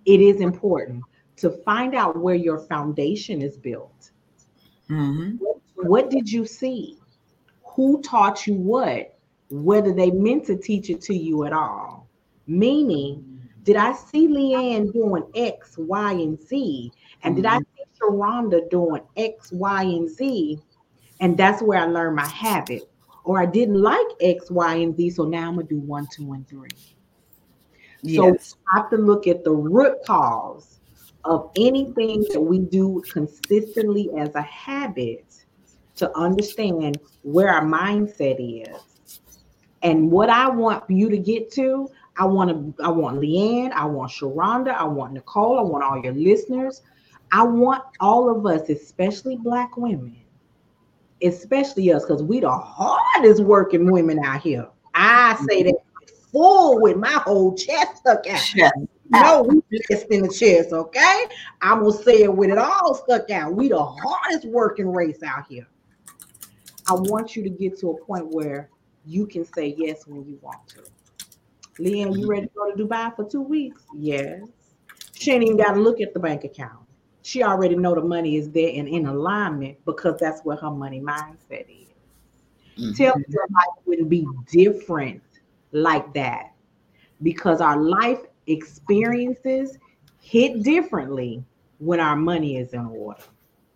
It 0.05 0.21
is 0.21 0.41
important 0.41 1.03
to 1.37 1.49
find 1.49 1.95
out 1.95 2.17
where 2.17 2.35
your 2.35 2.59
foundation 2.59 3.41
is 3.41 3.57
built. 3.57 4.11
Mm-hmm. 4.89 5.37
What, 5.37 5.59
what 5.75 6.09
did 6.09 6.31
you 6.31 6.45
see? 6.45 6.97
Who 7.63 8.01
taught 8.01 8.47
you 8.47 8.55
what? 8.55 9.17
Whether 9.49 9.93
they 9.93 10.11
meant 10.11 10.45
to 10.45 10.57
teach 10.57 10.89
it 10.89 11.01
to 11.01 11.15
you 11.15 11.45
at 11.45 11.53
all. 11.53 12.07
Meaning, 12.47 13.41
did 13.63 13.75
I 13.75 13.93
see 13.93 14.27
Leanne 14.27 14.93
doing 14.93 15.23
X, 15.35 15.77
Y, 15.77 16.11
and 16.11 16.39
Z? 16.39 16.91
And 17.23 17.33
mm-hmm. 17.33 17.41
did 17.41 17.45
I 17.45 17.57
mm-hmm. 17.57 17.63
see 17.77 17.99
Sharonda 17.99 18.69
doing 18.69 19.01
X, 19.17 19.51
Y, 19.51 19.83
and 19.83 20.09
Z? 20.09 20.59
And 21.19 21.37
that's 21.37 21.61
where 21.61 21.79
I 21.79 21.85
learned 21.85 22.15
my 22.15 22.27
habit. 22.27 22.83
Or 23.23 23.41
I 23.41 23.45
didn't 23.45 23.81
like 23.81 24.05
X, 24.21 24.51
Y, 24.51 24.75
and 24.75 24.95
Z, 24.95 25.11
so 25.11 25.23
now 25.23 25.47
I'm 25.47 25.55
gonna 25.55 25.67
do 25.67 25.79
one, 25.79 26.07
two, 26.11 26.33
and 26.33 26.47
three. 26.47 26.69
Yes. 28.01 28.17
So 28.49 28.57
I 28.71 28.77
have 28.79 28.89
to 28.91 28.97
look 28.97 29.25
at 29.25 29.43
the 29.43 29.51
root 29.51 29.97
cause 30.05 30.79
of 31.23 31.49
anything 31.55 32.23
that 32.31 32.39
we 32.39 32.59
do 32.59 33.01
consistently 33.11 34.11
as 34.17 34.35
a 34.35 34.43
habit 34.43 35.25
to 35.95 36.15
understand 36.15 36.99
where 37.23 37.49
our 37.49 37.63
mindset 37.63 38.35
is. 38.39 39.19
And 39.81 40.11
what 40.11 40.29
I 40.29 40.47
want 40.49 40.83
you 40.89 41.09
to 41.09 41.17
get 41.17 41.51
to, 41.53 41.89
I 42.17 42.25
want 42.25 42.77
to, 42.77 42.83
I 42.83 42.89
want 42.89 43.19
Leanne, 43.19 43.71
I 43.71 43.85
want 43.85 44.11
Sharonda, 44.11 44.73
I 44.73 44.83
want 44.83 45.13
Nicole, 45.13 45.59
I 45.59 45.61
want 45.63 45.83
all 45.83 46.01
your 46.03 46.13
listeners. 46.13 46.81
I 47.31 47.43
want 47.43 47.83
all 47.99 48.29
of 48.29 48.45
us, 48.45 48.69
especially 48.69 49.35
black 49.35 49.77
women, 49.77 50.15
especially 51.21 51.91
us, 51.91 52.03
because 52.05 52.23
we 52.23 52.39
the 52.39 52.51
hardest 52.51 53.43
working 53.43 53.91
women 53.91 54.19
out 54.23 54.41
here. 54.41 54.67
I 54.93 55.35
say 55.49 55.63
that 55.63 55.75
full 56.31 56.81
with 56.81 56.97
my 56.97 57.09
whole 57.09 57.55
chest 57.55 57.97
stuck 57.97 58.27
out. 58.27 58.39
Chest. 58.39 58.73
No, 59.09 59.43
we 59.43 59.61
just 59.89 60.07
in 60.07 60.23
the 60.23 60.33
chest, 60.33 60.73
okay? 60.73 61.25
I'm 61.61 61.81
gonna 61.81 61.93
say 61.93 62.23
it 62.23 62.33
with 62.33 62.49
it 62.49 62.57
all 62.57 62.95
stuck 62.95 63.29
out. 63.29 63.53
We 63.53 63.69
the 63.69 63.83
hardest 63.83 64.45
working 64.45 64.91
race 64.91 65.21
out 65.23 65.45
here. 65.47 65.67
I 66.87 66.93
want 66.93 67.35
you 67.35 67.43
to 67.43 67.49
get 67.49 67.79
to 67.79 67.91
a 67.91 68.05
point 68.05 68.27
where 68.33 68.69
you 69.05 69.27
can 69.27 69.45
say 69.45 69.75
yes 69.77 70.07
when 70.07 70.25
you 70.25 70.39
want 70.41 70.67
to. 70.69 70.83
Leanne, 71.79 72.17
you 72.17 72.27
ready 72.27 72.47
to 72.47 72.51
go 72.55 72.71
to 72.71 72.83
Dubai 72.83 73.15
for 73.15 73.29
two 73.29 73.41
weeks? 73.41 73.83
Yes. 73.95 74.41
She 75.13 75.31
ain't 75.31 75.43
even 75.43 75.57
got 75.57 75.73
to 75.73 75.79
look 75.79 76.01
at 76.01 76.13
the 76.13 76.19
bank 76.19 76.43
account. 76.43 76.84
She 77.25 77.41
already 77.41 77.75
know 77.75 77.95
the 77.95 78.01
money 78.01 78.35
is 78.35 78.51
there 78.51 78.69
and 78.75 78.87
in 78.87 79.07
alignment 79.07 79.83
because 79.83 80.19
that's 80.19 80.41
where 80.41 80.57
her 80.57 80.69
money 80.69 81.01
mindset 81.01 81.65
is. 81.67 81.87
Mm-hmm. 82.77 82.93
Tell 82.93 83.17
me 83.17 83.25
your 83.29 83.47
life 83.49 83.83
wouldn't 83.87 84.09
be 84.09 84.27
different 84.51 85.23
like 85.71 86.13
that 86.13 86.53
because 87.23 87.61
our 87.61 87.81
life 87.81 88.19
experiences 88.45 89.79
hit 90.21 90.61
differently 90.61 91.43
when 91.79 91.99
our 91.99 92.15
money 92.15 92.57
is 92.57 92.73
in 92.73 92.85
order. 92.85 93.23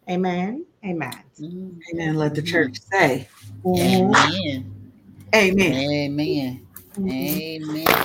Amen. 0.07 0.63
Amen. 0.85 1.23
Mm-hmm. 1.39 1.79
Amen. 1.95 2.15
Let 2.17 2.35
the 2.35 2.43
church 2.43 2.77
say. 2.93 3.27
Amen. 3.65 4.71
Amen. 5.33 5.73
Amen. 5.73 6.67
Amen. 6.99 7.97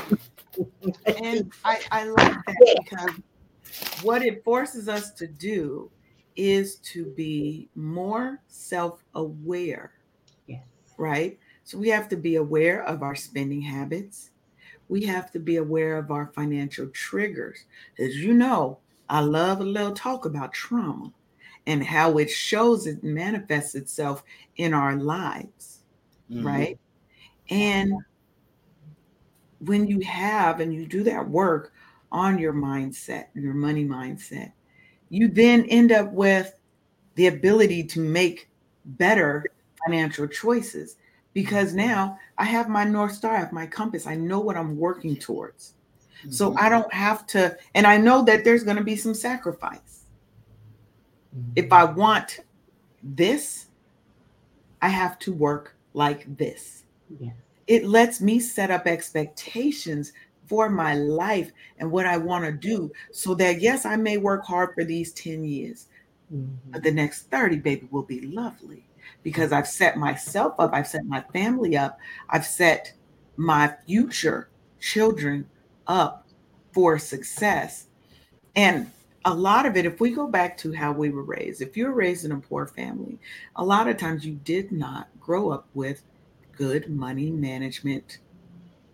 and 1.23 1.53
I, 1.67 1.81
I 1.91 2.05
like 2.05 2.33
that 2.47 2.81
because 2.83 3.11
what 4.03 4.25
it 4.25 4.45
forces 4.45 4.89
us 4.89 5.13
to 5.13 5.27
do 5.27 5.91
is 6.37 6.77
to 6.77 7.07
be 7.07 7.69
more 7.75 8.41
self-aware. 8.49 9.93
Yes. 10.47 10.63
Right? 10.97 11.39
So 11.65 11.79
we 11.79 11.89
have 11.89 12.09
to 12.11 12.17
be 12.17 12.37
aware 12.37 12.83
of 12.85 13.03
our 13.03 13.15
spending 13.15 13.63
habits. 13.63 14.31
We 14.89 15.05
have 15.05 15.31
to 15.33 15.39
be 15.39 15.57
aware 15.57 15.97
of 15.97 16.11
our 16.11 16.27
financial 16.35 16.89
triggers. 16.89 17.65
As 17.99 18.17
you 18.17 18.35
know, 18.35 18.79
I 19.09 19.21
love 19.21 19.61
a 19.61 19.65
little 19.65 19.93
talk 19.93 20.25
about 20.25 20.53
trauma 20.53 21.13
and 21.67 21.83
how 21.83 22.19
it 22.19 22.31
shows 22.31 22.87
it 22.87 23.03
manifests 23.03 23.75
itself 23.75 24.25
in 24.57 24.75
our 24.75 24.97
lives. 24.97 25.81
Mm-hmm. 26.31 26.47
Right. 26.47 26.79
And 27.51 27.95
when 29.61 29.87
you 29.87 30.01
have 30.01 30.61
and 30.61 30.75
you 30.75 30.87
do 30.87 31.03
that 31.05 31.29
work 31.29 31.73
on 32.15 32.39
your 32.39 32.53
mindset, 32.53 33.27
your 33.35 33.53
money 33.53 33.85
mindset, 33.85 34.53
you 35.11 35.29
then 35.29 35.65
end 35.65 35.91
up 35.91 36.11
with 36.13 36.55
the 37.17 37.27
ability 37.27 37.83
to 37.83 38.01
make 38.01 38.49
better 38.85 39.45
financial 39.85 40.27
choices 40.29 40.97
because 41.35 41.75
now 41.75 42.17
I 42.39 42.45
have 42.45 42.69
my 42.69 42.85
North 42.85 43.13
Star, 43.13 43.35
I 43.35 43.41
have 43.41 43.53
my 43.53 43.67
compass, 43.67 44.07
I 44.07 44.15
know 44.15 44.39
what 44.39 44.57
I'm 44.57 44.79
working 44.79 45.17
towards. 45.17 45.75
Mm-hmm. 46.21 46.31
So 46.31 46.57
I 46.57 46.69
don't 46.69 46.93
have 46.95 47.27
to, 47.29 47.59
and 47.75 47.85
I 47.85 47.97
know 47.97 48.23
that 48.23 48.45
there's 48.45 48.63
going 48.63 48.77
to 48.77 48.85
be 48.85 48.97
some 48.97 49.15
sacrifice. 49.15 50.05
Mm-hmm. 51.37 51.51
If 51.57 51.73
I 51.73 51.83
want 51.83 52.41
this, 53.03 53.67
I 54.81 54.89
have 54.89 55.19
to 55.21 55.33
work 55.33 55.75
like 55.95 56.37
this. 56.37 56.85
Yes 57.19 57.35
it 57.67 57.85
lets 57.87 58.21
me 58.21 58.39
set 58.39 58.71
up 58.71 58.87
expectations 58.87 60.13
for 60.47 60.69
my 60.69 60.95
life 60.95 61.51
and 61.79 61.91
what 61.91 62.07
I 62.07 62.17
want 62.17 62.45
to 62.45 62.53
do 62.53 62.93
so 63.13 63.35
that 63.35 63.61
yes, 63.61 63.87
I 63.87 63.97
may 63.97 64.19
work 64.19 64.45
hard 64.45 64.75
for 64.75 64.85
these 64.85 65.13
10 65.13 65.45
years, 65.45 65.89
mm-hmm. 66.33 66.55
but 66.71 66.83
the 66.83 66.91
next 66.91 67.31
30, 67.31 67.59
baby, 67.59 67.89
will 67.91 68.03
be 68.03 68.21
lovely 68.21 68.85
because 69.23 69.53
I've 69.53 69.69
set 69.69 69.97
myself 69.97 70.55
up, 70.59 70.73
I've 70.73 70.87
set 70.87 71.05
my 71.07 71.23
family 71.33 71.77
up, 71.77 71.99
I've 72.29 72.47
set 72.47 72.93
my 73.37 73.75
future 73.87 74.49
children 74.81 75.47
up 75.87 76.27
for 76.73 76.99
success. 76.99 77.87
And 78.57 78.91
a 79.25 79.35
lot 79.35 79.67
of 79.67 79.77
it, 79.77 79.87
if 79.87 80.01
we 80.01 80.11
go 80.11 80.27
back 80.27 80.57
to 80.59 80.73
how 80.73 80.93
we 80.93 81.11
were 81.11 81.23
raised, 81.23 81.63
if 81.63 81.77
you 81.77 81.87
were 81.87 81.95
raised 81.95 82.25
in 82.25 82.33
a 82.33 82.39
poor 82.39 82.67
family, 82.67 83.19
a 83.57 83.65
lot 83.65 83.89
of 83.89 83.97
times 83.97 84.25
you 84.25 84.35
did 84.45 84.71
not 84.71 85.09
grow 85.19 85.51
up 85.51 85.67
with 85.75 86.03
good 86.53 86.91
money 86.91 87.31
management 87.31 88.19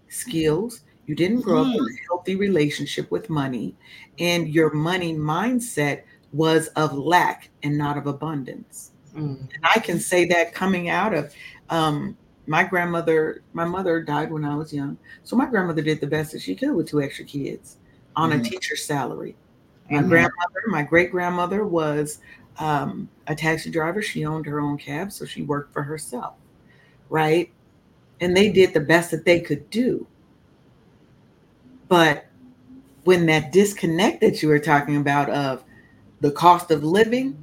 skills. 0.09 0.83
You 1.11 1.17
didn't 1.17 1.41
grow 1.41 1.63
up 1.63 1.67
in 1.67 1.81
a 1.81 2.07
healthy 2.09 2.37
relationship 2.37 3.11
with 3.11 3.29
money, 3.29 3.75
and 4.21 4.49
your 4.49 4.73
money 4.73 5.13
mindset 5.13 6.05
was 6.33 6.69
of 6.77 6.97
lack 6.97 7.51
and 7.65 7.77
not 7.77 7.99
of 7.99 8.07
abundance. 8.07 8.93
Mm. 9.17 9.41
And 9.41 9.65
I 9.65 9.81
can 9.81 9.99
say 9.99 10.25
that 10.27 10.55
coming 10.55 10.89
out 10.89 11.13
of 11.13 11.35
um, 11.69 12.17
my 12.47 12.63
grandmother, 12.63 13.43
my 13.55 13.65
mother 13.65 14.01
died 14.01 14.31
when 14.31 14.45
I 14.45 14.55
was 14.55 14.73
young. 14.73 14.97
So 15.25 15.35
my 15.35 15.47
grandmother 15.47 15.83
did 15.83 16.01
the 16.01 16.07
best 16.07 16.31
that 16.31 16.43
she 16.43 16.55
could 16.55 16.77
with 16.77 16.89
two 16.89 17.03
extra 17.03 17.25
kids 17.25 17.79
on 18.15 18.31
mm. 18.31 18.39
a 18.39 18.49
teacher's 18.49 18.85
salary. 18.85 19.35
My 19.91 19.99
mm-hmm. 19.99 20.11
grandmother, 20.11 20.63
my 20.69 20.85
great 20.85 21.11
grandmother 21.11 21.65
was 21.65 22.21
um, 22.61 23.09
a 23.27 23.35
taxi 23.35 23.69
driver. 23.69 24.01
She 24.01 24.25
owned 24.25 24.47
her 24.47 24.61
own 24.61 24.79
cab, 24.79 25.11
so 25.11 25.25
she 25.25 25.43
worked 25.43 25.73
for 25.73 25.83
herself, 25.83 26.35
right? 27.09 27.51
And 28.21 28.37
they 28.37 28.53
did 28.53 28.73
the 28.73 28.79
best 28.79 29.11
that 29.11 29.25
they 29.25 29.41
could 29.41 29.69
do. 29.71 30.07
But 31.91 32.27
when 33.03 33.27
that 33.27 33.51
disconnect 33.51 34.21
that 34.21 34.41
you 34.43 34.49
were 34.49 34.61
talking 34.61 34.97
about 34.97 35.29
of 35.29 35.65
the 36.21 36.31
cost 36.31 36.71
of 36.71 36.85
living, 36.85 37.37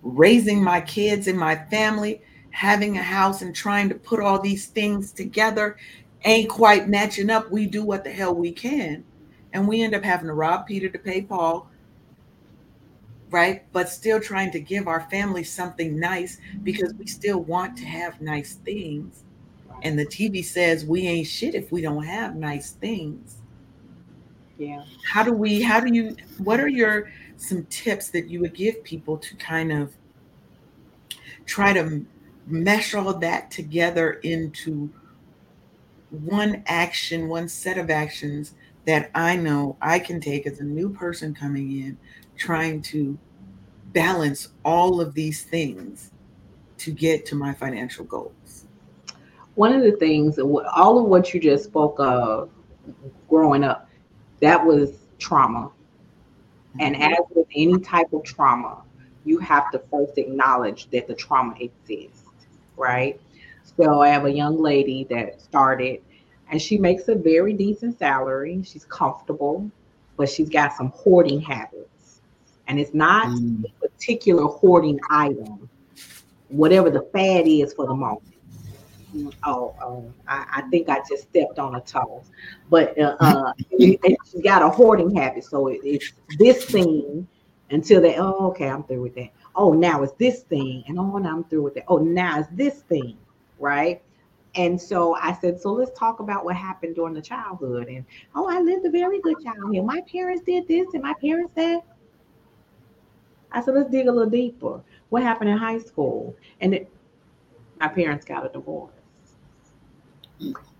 raising 0.00 0.64
my 0.64 0.80
kids 0.80 1.28
and 1.28 1.38
my 1.38 1.56
family, 1.66 2.22
having 2.50 2.96
a 2.96 3.02
house 3.02 3.42
and 3.42 3.54
trying 3.54 3.90
to 3.90 3.94
put 3.94 4.20
all 4.20 4.40
these 4.40 4.68
things 4.68 5.12
together 5.12 5.76
ain't 6.24 6.48
quite 6.48 6.88
matching 6.88 7.28
up. 7.28 7.50
We 7.50 7.66
do 7.66 7.84
what 7.84 8.04
the 8.04 8.10
hell 8.10 8.34
we 8.34 8.52
can. 8.52 9.04
And 9.52 9.68
we 9.68 9.82
end 9.82 9.94
up 9.94 10.02
having 10.02 10.28
to 10.28 10.32
rob 10.32 10.66
Peter 10.66 10.88
to 10.88 10.98
pay 10.98 11.20
Paul, 11.20 11.68
right? 13.28 13.70
But 13.72 13.90
still 13.90 14.18
trying 14.18 14.50
to 14.52 14.60
give 14.60 14.88
our 14.88 15.02
family 15.10 15.44
something 15.44 16.00
nice 16.00 16.38
because 16.62 16.94
we 16.94 17.06
still 17.06 17.40
want 17.40 17.76
to 17.76 17.84
have 17.84 18.22
nice 18.22 18.54
things. 18.54 19.24
And 19.82 19.98
the 19.98 20.06
TV 20.06 20.42
says 20.42 20.86
we 20.86 21.06
ain't 21.06 21.26
shit 21.26 21.54
if 21.54 21.70
we 21.70 21.82
don't 21.82 22.04
have 22.04 22.34
nice 22.34 22.70
things. 22.70 23.41
Yeah. 24.62 24.84
How 25.04 25.24
do 25.24 25.32
we, 25.32 25.60
how 25.60 25.80
do 25.80 25.92
you, 25.92 26.16
what 26.38 26.60
are 26.60 26.68
your 26.68 27.10
some 27.36 27.64
tips 27.64 28.10
that 28.10 28.28
you 28.28 28.38
would 28.40 28.54
give 28.54 28.84
people 28.84 29.18
to 29.18 29.34
kind 29.34 29.72
of 29.72 29.92
try 31.46 31.72
to 31.72 32.06
mesh 32.46 32.94
all 32.94 33.12
that 33.18 33.50
together 33.50 34.12
into 34.22 34.88
one 36.10 36.62
action, 36.66 37.28
one 37.28 37.48
set 37.48 37.76
of 37.76 37.90
actions 37.90 38.54
that 38.84 39.10
I 39.16 39.34
know 39.34 39.76
I 39.82 39.98
can 39.98 40.20
take 40.20 40.46
as 40.46 40.60
a 40.60 40.64
new 40.64 40.90
person 40.90 41.34
coming 41.34 41.72
in, 41.72 41.98
trying 42.36 42.82
to 42.82 43.18
balance 43.92 44.50
all 44.64 45.00
of 45.00 45.12
these 45.12 45.42
things 45.42 46.12
to 46.78 46.92
get 46.92 47.26
to 47.26 47.34
my 47.34 47.52
financial 47.52 48.04
goals. 48.04 48.66
One 49.56 49.72
of 49.72 49.82
the 49.82 49.92
things, 49.92 50.38
all 50.38 50.98
of 50.98 51.06
what 51.06 51.34
you 51.34 51.40
just 51.40 51.64
spoke 51.64 51.96
of 51.98 52.48
growing 53.28 53.64
up, 53.64 53.88
that 54.42 54.64
was 54.64 54.92
trauma. 55.18 55.70
And 56.78 56.94
mm-hmm. 56.94 57.12
as 57.12 57.20
with 57.34 57.46
any 57.54 57.78
type 57.78 58.12
of 58.12 58.24
trauma, 58.24 58.82
you 59.24 59.38
have 59.38 59.70
to 59.70 59.78
first 59.90 60.18
acknowledge 60.18 60.90
that 60.90 61.06
the 61.08 61.14
trauma 61.14 61.54
exists, 61.60 62.24
right? 62.76 63.18
So 63.76 64.02
I 64.02 64.08
have 64.08 64.26
a 64.26 64.30
young 64.30 64.60
lady 64.60 65.04
that 65.10 65.40
started 65.40 66.02
and 66.50 66.60
she 66.60 66.76
makes 66.76 67.08
a 67.08 67.14
very 67.14 67.54
decent 67.54 67.98
salary. 67.98 68.62
She's 68.62 68.84
comfortable, 68.84 69.70
but 70.18 70.28
she's 70.28 70.50
got 70.50 70.74
some 70.74 70.88
hoarding 70.88 71.40
habits. 71.40 72.20
And 72.68 72.78
it's 72.78 72.92
not 72.92 73.28
mm. 73.28 73.64
a 73.64 73.88
particular 73.88 74.44
hoarding 74.44 75.00
item, 75.08 75.68
whatever 76.48 76.90
the 76.90 77.08
fad 77.12 77.46
is 77.46 77.72
for 77.72 77.86
the 77.86 77.94
moment. 77.94 78.31
Oh, 79.44 79.74
oh 79.82 80.12
I, 80.26 80.46
I, 80.56 80.62
think 80.70 80.88
I 80.88 81.00
just 81.08 81.24
stepped 81.24 81.58
on 81.58 81.74
a 81.74 81.80
toe. 81.80 82.22
But 82.70 82.98
uh, 82.98 83.16
uh, 83.20 83.52
she's 83.78 83.98
got 84.42 84.62
a 84.62 84.68
hoarding 84.68 85.14
habit. 85.14 85.44
So 85.44 85.68
it, 85.68 85.80
it's 85.84 86.12
this 86.38 86.64
thing 86.64 87.26
until 87.70 88.00
they, 88.00 88.16
oh, 88.16 88.48
okay, 88.48 88.68
I'm 88.68 88.84
through 88.84 89.02
with 89.02 89.14
that. 89.16 89.30
Oh, 89.54 89.72
now 89.72 90.02
it's 90.02 90.14
this 90.14 90.42
thing. 90.42 90.84
And 90.86 90.98
oh, 90.98 91.18
now 91.18 91.36
I'm 91.36 91.44
through 91.44 91.62
with 91.62 91.74
that. 91.74 91.84
Oh, 91.88 91.98
now 91.98 92.40
it's 92.40 92.48
this 92.52 92.80
thing. 92.82 93.16
Right. 93.58 94.02
And 94.54 94.80
so 94.80 95.14
I 95.14 95.32
said, 95.32 95.60
so 95.60 95.72
let's 95.72 95.98
talk 95.98 96.20
about 96.20 96.44
what 96.44 96.56
happened 96.56 96.94
during 96.94 97.14
the 97.14 97.22
childhood. 97.22 97.88
And 97.88 98.04
oh, 98.34 98.48
I 98.48 98.60
lived 98.60 98.84
a 98.84 98.90
very 98.90 99.20
good 99.20 99.36
childhood. 99.42 99.84
My 99.84 100.02
parents 100.10 100.42
did 100.44 100.68
this 100.68 100.88
and 100.92 101.02
my 101.02 101.14
parents 101.14 101.54
that. 101.54 101.82
I 103.50 103.62
said, 103.62 103.74
let's 103.74 103.90
dig 103.90 104.08
a 104.08 104.12
little 104.12 104.30
deeper. 104.30 104.80
What 105.10 105.22
happened 105.22 105.50
in 105.50 105.58
high 105.58 105.78
school? 105.78 106.34
And 106.60 106.74
it, 106.74 106.90
my 107.78 107.88
parents 107.88 108.24
got 108.24 108.46
a 108.46 108.48
divorce. 108.48 108.92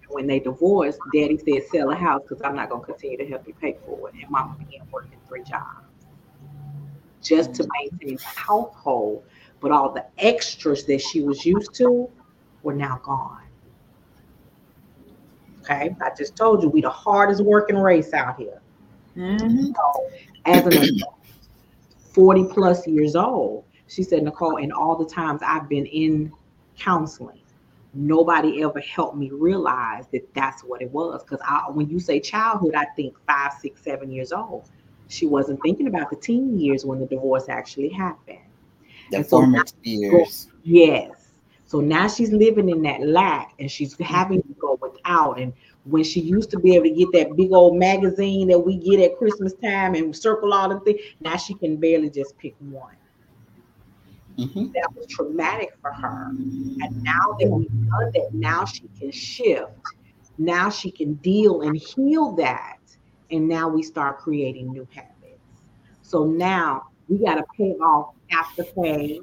When 0.08 0.26
they 0.26 0.40
divorced, 0.40 0.98
daddy 1.14 1.38
said, 1.38 1.62
sell 1.72 1.90
a 1.90 1.94
house 1.94 2.22
because 2.22 2.42
I'm 2.42 2.54
not 2.54 2.68
going 2.68 2.82
to 2.82 2.86
continue 2.86 3.16
to 3.16 3.26
help 3.26 3.46
you 3.46 3.54
pay 3.54 3.78
for 3.86 4.08
it. 4.08 4.14
And 4.14 4.30
mama 4.30 4.56
began 4.58 4.86
working 4.90 5.18
three 5.26 5.42
jobs 5.42 5.86
just 7.22 7.54
to 7.54 7.68
maintain 7.80 8.16
the 8.16 8.22
household. 8.24 9.24
But 9.60 9.70
all 9.70 9.92
the 9.92 10.04
extras 10.18 10.84
that 10.86 11.00
she 11.00 11.22
was 11.22 11.46
used 11.46 11.74
to 11.76 12.10
were 12.62 12.74
now 12.74 13.00
gone. 13.02 13.38
Okay, 15.60 15.94
I 16.00 16.10
just 16.16 16.34
told 16.34 16.62
you 16.62 16.68
we 16.68 16.80
the 16.80 16.90
hardest 16.90 17.40
working 17.40 17.76
race 17.76 18.12
out 18.12 18.36
here. 18.36 18.60
Mm-hmm. 19.16 19.66
So, 19.66 20.10
as 20.44 20.66
an 20.66 20.72
adult, 20.72 21.14
40 22.12 22.44
plus 22.52 22.86
years 22.86 23.14
old, 23.14 23.64
she 23.86 24.02
said, 24.02 24.24
Nicole, 24.24 24.56
and 24.56 24.72
all 24.72 24.96
the 24.96 25.08
times 25.08 25.40
I've 25.46 25.68
been 25.68 25.86
in 25.86 26.32
counseling, 26.76 27.41
nobody 27.94 28.62
ever 28.62 28.80
helped 28.80 29.16
me 29.16 29.30
realize 29.30 30.06
that 30.12 30.26
that's 30.34 30.62
what 30.62 30.82
it 30.82 30.90
was. 30.90 31.22
Because 31.22 31.40
when 31.74 31.88
you 31.88 32.00
say 32.00 32.20
childhood, 32.20 32.74
I 32.74 32.86
think 32.96 33.16
five, 33.26 33.52
six, 33.60 33.82
seven 33.82 34.10
years 34.10 34.32
old. 34.32 34.70
She 35.08 35.26
wasn't 35.26 35.60
thinking 35.62 35.88
about 35.88 36.08
the 36.08 36.16
teen 36.16 36.58
years 36.58 36.86
when 36.86 36.98
the 36.98 37.06
divorce 37.06 37.48
actually 37.48 37.90
happened. 37.90 38.38
The 39.10 39.22
formative 39.22 39.74
years. 39.82 40.48
Yes. 40.62 41.10
So 41.66 41.80
now 41.80 42.08
she's 42.08 42.32
living 42.32 42.68
in 42.68 42.82
that 42.82 43.06
lack 43.06 43.54
and 43.58 43.70
she's 43.70 43.94
mm-hmm. 43.94 44.04
having 44.04 44.42
to 44.42 44.54
go 44.58 44.78
without. 44.80 45.38
And 45.38 45.52
when 45.84 46.04
she 46.04 46.20
used 46.20 46.50
to 46.50 46.58
be 46.58 46.74
able 46.74 46.84
to 46.84 46.90
get 46.90 47.12
that 47.12 47.36
big 47.36 47.52
old 47.52 47.76
magazine 47.76 48.48
that 48.48 48.58
we 48.58 48.76
get 48.76 49.00
at 49.00 49.18
Christmas 49.18 49.52
time 49.54 49.94
and 49.94 50.16
circle 50.16 50.52
all 50.54 50.68
the 50.68 50.80
things, 50.80 51.00
now 51.20 51.36
she 51.36 51.54
can 51.54 51.76
barely 51.76 52.08
just 52.08 52.36
pick 52.38 52.54
one. 52.60 52.94
Mm-hmm. 54.38 54.72
That 54.72 54.88
was 54.94 55.06
traumatic 55.06 55.76
for 55.80 55.92
her. 55.92 56.28
And 56.28 57.02
now 57.02 57.36
that 57.38 57.48
we've 57.48 57.68
done 57.68 58.10
that, 58.14 58.30
now 58.32 58.64
she 58.64 58.88
can 58.98 59.10
shift. 59.10 59.70
Now 60.38 60.70
she 60.70 60.90
can 60.90 61.14
deal 61.14 61.62
and 61.62 61.76
heal 61.76 62.32
that. 62.32 62.78
And 63.30 63.48
now 63.48 63.68
we 63.68 63.82
start 63.82 64.18
creating 64.18 64.72
new 64.72 64.86
habits. 64.94 65.12
So 66.02 66.24
now 66.24 66.88
we 67.08 67.18
got 67.18 67.36
to 67.36 67.44
pay 67.56 67.72
off 67.72 68.14
after 68.30 68.64
Afterpay, 68.64 69.20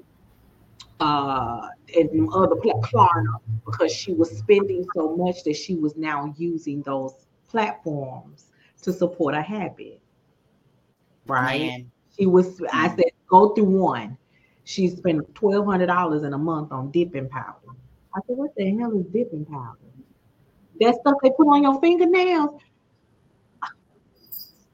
uh, 0.99 1.67
and 1.95 2.29
other 2.33 2.55
Klarna 2.55 3.39
because 3.65 3.93
she 3.93 4.13
was 4.13 4.37
spending 4.37 4.85
so 4.95 5.15
much 5.15 5.43
that 5.43 5.55
she 5.55 5.75
was 5.75 5.95
now 5.95 6.33
using 6.37 6.81
those 6.81 7.13
platforms 7.47 8.51
to 8.81 8.93
support 8.93 9.33
a 9.33 9.41
habit. 9.41 9.99
Right? 11.25 11.61
Man. 11.61 11.91
She 12.17 12.25
was. 12.25 12.61
I 12.71 12.89
said, 12.89 13.11
go 13.27 13.49
through 13.49 13.65
one. 13.65 14.17
She 14.69 14.87
spent 14.87 15.33
twelve 15.33 15.65
hundred 15.65 15.87
dollars 15.87 16.21
in 16.21 16.33
a 16.33 16.37
month 16.37 16.71
on 16.71 16.91
dipping 16.91 17.27
powder. 17.27 17.73
I 18.15 18.19
said, 18.27 18.37
what 18.37 18.51
the 18.55 18.69
hell 18.77 18.95
is 18.99 19.07
dipping 19.07 19.43
powder? 19.43 19.79
That 20.79 20.93
stuff 21.01 21.15
they 21.23 21.31
put 21.31 21.47
on 21.47 21.63
your 21.63 21.81
fingernails. 21.81 22.61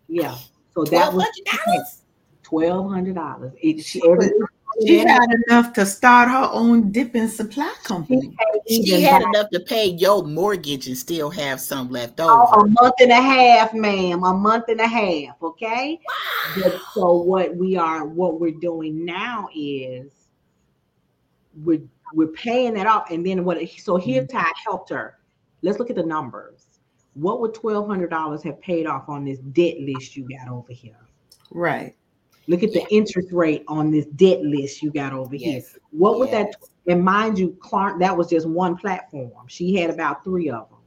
Yeah. 0.10 0.36
So 0.74 0.84
that 0.84 1.14
was 1.14 1.26
twelve 2.44 2.92
hundred 2.92 3.16
dollars. 3.16 3.54
She 3.64 4.02
every 4.06 4.32
she 4.82 5.00
had 5.00 5.28
enough 5.48 5.74
to 5.74 5.86
start 5.86 6.30
her 6.30 6.50
own 6.52 6.92
dipping 6.92 7.28
supply 7.28 7.74
company. 7.84 8.36
She, 8.68 8.86
she 8.86 9.02
had 9.02 9.22
enough 9.22 9.50
to 9.52 9.60
pay 9.60 9.88
your 9.88 10.24
mortgage 10.24 10.88
and 10.88 10.98
still 10.98 11.30
have 11.30 11.62
some 11.62 11.90
left 11.90 12.20
oh, 12.20 12.26
over. 12.26 12.52
Oh, 12.54 12.62
a 12.62 12.68
month 12.68 12.96
and 13.00 13.12
a 13.12 13.22
half, 13.22 13.74
ma'am. 13.74 14.24
A 14.24 14.34
month 14.34 14.66
and 14.70 14.82
a 14.82 14.88
half. 14.88 15.42
Okay. 15.42 16.00
Wow. 16.58 16.82
so 16.94 17.14
what 17.22 17.56
we 17.56 17.78
are, 17.78 18.06
what 18.06 18.40
we're 18.40 18.60
doing 18.60 19.06
now 19.06 19.50
is 19.56 20.12
we're 21.64 21.82
we're 22.14 22.28
paying 22.28 22.74
that 22.76 22.88
off, 22.88 23.12
and 23.12 23.26
then 23.26 23.46
what? 23.46 23.58
So 23.78 23.98
here's 23.98 24.26
mm-hmm. 24.26 24.38
how 24.38 24.46
I 24.46 24.54
helped 24.64 24.90
her. 24.90 25.18
Let's 25.62 25.80
look 25.80 25.90
at 25.90 25.96
the 25.96 26.04
numbers. 26.04 26.66
What 27.14 27.40
would 27.42 27.54
twelve 27.54 27.88
hundred 27.88 28.10
dollars 28.10 28.44
have 28.44 28.60
paid 28.62 28.88
off 28.88 29.10
on 29.10 29.26
this 29.26 29.40
debt 29.40 29.80
list 29.80 30.16
you 30.16 30.28
got 30.28 30.50
over 30.50 30.74
here? 30.74 31.00
Right. 31.52 31.96
Look 32.48 32.64
at 32.64 32.74
the 32.74 32.86
interest 32.92 33.30
rate 33.32 33.64
on 33.68 33.92
this 33.92 34.06
debt 34.06 34.42
list 34.44 34.84
you 34.84 34.92
got 34.92 35.14
over 35.14 35.36
yes. 35.36 35.72
here. 35.72 35.82
What 35.92 36.20
would 36.20 36.30
yes. 36.30 36.54
that? 36.54 36.92
And 36.92 37.04
mind 37.04 37.40
you, 37.40 37.58
Klarna, 37.60 38.00
that 38.00 38.16
was 38.16 38.30
just 38.30 38.48
one 38.48 38.78
platform. 38.78 39.48
She 39.48 39.76
had 39.76 39.90
about 39.90 40.24
three 40.24 40.50
of 40.50 40.70
them. 40.70 40.80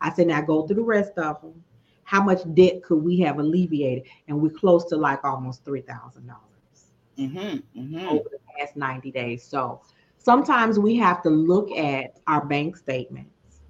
I 0.00 0.12
said, 0.12 0.26
now 0.26 0.40
go 0.40 0.66
through 0.66 0.76
the 0.76 0.82
rest 0.82 1.16
of 1.18 1.40
them. 1.40 1.62
How 2.02 2.24
much 2.24 2.40
debt 2.54 2.82
could 2.82 3.04
we 3.04 3.20
have 3.20 3.38
alleviated? 3.38 4.04
And 4.26 4.40
we're 4.40 4.50
close 4.50 4.84
to 4.86 4.96
like 4.96 5.22
almost 5.24 5.64
three 5.64 5.82
thousand 5.82 6.26
dollars 6.26 6.90
mm-hmm, 7.16 7.80
mm-hmm. 7.80 8.08
over 8.08 8.28
the 8.28 8.38
past 8.58 8.74
ninety 8.74 9.12
days. 9.12 9.44
So 9.44 9.82
sometimes 10.18 10.80
we 10.80 10.96
have 10.96 11.22
to 11.22 11.30
look 11.30 11.70
at 11.70 12.18
our 12.26 12.44
bank 12.44 12.76
statements, 12.76 13.60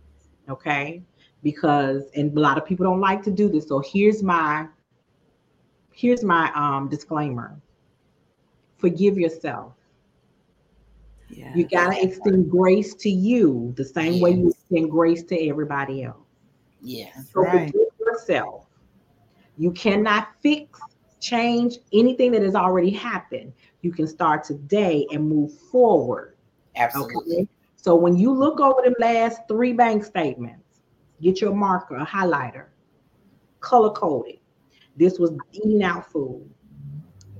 okay? 0.48 1.02
Because 1.42 2.04
and 2.14 2.34
a 2.34 2.40
lot 2.40 2.56
of 2.56 2.64
people 2.64 2.84
don't 2.84 3.00
like 3.00 3.22
to 3.24 3.30
do 3.30 3.50
this. 3.50 3.68
So 3.68 3.80
here's 3.80 4.22
my 4.22 4.66
here's 5.92 6.24
my 6.24 6.50
um, 6.54 6.88
disclaimer 6.88 7.60
forgive 8.80 9.18
yourself. 9.18 9.74
Yeah. 11.28 11.54
You 11.54 11.68
got 11.68 11.92
to 11.92 12.02
extend 12.02 12.50
grace 12.50 12.94
to 12.94 13.10
you 13.10 13.72
the 13.76 13.84
same 13.84 14.20
way 14.20 14.32
you 14.32 14.48
extend 14.48 14.90
grace 14.90 15.22
to 15.24 15.48
everybody 15.48 16.02
else. 16.02 16.26
Yeah. 16.80 17.12
So 17.32 17.42
Right. 17.42 17.70
forgive 17.70 17.88
yourself. 18.00 18.66
You 19.58 19.70
cannot 19.72 20.28
fix, 20.40 20.80
change 21.20 21.78
anything 21.92 22.32
that 22.32 22.42
has 22.42 22.54
already 22.54 22.90
happened. 22.90 23.52
You 23.82 23.92
can 23.92 24.08
start 24.08 24.42
today 24.42 25.06
and 25.12 25.28
move 25.28 25.52
forward. 25.52 26.36
Absolutely. 26.74 27.36
Okay. 27.36 27.48
So 27.76 27.94
when 27.94 28.16
you 28.16 28.32
look 28.32 28.60
over 28.60 28.82
the 28.82 28.94
last 28.98 29.42
three 29.46 29.72
bank 29.72 30.04
statements, 30.04 30.80
get 31.20 31.40
your 31.40 31.54
marker, 31.54 31.96
a 31.96 32.06
highlighter, 32.06 32.66
color 33.60 33.90
coded. 33.90 34.39
This 35.00 35.18
was 35.18 35.32
eating 35.52 35.82
out 35.82 36.12
food. 36.12 36.46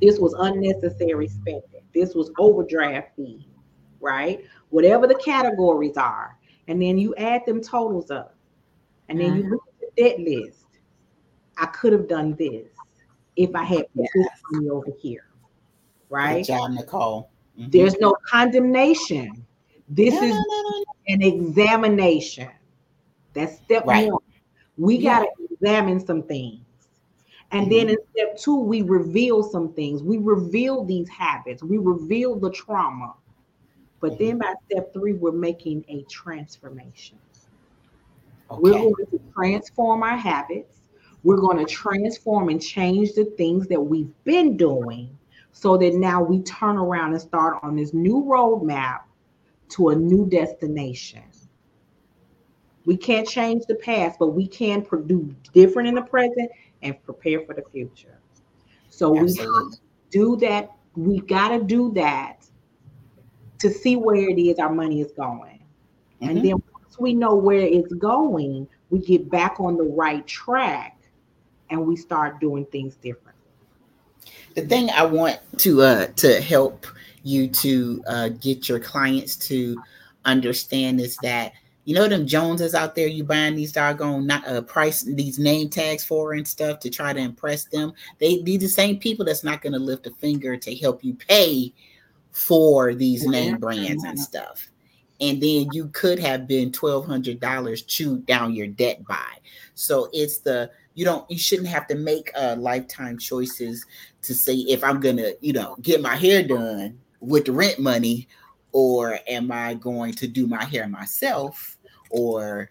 This 0.01 0.19
was 0.19 0.33
unnecessary 0.39 1.29
spending. 1.29 1.83
This 1.93 2.15
was 2.15 2.31
overdraft 2.39 3.15
fee, 3.17 3.47
right? 4.01 4.43
Whatever 4.71 5.07
the 5.07 5.17
categories 5.17 5.99
are. 5.99 6.39
And 6.69 6.81
then 6.81 6.97
you 6.97 7.15
add 7.17 7.45
them 7.45 7.61
totals 7.61 8.11
up. 8.11 8.35
And 9.11 9.21
then 9.21 9.37
you 9.37 9.51
look 9.51 9.63
at 9.69 9.95
the 9.95 10.03
debt 10.03 10.21
list. 10.21 10.65
I 11.59 11.67
could 11.67 11.93
have 11.93 12.09
done 12.09 12.35
this 12.37 12.69
if 13.37 13.55
I 13.55 13.65
had 13.65 13.85
put 13.95 14.07
money 14.51 14.71
over 14.71 14.91
here, 14.99 15.27
Right? 16.09 16.39
Good 16.47 16.55
job, 16.55 16.71
Nicole. 16.71 17.29
Mhm. 17.59 17.73
There's 17.73 17.99
no 18.01 18.17
condemnation. 18.25 19.45
This 19.87 20.15
No, 20.15 20.23
is 20.23 20.33
no, 20.33 20.63
no. 20.63 20.85
an 21.09 21.21
examination. 21.21 22.49
That's 23.35 23.59
step 23.59 23.85
Right. 23.85 24.11
one. 24.11 24.23
We 24.79 24.97
Yeah. 24.97 25.21
got 25.21 25.27
to 25.37 25.55
examine 25.55 26.01
some 26.01 26.23
things. 26.23 26.65
And 27.53 27.71
then 27.71 27.89
in 27.89 27.97
step 28.13 28.39
two, 28.39 28.57
we 28.57 28.83
reveal 28.83 29.43
some 29.43 29.73
things. 29.73 30.03
We 30.03 30.19
reveal 30.19 30.85
these 30.85 31.09
habits. 31.09 31.63
We 31.63 31.79
reveal 31.79 32.39
the 32.39 32.51
trauma. 32.51 33.15
But 34.01 34.19
then 34.19 34.39
by 34.39 34.55
step 34.71 34.93
three, 34.93 35.15
we're 35.15 35.33
making 35.33 35.85
a 35.89 36.03
transformation. 36.03 37.19
We're 38.51 38.73
going 38.73 38.95
to 39.11 39.21
transform 39.35 40.03
our 40.03 40.17
habits. 40.17 40.79
We're 41.23 41.37
going 41.37 41.59
to 41.59 41.73
transform 41.73 42.49
and 42.49 42.63
change 42.63 43.13
the 43.13 43.27
things 43.37 43.67
that 43.69 43.81
we've 43.81 44.13
been 44.25 44.57
doing 44.57 45.17
so 45.53 45.77
that 45.77 45.95
now 45.95 46.23
we 46.23 46.43
turn 46.43 46.77
around 46.77 47.13
and 47.13 47.21
start 47.21 47.59
on 47.63 47.77
this 47.77 47.93
new 47.93 48.25
roadmap 48.25 49.01
to 49.71 49.91
a 49.91 49.97
new 49.97 50.27
destination. 50.29 51.23
We 52.87 52.97
can't 52.97 53.29
change 53.29 53.67
the 53.67 53.75
past, 53.75 54.19
but 54.19 54.29
we 54.29 54.47
can 54.47 54.83
produce 54.83 55.35
different 55.53 55.89
in 55.89 55.95
the 55.95 56.03
present 56.03 56.51
and 56.83 57.03
prepare 57.05 57.45
for 57.47 57.55
the 57.55 57.63
future. 57.73 58.21
So 58.89 59.11
we 59.13 59.29
Absolutely. 59.29 59.77
to 59.77 59.79
do 60.11 60.37
that. 60.39 60.71
We've 60.97 61.27
got 61.27 61.49
to 61.49 61.63
do 61.63 61.93
that 61.95 62.45
to 63.61 63.71
see 63.71 63.97
where 63.97 64.29
it 64.29 64.39
is 64.39 64.59
our 64.59 64.73
money 64.73 65.01
is 65.01 65.13
going. 65.13 65.61
And 66.23 66.39
Mhm. 66.39 66.43
then 66.43 66.53
once 66.53 66.99
we 66.99 67.15
know 67.15 67.35
where 67.35 67.61
it's 67.61 67.93
going, 67.95 68.69
we 68.91 68.99
get 69.01 69.31
back 69.31 69.61
on 69.61 69.77
the 69.77 69.85
right 69.85 70.27
track 70.27 70.99
and 71.71 71.87
we 71.87 71.97
start 71.97 72.41
doing 72.41 72.67
things 72.67 72.97
different. 72.97 73.37
the 74.55 74.63
thing 74.67 74.91
I 74.91 75.05
want 75.05 75.39
to 75.59 75.83
uh 75.83 76.07
to 76.17 76.41
help 76.41 76.87
you 77.23 77.49
to 77.49 78.03
uh 78.07 78.29
get 78.31 78.69
your 78.69 78.81
clients 78.81 79.37
to 79.49 79.83
understand 80.25 81.01
is 81.01 81.19
that 81.19 81.53
you 81.91 81.97
know 81.97 82.07
them 82.07 82.25
Joneses 82.25 82.77
out 82.77 82.95
there 82.95 83.09
you 83.09 83.25
buying 83.25 83.57
these 83.57 83.73
doggone 83.73 84.25
not 84.25 84.47
uh 84.47 84.63
price 84.63 85.03
these 85.03 85.41
name 85.41 85.69
tags 85.69 86.05
for 86.05 86.35
and 86.35 86.47
stuff 86.47 86.79
to 86.79 86.89
try 86.89 87.13
to 87.13 87.19
impress 87.19 87.65
them. 87.65 87.93
They 88.21 88.43
these 88.43 88.61
the 88.61 88.69
same 88.69 88.99
people 88.99 89.25
that's 89.25 89.43
not 89.43 89.61
gonna 89.61 89.81
lift 89.81 90.07
a 90.07 90.13
finger 90.13 90.57
to 90.57 90.77
help 90.77 91.03
you 91.03 91.15
pay 91.15 91.75
for 92.31 92.95
these 92.95 93.27
name 93.27 93.57
brands 93.57 94.05
and 94.05 94.17
stuff. 94.17 94.71
And 95.21 95.43
then 95.43 95.73
you 95.73 95.89
could 95.89 96.21
have 96.21 96.47
been 96.47 96.71
twelve 96.71 97.07
hundred 97.07 97.41
dollars 97.41 97.83
chewed 97.83 98.25
down 98.25 98.55
your 98.55 98.69
debt 98.69 99.05
by. 99.09 99.39
So 99.75 100.11
it's 100.13 100.39
the 100.39 100.71
you 100.95 101.05
don't 101.05 101.29
you 101.29 101.39
shouldn't 101.39 101.71
have 101.71 101.89
to 101.89 101.97
make 101.97 102.31
uh 102.37 102.55
lifetime 102.57 103.19
choices 103.19 103.85
to 104.23 104.33
say 104.33 104.55
if 104.55 104.85
I'm 104.85 105.01
gonna, 105.01 105.33
you 105.41 105.53
know, 105.53 105.75
get 105.83 106.01
my 106.01 106.15
hair 106.15 106.45
done 106.45 107.01
with 107.19 107.47
the 107.47 107.53
rent 107.53 107.81
money, 107.81 108.29
or 108.71 109.19
am 109.27 109.51
I 109.51 109.75
going 109.75 110.13
to 110.15 110.29
do 110.29 110.47
my 110.47 110.65
hair 110.65 110.87
myself, 110.87 111.79
or 112.11 112.71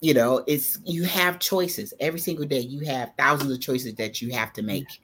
you 0.00 0.14
know, 0.14 0.44
it's 0.46 0.78
you 0.84 1.04
have 1.04 1.38
choices 1.38 1.94
every 2.00 2.20
single 2.20 2.44
day. 2.44 2.60
You 2.60 2.86
have 2.86 3.12
thousands 3.18 3.50
of 3.52 3.60
choices 3.60 3.94
that 3.94 4.20
you 4.20 4.30
have 4.32 4.52
to 4.54 4.62
make, 4.62 5.00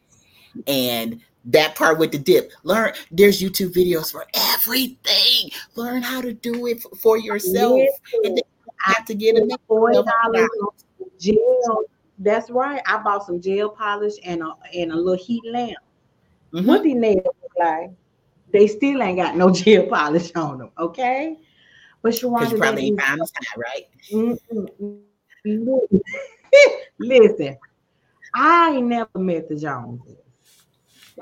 and 0.67 1.21
that 1.47 1.75
part 1.75 1.99
with 1.99 2.13
the 2.13 2.19
dip, 2.19 2.53
learn. 2.63 2.93
There's 3.11 3.41
YouTube 3.41 3.73
videos 3.73 4.13
for 4.13 4.27
everything. 4.55 5.51
Learn 5.75 6.03
how 6.03 6.21
to 6.21 6.33
do 6.33 6.67
it 6.67 6.83
for 7.01 7.17
yourself, 7.17 7.81
and 8.23 8.37
then 8.37 8.37
you 8.37 8.73
have 8.81 9.05
to 9.07 9.15
get 9.15 9.37
a 9.37 9.49
$12. 9.69 10.05
gel. 11.19 11.85
That's 12.19 12.51
right. 12.51 12.83
I 12.87 12.99
bought 12.99 13.27
some 13.27 13.41
gel 13.41 13.71
polish 13.71 14.15
and 14.25 14.43
a 14.43 14.53
and 14.75 14.93
a 14.93 14.97
little 14.97 15.17
heat 15.25 15.43
lamp. 15.51 15.79
Mhm. 16.53 16.67
What 16.67 16.83
these 16.83 16.97
nails 16.97 17.25
look 17.25 17.53
like? 17.59 17.91
They 18.53 18.67
still 18.67 19.03
ain't 19.03 19.17
got 19.17 19.37
no 19.37 19.51
gel 19.53 19.87
polish 19.87 20.31
on 20.37 20.59
them. 20.59 20.71
Okay, 20.79 21.39
but 22.03 22.13
Sharonda, 22.13 22.53
you 22.53 22.59
probably 22.59 22.87
ain't 22.87 23.01
found 23.01 23.21
time, 23.21 23.61
right? 23.61 23.87
Listen, 26.99 27.57
I 28.35 28.81
never 28.81 29.19
met 29.19 29.49
the 29.49 29.57
Joneses. 29.57 30.17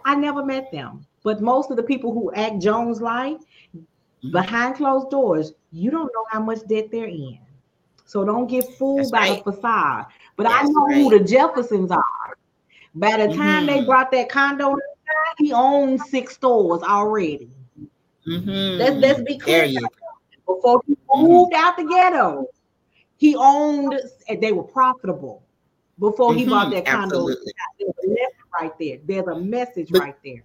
I 0.04 0.14
never 0.14 0.44
met 0.44 0.70
them. 0.72 1.06
But 1.22 1.40
most 1.40 1.70
of 1.70 1.76
the 1.76 1.82
people 1.82 2.12
who 2.12 2.32
act 2.34 2.62
Jones 2.62 3.00
like 3.00 3.38
Mhm. 4.24 4.32
behind 4.32 4.76
closed 4.76 5.10
doors, 5.10 5.52
you 5.72 5.90
don't 5.90 6.10
know 6.14 6.24
how 6.30 6.40
much 6.40 6.60
debt 6.68 6.90
they're 6.90 7.06
in. 7.06 7.38
So 8.04 8.24
don't 8.24 8.46
get 8.46 8.64
fooled 8.78 8.98
That's 8.98 9.12
by 9.12 9.28
right. 9.28 9.44
the 9.44 9.52
facade. 9.52 10.06
But 10.36 10.46
I 10.46 10.60
That's 10.60 10.70
know 10.70 10.86
who 10.94 11.18
the 11.18 11.24
Jeffersons 11.24 11.90
are. 11.90 12.36
By 12.94 13.16
the 13.26 13.34
time 13.34 13.66
they 13.66 13.80
Mhm. 13.80 13.86
brought 13.86 14.10
that 14.12 14.28
condo, 14.28 14.76
he 15.38 15.52
owned 15.52 16.00
six 16.00 16.34
stores 16.34 16.82
already. 16.82 17.50
Mhm. 18.26 18.78
Let's 18.78 18.96
let's 18.96 19.22
be 19.22 19.38
clear. 19.38 19.64
Before 20.56 20.82
he 20.86 20.96
moved 21.14 21.54
out 21.54 21.76
the 21.76 21.84
ghetto, 21.84 22.46
he 23.16 23.36
owned 23.36 23.94
and 24.28 24.42
they 24.42 24.52
were 24.52 24.62
profitable. 24.64 25.42
Before 25.98 26.34
he 26.34 26.46
bought 26.46 26.68
Mhm, 26.68 26.70
that 26.76 26.86
condo, 26.86 27.04
absolutely. 27.04 27.52
there's 27.78 27.92
a 28.04 28.08
lesson 28.08 28.34
right 28.60 28.78
there. 28.78 28.98
There's 29.04 29.26
a 29.28 29.38
message 29.40 29.88
But- 29.90 30.00
right 30.00 30.16
there. 30.24 30.42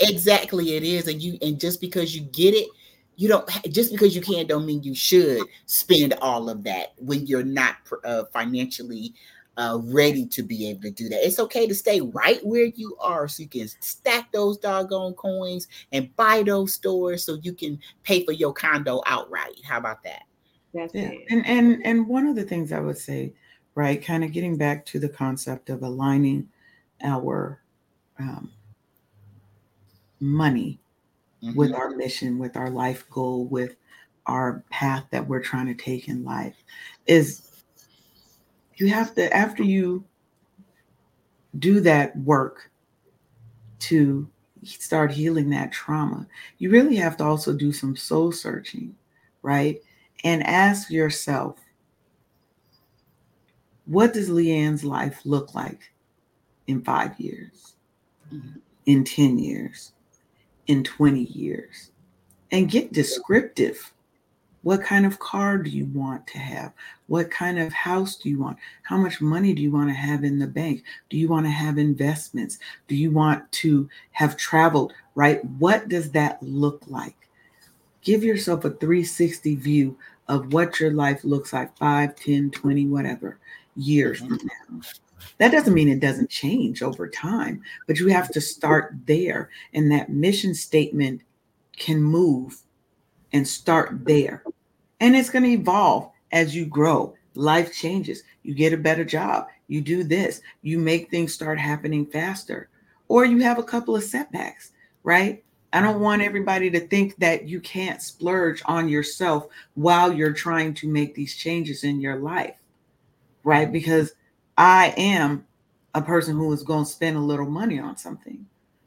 Exactly, 0.00 0.76
it 0.76 0.82
is, 0.82 1.08
and 1.08 1.20
you 1.22 1.36
and 1.42 1.60
just 1.60 1.80
because 1.80 2.14
you 2.14 2.22
get 2.22 2.54
it, 2.54 2.68
you 3.16 3.28
don't. 3.28 3.46
Just 3.70 3.92
because 3.92 4.16
you 4.16 4.22
can't, 4.22 4.48
don't 4.48 4.64
mean 4.64 4.82
you 4.82 4.94
should 4.94 5.42
spend 5.66 6.14
all 6.22 6.48
of 6.48 6.64
that 6.64 6.94
when 6.96 7.26
you're 7.26 7.44
not 7.44 7.76
uh, 8.04 8.24
financially 8.32 9.12
uh, 9.60 9.78
ready 9.84 10.24
to 10.24 10.42
be 10.42 10.68
able 10.70 10.80
to 10.80 10.90
do 10.90 11.08
that. 11.10 11.24
It's 11.24 11.38
okay 11.38 11.66
to 11.66 11.74
stay 11.74 12.00
right 12.00 12.44
where 12.44 12.64
you 12.64 12.96
are, 12.98 13.28
so 13.28 13.42
you 13.42 13.48
can 13.48 13.68
stack 13.80 14.32
those 14.32 14.56
doggone 14.56 15.12
coins 15.14 15.68
and 15.92 16.14
buy 16.16 16.42
those 16.42 16.72
stores, 16.72 17.24
so 17.24 17.38
you 17.42 17.52
can 17.52 17.78
pay 18.02 18.24
for 18.24 18.32
your 18.32 18.54
condo 18.54 19.02
outright. 19.04 19.60
How 19.62 19.76
about 19.76 20.02
that? 20.04 20.22
That's 20.72 20.94
Yeah. 20.94 21.10
it. 21.10 21.26
And 21.28 21.46
and 21.46 21.84
and 21.84 22.08
one 22.08 22.26
of 22.26 22.36
the 22.36 22.44
things 22.44 22.72
I 22.72 22.80
would 22.80 22.96
say, 22.98 23.34
right, 23.74 24.02
kind 24.02 24.24
of 24.24 24.32
getting 24.32 24.56
back 24.56 24.86
to 24.86 24.98
the 24.98 25.10
concept 25.10 25.68
of 25.68 25.82
aligning 25.82 26.48
our 27.02 27.60
um, 28.18 28.50
money 30.20 30.80
with 31.54 31.72
Mhm. 31.72 31.78
our 31.78 31.90
mission, 31.90 32.38
with 32.38 32.56
our 32.56 32.70
life 32.70 33.08
goal, 33.10 33.44
with 33.44 33.76
our 34.26 34.64
path 34.70 35.04
that 35.10 35.26
we're 35.26 35.42
trying 35.42 35.66
to 35.66 35.74
take 35.74 36.08
in 36.08 36.24
life 36.24 36.56
is 37.06 37.49
you 38.80 38.88
have 38.88 39.14
to 39.14 39.34
after 39.34 39.62
you 39.62 40.04
do 41.58 41.80
that 41.80 42.16
work 42.18 42.70
to 43.78 44.28
start 44.62 45.10
healing 45.10 45.50
that 45.50 45.72
trauma 45.72 46.26
you 46.58 46.70
really 46.70 46.96
have 46.96 47.16
to 47.16 47.24
also 47.24 47.52
do 47.52 47.72
some 47.72 47.96
soul 47.96 48.30
searching 48.30 48.94
right 49.42 49.82
and 50.24 50.42
ask 50.46 50.90
yourself 50.90 51.58
what 53.86 54.12
does 54.12 54.28
leanne's 54.28 54.84
life 54.84 55.20
look 55.24 55.54
like 55.54 55.92
in 56.66 56.82
five 56.82 57.18
years 57.18 57.74
in 58.86 59.04
10 59.04 59.38
years 59.38 59.92
in 60.66 60.84
20 60.84 61.24
years 61.24 61.90
and 62.52 62.70
get 62.70 62.92
descriptive. 62.92 63.92
What 64.62 64.82
kind 64.82 65.06
of 65.06 65.18
car 65.18 65.58
do 65.58 65.70
you 65.70 65.86
want 65.86 66.26
to 66.28 66.38
have? 66.38 66.72
What 67.06 67.30
kind 67.30 67.58
of 67.58 67.72
house 67.72 68.16
do 68.16 68.28
you 68.28 68.38
want? 68.38 68.58
How 68.82 68.96
much 68.98 69.20
money 69.20 69.54
do 69.54 69.62
you 69.62 69.72
want 69.72 69.88
to 69.88 69.94
have 69.94 70.22
in 70.22 70.38
the 70.38 70.46
bank? 70.46 70.84
Do 71.08 71.16
you 71.16 71.28
want 71.28 71.46
to 71.46 71.50
have 71.50 71.78
investments? 71.78 72.58
Do 72.86 72.94
you 72.94 73.10
want 73.10 73.50
to 73.52 73.88
have 74.12 74.36
traveled, 74.36 74.92
right? 75.14 75.44
What 75.44 75.88
does 75.88 76.10
that 76.12 76.42
look 76.42 76.84
like? 76.88 77.16
Give 78.02 78.22
yourself 78.22 78.64
a 78.64 78.70
360 78.70 79.56
view 79.56 79.96
of 80.28 80.52
what 80.52 80.78
your 80.78 80.92
life 80.92 81.24
looks 81.24 81.52
like 81.52 81.76
5, 81.78 82.14
10, 82.14 82.50
20, 82.50 82.86
whatever 82.86 83.38
years 83.76 84.20
mm-hmm. 84.20 84.36
from 84.36 84.50
now. 84.72 84.80
That 85.38 85.52
doesn't 85.52 85.74
mean 85.74 85.88
it 85.88 86.00
doesn't 86.00 86.30
change 86.30 86.82
over 86.82 87.08
time, 87.08 87.62
but 87.86 87.98
you 87.98 88.08
have 88.08 88.30
to 88.32 88.40
start 88.40 88.94
there. 89.06 89.50
And 89.74 89.90
that 89.90 90.10
mission 90.10 90.54
statement 90.54 91.22
can 91.76 92.02
move 92.02 92.62
and 93.32 93.46
start 93.46 94.04
there. 94.04 94.42
And 95.00 95.16
it's 95.16 95.30
going 95.30 95.44
to 95.44 95.50
evolve 95.50 96.10
as 96.32 96.54
you 96.54 96.66
grow. 96.66 97.14
Life 97.34 97.74
changes. 97.74 98.22
You 98.42 98.54
get 98.54 98.72
a 98.72 98.76
better 98.76 99.04
job. 99.04 99.46
You 99.68 99.80
do 99.80 100.04
this. 100.04 100.42
You 100.62 100.78
make 100.78 101.10
things 101.10 101.32
start 101.32 101.58
happening 101.58 102.06
faster. 102.06 102.68
Or 103.08 103.24
you 103.24 103.38
have 103.38 103.58
a 103.58 103.64
couple 103.64 103.96
of 103.96 104.04
setbacks, 104.04 104.72
right? 105.02 105.42
I 105.72 105.80
don't 105.80 106.00
want 106.00 106.22
everybody 106.22 106.70
to 106.70 106.80
think 106.80 107.16
that 107.18 107.48
you 107.48 107.60
can't 107.60 108.02
splurge 108.02 108.62
on 108.66 108.88
yourself 108.88 109.46
while 109.74 110.12
you're 110.12 110.32
trying 110.32 110.74
to 110.74 110.88
make 110.88 111.14
these 111.14 111.36
changes 111.36 111.84
in 111.84 112.00
your 112.00 112.16
life, 112.16 112.56
right? 113.44 113.70
Because 113.70 114.12
I 114.58 114.92
am 114.96 115.46
a 115.94 116.02
person 116.02 116.36
who 116.36 116.52
is 116.52 116.62
going 116.62 116.84
to 116.84 116.90
spend 116.90 117.16
a 117.16 117.20
little 117.20 117.48
money 117.48 117.78
on 117.78 117.96
something, 117.96 118.46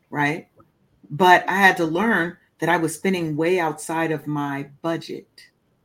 right? 0.09 0.47
But 1.09 1.47
I 1.47 1.55
had 1.55 1.77
to 1.77 1.85
learn 1.85 2.37
that 2.63 2.69
I 2.69 2.77
was 2.77 2.95
spending 2.95 3.35
way 3.35 3.59
outside 3.59 4.13
of 4.13 4.25
my 4.25 4.69
budget. 4.81 5.27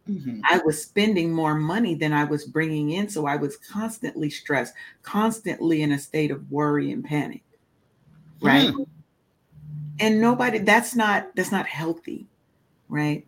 Mm-hmm. 0.08 0.42
I 0.48 0.60
was 0.64 0.80
spending 0.80 1.32
more 1.32 1.56
money 1.56 1.96
than 1.96 2.12
I 2.12 2.22
was 2.22 2.44
bringing 2.44 2.90
in. 2.90 3.08
So 3.08 3.26
I 3.26 3.34
was 3.34 3.56
constantly 3.56 4.30
stressed, 4.30 4.74
constantly 5.02 5.82
in 5.82 5.90
a 5.90 5.98
state 5.98 6.30
of 6.30 6.48
worry 6.52 6.92
and 6.92 7.04
panic. 7.04 7.42
Right. 8.40 8.68
Mm. 8.72 8.86
And 9.98 10.20
nobody, 10.20 10.58
that's 10.58 10.94
not, 10.94 11.34
that's 11.34 11.50
not 11.50 11.66
healthy. 11.66 12.28
Right. 12.88 13.26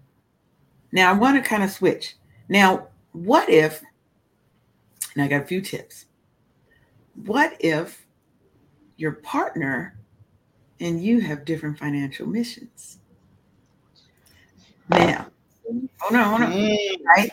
Now 0.92 1.10
I 1.10 1.14
want 1.14 1.42
to 1.42 1.42
kind 1.42 1.64
of 1.64 1.72
switch. 1.72 2.14
Now, 2.48 2.86
what 3.10 3.50
if, 3.50 3.82
and 5.16 5.24
I 5.24 5.26
got 5.26 5.42
a 5.42 5.46
few 5.46 5.60
tips. 5.60 6.04
What 7.26 7.56
if 7.58 8.06
your 8.96 9.10
partner 9.10 9.98
and 10.78 11.02
you 11.02 11.18
have 11.18 11.44
different 11.44 11.80
financial 11.80 12.28
missions? 12.28 12.98
Now, 14.90 15.26
hold 16.00 16.14
on, 16.14 16.24
hold 16.24 16.42
on. 16.42 16.53
Right 17.16 17.31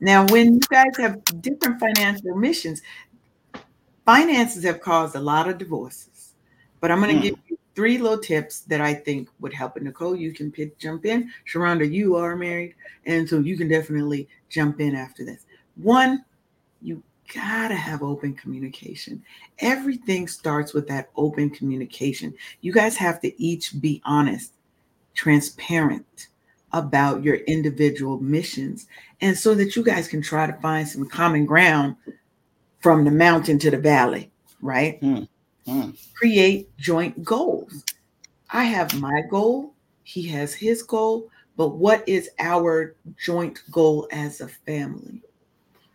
now, 0.00 0.26
when 0.26 0.54
you 0.54 0.60
guys 0.70 0.96
have 0.98 1.22
different 1.40 1.80
financial 1.80 2.36
missions, 2.36 2.82
finances 4.04 4.64
have 4.64 4.80
caused 4.80 5.16
a 5.16 5.20
lot 5.20 5.48
of 5.48 5.58
divorces. 5.58 6.34
But 6.80 6.90
I'm 6.90 7.00
going 7.00 7.14
to 7.14 7.20
mm. 7.20 7.22
give 7.22 7.38
you 7.48 7.58
three 7.74 7.98
little 7.98 8.18
tips 8.18 8.60
that 8.62 8.80
I 8.80 8.94
think 8.94 9.28
would 9.40 9.52
help. 9.52 9.76
And 9.76 9.84
Nicole, 9.84 10.16
you 10.16 10.32
can 10.32 10.50
pick, 10.50 10.78
jump 10.78 11.04
in. 11.04 11.30
Sharonda, 11.52 11.90
you 11.90 12.16
are 12.16 12.36
married, 12.36 12.74
and 13.06 13.28
so 13.28 13.38
you 13.40 13.56
can 13.56 13.68
definitely 13.68 14.28
jump 14.48 14.80
in 14.80 14.94
after 14.94 15.24
this. 15.24 15.46
One, 15.76 16.24
you 16.80 17.02
gotta 17.34 17.74
have 17.74 18.02
open 18.02 18.34
communication. 18.34 19.22
Everything 19.58 20.26
starts 20.26 20.72
with 20.72 20.88
that 20.88 21.10
open 21.16 21.50
communication. 21.50 22.34
You 22.60 22.72
guys 22.72 22.96
have 22.96 23.20
to 23.20 23.42
each 23.42 23.80
be 23.80 24.00
honest, 24.04 24.54
transparent 25.14 26.28
about 26.72 27.22
your 27.22 27.36
individual 27.36 28.20
missions 28.20 28.86
and 29.20 29.36
so 29.36 29.54
that 29.54 29.74
you 29.76 29.82
guys 29.82 30.08
can 30.08 30.22
try 30.22 30.46
to 30.46 30.52
find 30.60 30.86
some 30.86 31.08
common 31.08 31.44
ground 31.44 31.96
from 32.80 33.04
the 33.04 33.10
mountain 33.10 33.58
to 33.58 33.70
the 33.70 33.78
valley 33.78 34.30
right 34.62 34.98
hmm. 35.00 35.22
Hmm. 35.66 35.90
create 36.14 36.76
joint 36.78 37.22
goals 37.24 37.84
i 38.50 38.64
have 38.64 38.98
my 39.00 39.22
goal 39.30 39.74
he 40.04 40.22
has 40.28 40.54
his 40.54 40.82
goal 40.82 41.28
but 41.56 41.76
what 41.76 42.08
is 42.08 42.30
our 42.38 42.94
joint 43.18 43.62
goal 43.70 44.08
as 44.12 44.40
a 44.40 44.48
family 44.48 45.22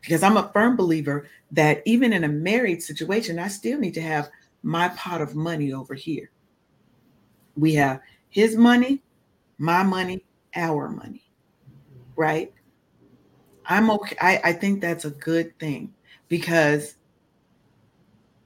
because 0.02 0.24
i'm 0.24 0.38
a 0.38 0.52
firm 0.54 0.76
believer 0.76 1.28
that 1.52 1.82
even 1.86 2.12
in 2.12 2.24
a 2.26 2.30
married 2.30 2.84
situation 2.84 3.40
i 3.40 3.48
still 3.48 3.80
need 3.80 3.94
to 3.94 4.02
have 4.02 4.30
my 4.62 4.90
pot 4.90 5.22
of 5.22 5.36
money 5.36 5.72
over 5.72 5.94
here 5.94 6.30
we 7.56 7.74
have 7.74 8.02
his 8.30 8.56
money 8.56 9.02
my 9.58 9.84
money 9.84 10.24
our 10.56 10.90
money, 10.90 11.24
right? 12.16 12.54
I'm 13.66 13.90
okay. 13.92 14.16
I, 14.22 14.42
I 14.44 14.54
think 14.54 14.82
that's 14.82 15.06
a 15.06 15.12
good 15.12 15.58
thing 15.60 15.94
because 16.28 16.96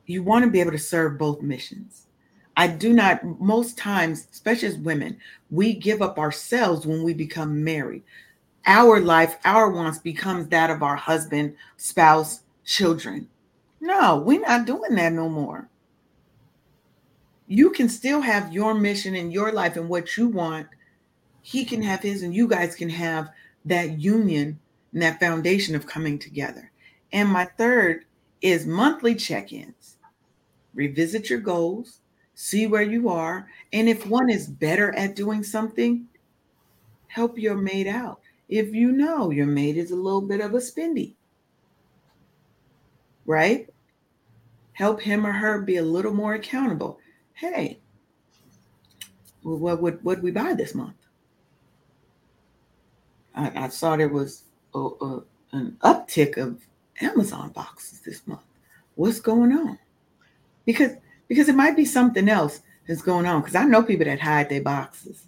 you 0.06 0.24
want 0.24 0.46
to 0.46 0.52
be 0.52 0.60
able 0.60 0.72
to 0.72 0.80
serve 0.80 1.18
both 1.18 1.42
missions. 1.42 2.08
I 2.58 2.68
do 2.68 2.94
not, 2.94 3.24
most 3.40 3.78
times, 3.78 4.28
especially 4.32 4.68
as 4.70 4.78
women, 4.78 5.18
we 5.50 5.74
give 5.74 6.02
up 6.02 6.20
ourselves 6.20 6.86
when 6.86 7.04
we 7.04 7.14
become 7.14 7.64
married. 7.64 8.04
Our 8.66 9.00
life, 9.00 9.38
our 9.46 9.70
wants 9.70 10.00
becomes 10.00 10.48
that 10.50 10.70
of 10.70 10.84
our 10.84 10.96
husband, 10.96 11.56
spouse, 11.78 12.42
children. 12.66 13.30
No, 13.80 14.18
we're 14.18 14.42
not 14.42 14.66
doing 14.66 14.96
that 14.96 15.14
no 15.14 15.30
more. 15.30 15.70
You 17.48 17.72
can 17.72 17.88
still 17.88 18.20
have 18.20 18.54
your 18.54 18.74
mission 18.74 19.16
in 19.16 19.32
your 19.32 19.52
life 19.52 19.78
and 19.78 19.88
what 19.88 20.18
you 20.18 20.28
want 20.28 20.68
he 21.42 21.66
can 21.66 21.82
have 21.82 22.02
his 22.02 22.24
and 22.24 22.34
you 22.34 22.48
guys 22.48 22.76
can 22.76 22.90
have 22.90 23.30
that 23.66 24.00
union 24.00 24.60
and 24.94 25.02
that 25.02 25.20
foundation 25.20 25.76
of 25.76 25.88
coming 25.88 26.20
together. 26.20 26.72
And 27.12 27.30
my 27.30 27.46
third 27.46 28.06
is 28.42 28.66
monthly 28.66 29.16
check 29.16 29.52
ins. 29.52 29.98
Revisit 30.74 31.30
your 31.30 31.40
goals, 31.40 32.00
see 32.36 32.68
where 32.68 32.84
you 32.84 33.10
are. 33.10 33.48
And 33.74 33.90
if 33.90 34.06
one 34.06 34.30
is 34.30 34.48
better 34.48 34.96
at 34.96 35.16
doing 35.16 35.44
something, 35.44 36.08
help 37.08 37.38
your 37.38 37.56
mate 37.56 37.88
out. 37.88 38.22
If 38.48 38.74
you 38.74 38.92
know 38.92 39.30
your 39.30 39.46
mate 39.46 39.78
is 39.78 39.92
a 39.92 39.96
little 39.96 40.22
bit 40.22 40.42
of 40.42 40.54
a 40.54 40.58
spendy, 40.58 41.16
right? 43.26 43.70
Help 44.74 45.02
him 45.02 45.26
or 45.26 45.32
her 45.32 45.62
be 45.62 45.78
a 45.78 45.84
little 45.84 46.14
more 46.14 46.34
accountable. 46.34 47.00
Hey, 47.34 47.80
what 49.44 49.82
would 49.82 50.04
what 50.04 50.22
we 50.22 50.32
buy 50.32 50.54
this 50.54 50.74
month? 50.74 50.99
I, 53.40 53.66
I 53.66 53.70
saw 53.70 53.96
there 53.96 54.10
was 54.10 54.44
a, 54.76 54.80
a, 54.80 55.24
an 55.54 55.78
uptick 55.82 56.38
of 56.38 56.60
Amazon 57.02 57.50
boxes 57.50 58.02
this 58.02 58.26
month. 58.28 58.44
What's 58.96 59.20
going 59.20 59.54
on? 59.54 59.80
Because 60.66 60.92
because 61.28 61.48
it 61.48 61.56
might 61.56 61.76
be 61.76 61.86
something 61.86 62.28
else 62.28 62.62
that's 62.88 63.02
going 63.02 63.26
on. 63.26 63.42
Because 63.42 63.56
I 63.56 63.64
know 63.64 63.84
people 63.84 64.06
that 64.06 64.20
hide 64.20 64.50
their 64.50 64.62
boxes. 64.62 65.24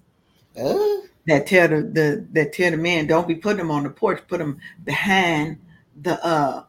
Uh. 0.59 1.07
That 1.27 1.45
tell 1.45 1.67
the, 1.69 1.81
the 1.83 2.27
that 2.31 2.53
tell 2.53 2.71
the 2.71 2.77
man 2.77 3.07
don't 3.07 3.27
be 3.27 3.35
putting 3.35 3.59
them 3.59 3.71
on 3.71 3.83
the 3.83 3.89
porch. 3.89 4.21
Put 4.27 4.39
them 4.39 4.59
behind 4.83 5.59
the 6.01 6.23
uh. 6.25 6.63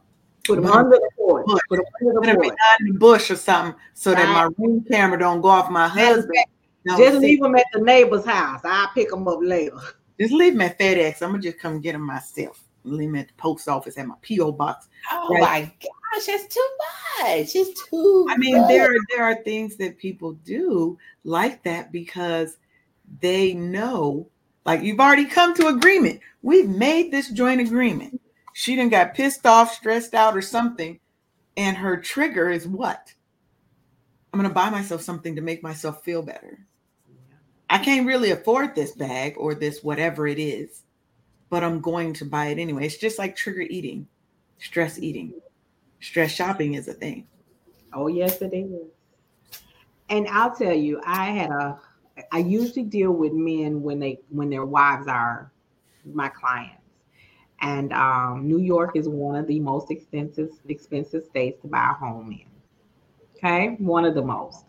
Put 0.45 0.61
them 0.61 0.67
under 0.67 0.97
the 0.97 1.09
porch. 1.17 1.45
Bush. 1.45 1.59
Put 1.69 1.77
them, 1.77 1.85
under 2.01 2.13
the, 2.13 2.19
put 2.21 2.25
them 2.25 2.39
behind 2.39 2.87
the 2.87 2.91
bush 2.99 3.31
or 3.31 3.35
something, 3.35 3.79
so 3.93 4.11
right. 4.11 4.23
that 4.23 4.33
my 4.33 4.49
room 4.57 4.85
camera 4.89 5.17
don't 5.17 5.41
go 5.41 5.47
off 5.47 5.69
my 5.71 5.87
husband. 5.87 6.45
Just 6.85 7.19
leave 7.19 7.41
them 7.41 7.55
at 7.55 7.65
the 7.73 7.79
neighbor's 7.79 8.25
house. 8.25 8.61
I'll 8.63 8.89
pick 8.93 9.09
them 9.09 9.27
up 9.27 9.39
later. 9.41 9.79
Just 10.19 10.33
leave 10.33 10.53
them 10.53 10.61
at 10.61 10.79
FedEx. 10.79 11.21
I'm 11.21 11.31
gonna 11.31 11.41
just 11.41 11.59
come 11.59 11.81
get 11.81 11.93
them 11.93 12.01
myself. 12.01 12.63
Leave 12.83 13.09
them 13.09 13.15
at 13.15 13.27
the 13.29 13.33
post 13.35 13.67
office 13.67 13.97
at 13.97 14.07
my 14.07 14.15
PO 14.27 14.51
box. 14.51 14.87
Oh 15.11 15.29
right? 15.29 15.41
my 15.41 15.61
gosh, 15.81 16.25
that's 16.25 16.53
too 16.53 16.69
much. 17.21 17.55
It's 17.55 17.89
too. 17.89 18.27
I 18.29 18.37
mean, 18.37 18.57
much. 18.57 18.67
there 18.67 18.93
are 18.93 18.99
there 19.09 19.23
are 19.23 19.43
things 19.43 19.77
that 19.77 19.97
people 19.97 20.33
do 20.45 20.97
like 21.23 21.63
that 21.63 21.91
because 21.91 22.57
they 23.21 23.53
know, 23.53 24.27
like 24.65 24.83
you've 24.83 24.99
already 24.99 25.25
come 25.25 25.53
to 25.55 25.67
agreement. 25.67 26.19
We've 26.41 26.69
made 26.69 27.11
this 27.11 27.29
joint 27.29 27.61
agreement. 27.61 28.21
She 28.53 28.75
didn't 28.75 28.91
got 28.91 29.15
pissed 29.15 29.45
off, 29.45 29.73
stressed 29.73 30.13
out, 30.13 30.37
or 30.37 30.41
something, 30.41 30.99
and 31.57 31.75
her 31.77 31.97
trigger 31.97 32.49
is 32.49 32.67
what? 32.67 33.13
I'm 34.31 34.39
gonna 34.39 34.53
buy 34.53 34.69
myself 34.69 35.01
something 35.01 35.35
to 35.35 35.41
make 35.41 35.63
myself 35.63 36.03
feel 36.03 36.21
better. 36.21 36.59
I 37.73 37.79
can't 37.79 38.05
really 38.05 38.29
afford 38.29 38.75
this 38.75 38.91
bag 38.91 39.33
or 39.35 39.55
this 39.55 39.83
whatever 39.83 40.27
it 40.27 40.37
is, 40.37 40.83
but 41.49 41.63
I'm 41.63 41.81
going 41.81 42.13
to 42.13 42.23
buy 42.23 42.49
it 42.49 42.59
anyway. 42.59 42.85
It's 42.85 42.97
just 42.97 43.17
like 43.17 43.35
trigger 43.35 43.61
eating, 43.61 44.07
stress 44.59 44.99
eating. 44.99 45.33
Stress 45.99 46.31
shopping 46.31 46.75
is 46.75 46.87
a 46.87 46.93
thing. 46.93 47.25
Oh, 47.91 48.05
yes, 48.05 48.43
it 48.43 48.53
is. 48.53 48.91
And 50.07 50.27
I'll 50.27 50.53
tell 50.53 50.75
you, 50.75 51.01
I 51.03 51.31
had 51.31 51.49
a 51.49 51.79
I 52.31 52.37
usually 52.37 52.83
deal 52.83 53.11
with 53.11 53.33
men 53.33 53.81
when 53.81 53.99
they 53.99 54.19
when 54.29 54.51
their 54.51 54.65
wives 54.65 55.07
are 55.07 55.51
my 56.05 56.29
clients. 56.29 56.83
And 57.61 57.91
um, 57.91 58.47
New 58.47 58.59
York 58.59 58.95
is 58.95 59.09
one 59.09 59.35
of 59.35 59.47
the 59.47 59.59
most 59.59 59.89
expensive 59.89 60.51
expensive 60.69 61.25
states 61.25 61.59
to 61.63 61.67
buy 61.67 61.89
a 61.89 61.93
home 61.93 62.31
in. 62.33 62.45
Okay, 63.35 63.77
one 63.79 64.05
of 64.05 64.13
the 64.13 64.21
most. 64.21 64.65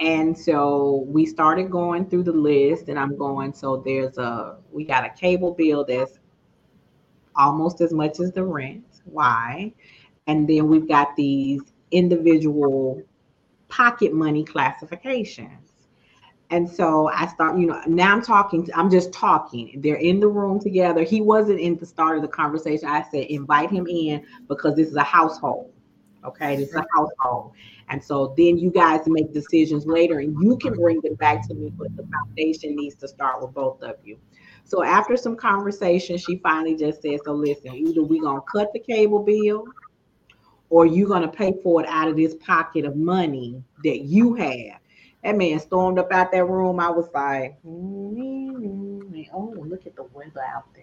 And 0.00 0.38
so 0.38 1.04
we 1.08 1.26
started 1.26 1.70
going 1.70 2.08
through 2.08 2.22
the 2.22 2.32
list, 2.32 2.88
and 2.88 2.98
I'm 2.98 3.16
going. 3.16 3.52
So 3.52 3.82
there's 3.84 4.16
a 4.18 4.58
we 4.70 4.84
got 4.84 5.04
a 5.04 5.10
cable 5.10 5.54
bill 5.54 5.84
that's 5.84 6.18
almost 7.34 7.80
as 7.80 7.92
much 7.92 8.20
as 8.20 8.32
the 8.32 8.44
rent. 8.44 8.84
Why? 9.04 9.72
And 10.26 10.48
then 10.48 10.68
we've 10.68 10.86
got 10.86 11.16
these 11.16 11.62
individual 11.90 13.02
pocket 13.68 14.12
money 14.12 14.44
classifications. 14.44 15.72
And 16.50 16.68
so 16.68 17.08
I 17.08 17.26
start, 17.26 17.58
you 17.58 17.66
know, 17.66 17.80
now 17.86 18.12
I'm 18.12 18.22
talking, 18.22 18.66
I'm 18.74 18.90
just 18.90 19.12
talking. 19.12 19.80
They're 19.82 19.96
in 19.96 20.18
the 20.18 20.28
room 20.28 20.58
together. 20.58 21.02
He 21.02 21.20
wasn't 21.20 21.60
in 21.60 21.76
the 21.76 21.84
start 21.84 22.16
of 22.16 22.22
the 22.22 22.28
conversation. 22.28 22.88
I 22.88 23.04
said, 23.10 23.24
invite 23.24 23.70
him 23.70 23.86
in 23.86 24.24
because 24.48 24.74
this 24.74 24.88
is 24.88 24.96
a 24.96 25.02
household. 25.02 25.72
Okay, 26.24 26.56
it's 26.56 26.74
a 26.74 26.84
household. 26.94 27.52
And 27.88 28.02
so 28.02 28.34
then 28.36 28.58
you 28.58 28.70
guys 28.70 29.02
make 29.06 29.32
decisions 29.32 29.86
later 29.86 30.18
and 30.18 30.36
you 30.42 30.56
can 30.56 30.74
bring 30.74 31.00
it 31.04 31.16
back 31.18 31.46
to 31.48 31.54
me, 31.54 31.72
but 31.76 31.96
the 31.96 32.06
foundation 32.06 32.76
needs 32.76 32.96
to 32.96 33.08
start 33.08 33.40
with 33.40 33.54
both 33.54 33.82
of 33.82 33.96
you. 34.04 34.18
So 34.64 34.84
after 34.84 35.16
some 35.16 35.36
conversation, 35.36 36.18
she 36.18 36.36
finally 36.38 36.76
just 36.76 37.02
said, 37.02 37.20
So 37.24 37.32
listen, 37.32 37.74
either 37.74 38.02
we're 38.02 38.22
gonna 38.22 38.42
cut 38.52 38.72
the 38.72 38.80
cable 38.80 39.22
bill 39.22 39.64
or 40.70 40.86
you're 40.86 41.08
gonna 41.08 41.28
pay 41.28 41.54
for 41.62 41.82
it 41.82 41.88
out 41.88 42.08
of 42.08 42.16
this 42.16 42.34
pocket 42.34 42.84
of 42.84 42.96
money 42.96 43.62
that 43.84 44.00
you 44.00 44.34
have. 44.34 44.80
That 45.24 45.36
man 45.36 45.58
stormed 45.60 45.98
up 45.98 46.12
out 46.12 46.30
that 46.32 46.44
room. 46.44 46.78
I 46.80 46.90
was 46.90 47.08
like, 47.14 47.56
mm-hmm. 47.64 49.20
oh, 49.32 49.54
look 49.56 49.86
at 49.86 49.96
the 49.96 50.04
weather 50.12 50.44
out 50.54 50.72
there. 50.74 50.77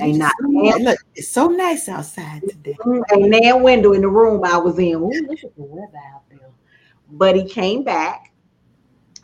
Ain't 0.00 0.18
not 0.18 0.34
look, 0.40 0.98
it's 1.14 1.28
so 1.28 1.48
nice 1.48 1.88
outside 1.88 2.42
today. 2.48 2.76
Mm, 2.80 3.02
ain't 3.12 3.44
that 3.44 3.60
window 3.60 3.92
in 3.92 4.02
the 4.02 4.08
room 4.08 4.44
I 4.44 4.56
was 4.58 4.78
in. 4.78 4.94
Ooh, 4.94 5.10
look 5.28 5.44
at 5.44 5.54
the 5.56 5.62
weather 5.62 5.98
out 6.14 6.22
there. 6.30 6.50
But 7.10 7.36
he 7.36 7.44
came 7.44 7.84
back 7.84 8.32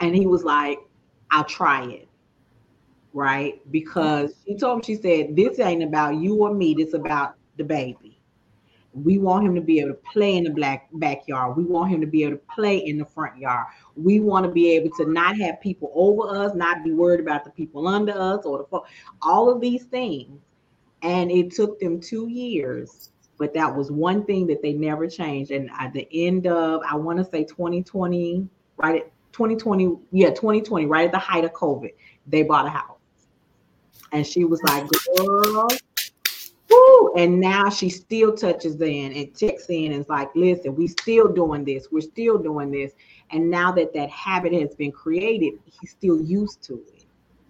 and 0.00 0.14
he 0.14 0.26
was 0.26 0.42
like, 0.44 0.78
I'll 1.30 1.44
try 1.44 1.84
it. 1.86 2.08
Right? 3.12 3.60
Because 3.70 4.34
she 4.44 4.56
told 4.56 4.78
him, 4.78 4.82
she 4.82 4.96
said, 4.96 5.36
This 5.36 5.60
ain't 5.60 5.84
about 5.84 6.16
you 6.16 6.36
or 6.36 6.52
me, 6.52 6.74
this 6.74 6.94
about 6.94 7.36
the 7.56 7.64
baby. 7.64 8.20
We 8.92 9.18
want 9.18 9.44
him 9.46 9.56
to 9.56 9.60
be 9.60 9.80
able 9.80 9.90
to 9.90 10.00
play 10.12 10.36
in 10.36 10.44
the 10.44 10.50
black 10.50 10.88
backyard. 10.92 11.56
We 11.56 11.64
want 11.64 11.90
him 11.90 12.00
to 12.00 12.06
be 12.06 12.22
able 12.22 12.36
to 12.36 12.42
play 12.54 12.78
in 12.78 12.98
the 12.98 13.04
front 13.04 13.38
yard. 13.38 13.66
We 13.96 14.20
want 14.20 14.46
to 14.46 14.52
be 14.52 14.70
able 14.70 14.90
to 14.96 15.10
not 15.10 15.36
have 15.38 15.60
people 15.60 15.90
over 15.94 16.44
us, 16.44 16.54
not 16.54 16.84
be 16.84 16.92
worried 16.92 17.18
about 17.18 17.44
the 17.44 17.50
people 17.50 17.88
under 17.88 18.12
us 18.12 18.44
or 18.44 18.58
the 18.70 18.80
all 19.22 19.50
of 19.50 19.60
these 19.60 19.84
things. 19.84 20.40
And 21.04 21.30
it 21.30 21.52
took 21.52 21.78
them 21.78 22.00
two 22.00 22.28
years, 22.28 23.10
but 23.38 23.54
that 23.54 23.74
was 23.74 23.92
one 23.92 24.24
thing 24.24 24.46
that 24.48 24.62
they 24.62 24.72
never 24.72 25.06
changed. 25.06 25.52
And 25.52 25.70
at 25.78 25.92
the 25.92 26.08
end 26.10 26.46
of, 26.46 26.82
I 26.88 26.96
want 26.96 27.18
to 27.18 27.24
say 27.24 27.44
2020, 27.44 28.48
right 28.78 29.02
at 29.02 29.12
2020, 29.32 29.96
yeah, 30.10 30.30
2020, 30.30 30.86
right 30.86 31.06
at 31.06 31.12
the 31.12 31.18
height 31.18 31.44
of 31.44 31.52
COVID, 31.52 31.92
they 32.26 32.42
bought 32.42 32.66
a 32.66 32.70
house. 32.70 32.98
And 34.12 34.26
she 34.26 34.44
was 34.44 34.62
like, 34.62 34.86
girl, 35.16 35.68
Woo! 36.70 37.14
And 37.16 37.40
now 37.40 37.68
she 37.68 37.88
still 37.88 38.34
touches 38.34 38.80
in 38.80 39.12
and 39.12 39.36
checks 39.36 39.66
in 39.68 39.92
and 39.92 40.00
is 40.00 40.08
like, 40.08 40.30
listen, 40.34 40.74
we 40.74 40.86
still 40.88 41.28
doing 41.28 41.64
this. 41.64 41.88
We're 41.90 42.00
still 42.00 42.38
doing 42.38 42.70
this. 42.70 42.92
And 43.30 43.50
now 43.50 43.72
that 43.72 43.92
that 43.94 44.10
habit 44.10 44.52
has 44.54 44.74
been 44.74 44.92
created, 44.92 45.54
he's 45.64 45.90
still 45.90 46.20
used 46.20 46.62
to 46.64 46.82
it. 46.88 46.93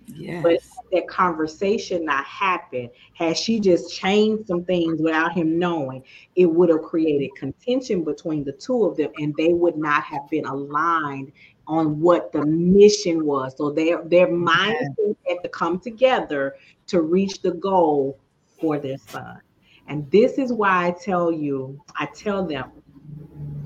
Yes. 0.06 0.42
But 0.42 0.60
that 0.92 1.08
conversation 1.08 2.04
not 2.04 2.24
happened, 2.24 2.90
had 3.14 3.36
she 3.36 3.58
just 3.60 3.94
changed 3.94 4.46
some 4.46 4.64
things 4.64 5.00
without 5.00 5.32
him 5.32 5.58
knowing, 5.58 6.02
it 6.36 6.46
would 6.46 6.68
have 6.68 6.82
created 6.82 7.34
contention 7.36 8.04
between 8.04 8.44
the 8.44 8.52
two 8.52 8.84
of 8.84 8.96
them, 8.96 9.10
and 9.18 9.34
they 9.36 9.54
would 9.54 9.76
not 9.76 10.04
have 10.04 10.28
been 10.30 10.44
aligned 10.44 11.32
on 11.66 12.00
what 12.00 12.32
the 12.32 12.44
mission 12.44 13.24
was. 13.24 13.56
So 13.56 13.70
their 13.70 14.04
their 14.04 14.30
minds 14.30 14.98
had 15.26 15.42
to 15.42 15.48
come 15.48 15.80
together 15.80 16.56
to 16.88 17.00
reach 17.00 17.40
the 17.40 17.52
goal 17.52 18.18
for 18.60 18.78
their 18.78 18.98
son. 18.98 19.40
And 19.88 20.10
this 20.10 20.38
is 20.38 20.52
why 20.52 20.86
I 20.86 20.90
tell 20.92 21.32
you, 21.32 21.80
I 21.98 22.06
tell 22.06 22.46
them, 22.46 22.70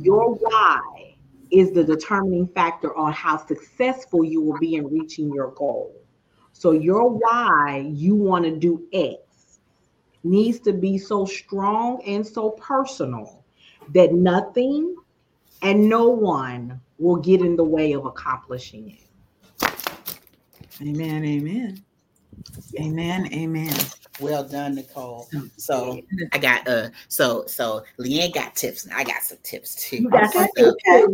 your 0.01 0.35
why 0.35 1.17
is 1.51 1.73
the 1.73 1.85
determining 1.85 2.47
factor 2.49 2.95
on 2.97 3.13
how 3.13 3.37
successful 3.47 4.25
you 4.25 4.41
will 4.41 4.59
be 4.59 4.75
in 4.75 4.87
reaching 4.87 5.33
your 5.33 5.53
goal. 5.53 5.95
So 6.59 6.73
your 6.73 7.09
why 7.09 7.89
you 7.89 8.17
want 8.17 8.45
to 8.45 8.51
do 8.51 8.85
X 8.93 9.61
needs 10.25 10.59
to 10.59 10.73
be 10.73 10.99
so 10.99 11.25
strong 11.25 12.03
and 12.05 12.27
so 12.27 12.51
personal 12.51 13.45
that 13.95 14.13
nothing 14.13 14.97
and 15.63 15.89
no 15.89 16.09
one 16.09 16.81
will 16.99 17.15
get 17.15 17.43
in 17.43 17.55
the 17.55 17.63
way 17.63 17.93
of 17.93 18.07
accomplishing 18.07 18.91
it. 18.91 19.71
Amen. 20.83 21.25
Amen. 21.25 21.85
Amen. 22.81 23.33
Amen. 23.33 23.77
Well 24.19 24.43
done, 24.43 24.75
Nicole. 24.75 25.29
So 25.59 26.01
I 26.33 26.39
got 26.39 26.67
uh 26.67 26.89
so 27.07 27.47
so 27.47 27.85
Leanne 28.01 28.35
got 28.35 28.57
tips. 28.57 28.89
I 28.93 29.05
got 29.05 29.23
some 29.23 29.39
tips 29.45 29.77
too. 29.77 30.11
Okay. 30.13 30.49
okay. 30.59 31.05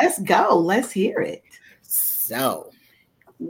Let's 0.00 0.18
go. 0.20 0.56
Let's 0.58 0.90
hear 0.90 1.20
it. 1.20 1.42
So 1.82 2.70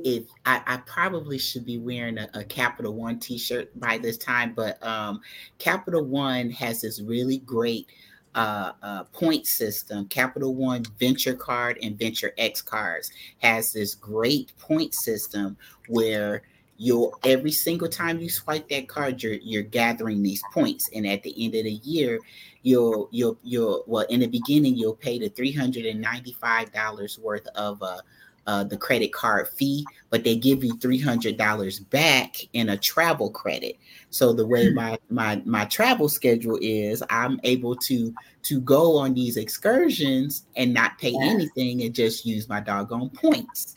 if 0.04 0.24
I, 0.46 0.62
I 0.66 0.76
probably 0.78 1.38
should 1.38 1.64
be 1.64 1.78
wearing 1.78 2.18
a, 2.18 2.28
a, 2.34 2.44
Capital 2.44 2.94
One 2.94 3.18
t-shirt 3.18 3.78
by 3.78 3.98
this 3.98 4.18
time, 4.18 4.54
but 4.54 4.82
um 4.82 5.20
Capital 5.58 6.04
One 6.04 6.50
has 6.50 6.80
this 6.80 7.00
really 7.00 7.38
great 7.38 7.86
uh, 8.34 8.72
uh, 8.82 9.04
point 9.04 9.46
system. 9.46 10.06
Capital 10.08 10.54
One 10.54 10.84
Venture 10.98 11.34
Card 11.34 11.78
and 11.82 11.98
Venture 11.98 12.32
X 12.36 12.60
cards 12.62 13.12
has 13.38 13.72
this 13.72 13.94
great 13.94 14.52
point 14.58 14.94
system 14.94 15.56
where 15.88 16.42
you'll 16.76 17.16
every 17.24 17.52
single 17.52 17.88
time 17.88 18.18
you 18.18 18.28
swipe 18.28 18.68
that 18.68 18.88
card 18.88 19.22
you're 19.22 19.34
you're 19.34 19.62
gathering 19.62 20.22
these 20.22 20.42
points 20.52 20.90
and 20.92 21.06
at 21.06 21.22
the 21.22 21.32
end 21.44 21.54
of 21.54 21.62
the 21.64 21.70
year 21.84 22.18
you'll 22.62 23.08
you'll 23.12 23.38
you'll 23.44 23.84
well 23.86 24.04
in 24.08 24.18
the 24.20 24.26
beginning 24.26 24.76
you'll 24.76 24.96
pay 24.96 25.18
the 25.18 25.30
$395 25.30 27.18
worth 27.20 27.46
of 27.54 27.80
uh, 27.82 27.98
uh, 28.46 28.64
the 28.64 28.76
credit 28.76 29.12
card 29.12 29.48
fee, 29.48 29.86
but 30.10 30.24
they 30.24 30.36
give 30.36 30.62
you 30.62 30.76
three 30.78 31.00
hundred 31.00 31.36
dollars 31.36 31.80
back 31.80 32.36
in 32.52 32.68
a 32.68 32.76
travel 32.76 33.30
credit. 33.30 33.76
So 34.10 34.32
the 34.32 34.46
way 34.46 34.68
hmm. 34.68 34.74
my 34.74 34.98
my 35.10 35.42
my 35.44 35.64
travel 35.64 36.08
schedule 36.08 36.58
is, 36.60 37.02
I'm 37.10 37.40
able 37.42 37.76
to 37.76 38.14
to 38.42 38.60
go 38.60 38.96
on 38.98 39.14
these 39.14 39.36
excursions 39.36 40.46
and 40.56 40.74
not 40.74 40.98
pay 40.98 41.14
anything 41.22 41.82
and 41.82 41.94
just 41.94 42.26
use 42.26 42.48
my 42.48 42.60
doggone 42.60 43.10
points. 43.10 43.74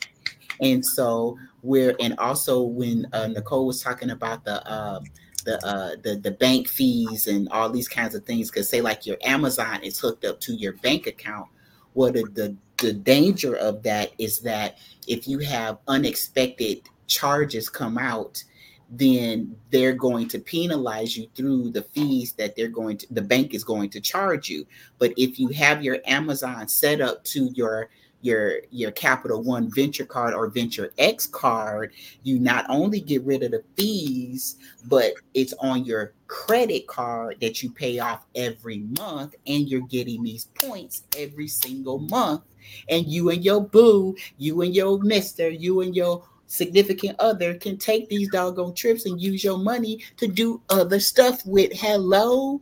And 0.60 0.84
so 0.84 1.38
we're 1.62 1.96
and 2.00 2.14
also 2.18 2.62
when 2.62 3.06
uh, 3.12 3.28
Nicole 3.28 3.66
was 3.66 3.82
talking 3.82 4.10
about 4.10 4.44
the 4.44 4.66
uh, 4.68 5.00
the 5.44 5.66
uh, 5.66 5.96
the 6.02 6.16
the 6.16 6.32
bank 6.32 6.68
fees 6.68 7.26
and 7.26 7.48
all 7.50 7.70
these 7.70 7.88
kinds 7.88 8.14
of 8.14 8.24
things, 8.24 8.50
because 8.50 8.68
say 8.68 8.80
like 8.80 9.06
your 9.06 9.16
Amazon 9.24 9.82
is 9.82 9.98
hooked 9.98 10.24
up 10.24 10.40
to 10.40 10.54
your 10.54 10.74
bank 10.74 11.06
account. 11.06 11.48
What 11.94 12.14
well, 12.14 12.24
the, 12.24 12.30
the 12.30 12.56
the 12.78 12.92
danger 12.92 13.54
of 13.56 13.82
that 13.82 14.12
is 14.18 14.40
that 14.40 14.78
if 15.06 15.28
you 15.28 15.38
have 15.40 15.78
unexpected 15.88 16.88
charges 17.06 17.68
come 17.68 17.98
out, 17.98 18.42
then 18.90 19.54
they're 19.70 19.92
going 19.92 20.28
to 20.28 20.38
penalize 20.38 21.16
you 21.16 21.28
through 21.34 21.70
the 21.70 21.82
fees 21.82 22.32
that 22.32 22.56
they're 22.56 22.68
going 22.68 22.96
to 22.96 23.06
the 23.12 23.20
bank 23.20 23.52
is 23.52 23.64
going 23.64 23.90
to 23.90 24.00
charge 24.00 24.48
you. 24.48 24.66
But 24.98 25.12
if 25.16 25.38
you 25.38 25.48
have 25.48 25.84
your 25.84 25.98
Amazon 26.06 26.68
set 26.68 27.00
up 27.00 27.24
to 27.24 27.50
your 27.54 27.90
your 28.20 28.60
your 28.70 28.90
Capital 28.92 29.42
One 29.42 29.70
Venture 29.72 30.06
card 30.06 30.34
or 30.34 30.48
Venture 30.48 30.92
X 30.98 31.26
card, 31.26 31.92
you 32.22 32.38
not 32.38 32.64
only 32.68 33.00
get 33.00 33.22
rid 33.24 33.42
of 33.42 33.50
the 33.50 33.62
fees, 33.76 34.56
but 34.86 35.12
it's 35.34 35.52
on 35.60 35.84
your 35.84 36.14
credit 36.26 36.86
card 36.86 37.36
that 37.40 37.62
you 37.62 37.70
pay 37.70 37.98
off 37.98 38.26
every 38.34 38.78
month, 38.98 39.34
and 39.46 39.68
you're 39.68 39.82
getting 39.82 40.22
these 40.22 40.46
points 40.54 41.04
every 41.16 41.48
single 41.48 41.98
month. 41.98 42.42
And 42.88 43.06
you 43.06 43.30
and 43.30 43.44
your 43.44 43.62
boo, 43.62 44.16
you 44.38 44.62
and 44.62 44.74
your 44.74 44.98
mister, 45.02 45.48
you 45.48 45.80
and 45.80 45.94
your 45.94 46.24
significant 46.46 47.18
other 47.18 47.54
can 47.54 47.76
take 47.76 48.08
these 48.08 48.28
doggone 48.30 48.74
trips 48.74 49.06
and 49.06 49.20
use 49.20 49.44
your 49.44 49.58
money 49.58 50.02
to 50.16 50.26
do 50.26 50.60
other 50.68 50.98
stuff 51.00 51.44
with. 51.46 51.72
Hello. 51.72 52.60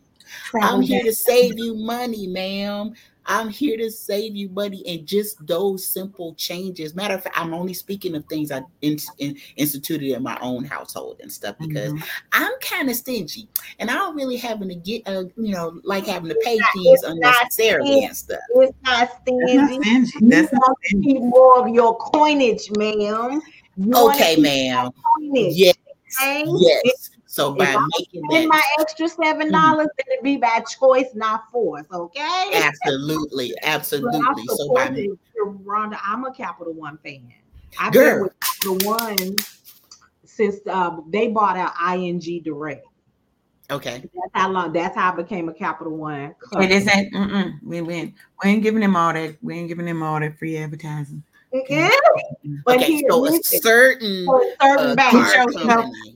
I'm 0.61 0.82
here 0.82 1.04
to 1.04 1.12
save 1.12 1.59
you 1.59 1.74
money, 1.76 2.26
ma'am. 2.26 2.94
I'm 3.26 3.48
here 3.48 3.76
to 3.76 3.90
save 3.90 4.36
you 4.36 4.48
money 4.50 4.82
and 4.86 5.06
just 5.06 5.44
those 5.46 5.86
simple 5.86 6.34
changes. 6.34 6.94
Matter 6.94 7.14
of 7.14 7.22
fact, 7.22 7.38
I'm 7.38 7.52
only 7.52 7.74
speaking 7.74 8.14
of 8.14 8.24
things 8.26 8.50
I 8.50 8.62
in, 8.82 8.98
in, 9.18 9.36
instituted 9.56 10.14
in 10.14 10.22
my 10.22 10.38
own 10.40 10.64
household 10.64 11.18
and 11.20 11.30
stuff 11.30 11.56
because 11.58 11.92
mm-hmm. 11.92 12.04
I'm 12.32 12.52
kind 12.60 12.88
of 12.88 12.96
stingy 12.96 13.48
and 13.78 13.90
I 13.90 13.94
don't 13.94 14.14
really 14.14 14.36
having 14.36 14.68
to 14.68 14.76
get, 14.76 15.02
uh, 15.06 15.24
you 15.36 15.52
know, 15.52 15.80
like 15.82 16.06
having 16.06 16.28
to 16.28 16.40
pay 16.44 16.58
fees 16.72 17.02
unnecessarily 17.02 18.04
and 18.04 18.16
stuff. 18.16 18.38
It's 18.50 18.76
not 18.84 19.10
stingy. 19.22 19.56
That's 19.56 19.70
not 19.70 20.06
stingy. 20.06 20.28
That's 20.28 20.52
you 20.52 20.58
not 20.58 20.76
stingy. 20.84 21.18
more 21.18 21.66
of 21.66 21.74
your 21.74 21.96
coinage, 21.98 22.70
ma'am. 22.76 23.42
You 23.76 23.92
okay, 24.08 24.36
ma'am. 24.36 24.90
Yes. 25.20 25.76
Okay? 26.22 26.44
Yes. 26.46 27.10
So 27.37 27.53
by 27.53 27.66
if 27.66 27.80
making 27.99 28.22
that, 28.30 28.47
my 28.49 28.62
extra 28.80 29.07
seven 29.11 29.49
mm-hmm. 29.49 29.51
dollars, 29.51 29.89
mm-hmm. 29.89 30.11
it 30.12 30.22
be 30.22 30.39
by 30.39 30.61
choice, 30.61 31.11
not 31.14 31.53
force. 31.53 31.84
Okay. 31.93 32.51
Absolutely, 32.55 33.53
absolutely. 33.62 34.47
So 34.47 34.72
by 34.72 34.89
me, 34.89 35.11
Rhonda, 35.45 35.99
I'm 36.03 36.24
a 36.24 36.32
Capital 36.32 36.72
One 36.72 36.97
fan. 37.05 37.30
I've 37.78 37.93
Girl. 37.93 38.14
been 38.14 38.22
with 38.22 38.41
Capital 38.41 38.91
One 38.91 39.37
since 40.24 40.66
um, 40.66 41.05
they 41.11 41.28
bought 41.28 41.59
out 41.59 41.74
ING 41.95 42.20
Direct. 42.43 42.87
Okay. 43.70 43.99
That's 44.14 44.30
how 44.32 44.51
long. 44.51 44.72
That's 44.72 44.97
how 44.97 45.12
I 45.12 45.16
became 45.16 45.51
a 45.51 45.53
Capital 45.53 45.95
One. 45.95 46.34
Wait, 46.55 46.70
is 46.70 46.87
that? 46.87 47.05
Mm-mm, 47.12 47.59
we, 47.62 47.82
we, 47.82 48.14
we 48.43 48.51
ain't 48.51 48.62
giving 48.62 48.80
them 48.80 48.97
all 48.97 49.12
that. 49.12 49.37
We 49.43 49.59
ain't 49.59 49.68
giving 49.68 49.84
them 49.84 50.03
all 50.03 50.20
that 50.20 50.39
free 50.39 50.57
advertising. 50.57 51.22
Okay. 51.53 51.91
But 52.64 52.78
okay, 52.78 53.03
so 53.07 53.26
a 53.26 53.43
certain, 53.43 54.26
a 54.26 54.55
certain 54.62 54.99
uh, 54.99 55.11
car 55.11 55.47
company 55.53 56.15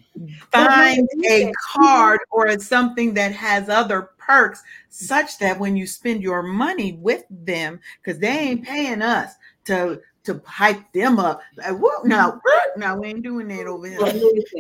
find 0.51 1.09
a 1.29 1.53
card 1.75 2.21
or 2.31 2.59
something 2.59 3.14
that 3.14 3.33
has 3.33 3.68
other 3.68 4.11
perks 4.18 4.62
such 4.89 5.39
that 5.39 5.59
when 5.59 5.77
you 5.77 5.87
spend 5.87 6.23
your 6.23 6.43
money 6.43 6.99
with 7.01 7.25
them, 7.31 7.81
because 8.03 8.21
they 8.21 8.29
ain't 8.29 8.64
paying 8.64 9.03
us 9.03 9.35
to 9.66 10.01
to 10.25 10.41
hype 10.45 10.93
them 10.93 11.18
up. 11.18 11.41
Like, 11.57 11.79
whoa, 11.79 12.03
no, 12.05 12.41
no, 12.77 12.97
we 12.97 13.09
ain't 13.09 13.23
doing 13.23 13.49
that 13.49 13.66
over 13.66 13.87
here. 13.87 13.99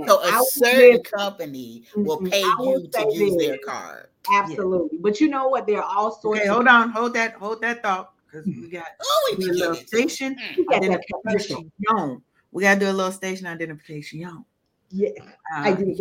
So 0.06 0.22
a 0.22 0.42
certain 0.48 1.02
company 1.02 1.84
will 1.94 2.18
mm-hmm. 2.18 2.28
pay 2.28 2.40
you 2.40 2.88
to 2.92 3.14
use 3.14 3.36
their 3.36 3.58
card. 3.58 4.06
Absolutely. 4.32 4.90
Yeah. 4.92 5.00
But 5.02 5.20
you 5.20 5.28
know 5.28 5.48
what? 5.48 5.66
There 5.66 5.82
are 5.82 5.96
all 5.96 6.12
sorts 6.12 6.40
Okay, 6.40 6.48
hold 6.48 6.66
on, 6.66 6.90
hold 6.90 7.14
that, 7.14 7.34
hold 7.34 7.60
that 7.62 7.82
thought. 7.82 8.12
Because 8.26 8.46
we 8.46 8.68
got 8.68 8.86
oh, 9.02 9.34
we 9.38 9.48
a 9.48 9.52
little 9.52 9.74
station 9.74 10.36
mm. 10.36 10.74
identification 10.74 11.70
young. 11.78 12.22
We 12.52 12.62
gotta 12.62 12.80
do 12.80 12.90
a 12.90 12.92
little 12.92 13.12
station 13.12 13.46
identification 13.46 14.20
young. 14.20 14.44
Yeah, 14.90 15.10
uh, 15.56 15.60
I 15.60 15.72
do. 15.72 15.96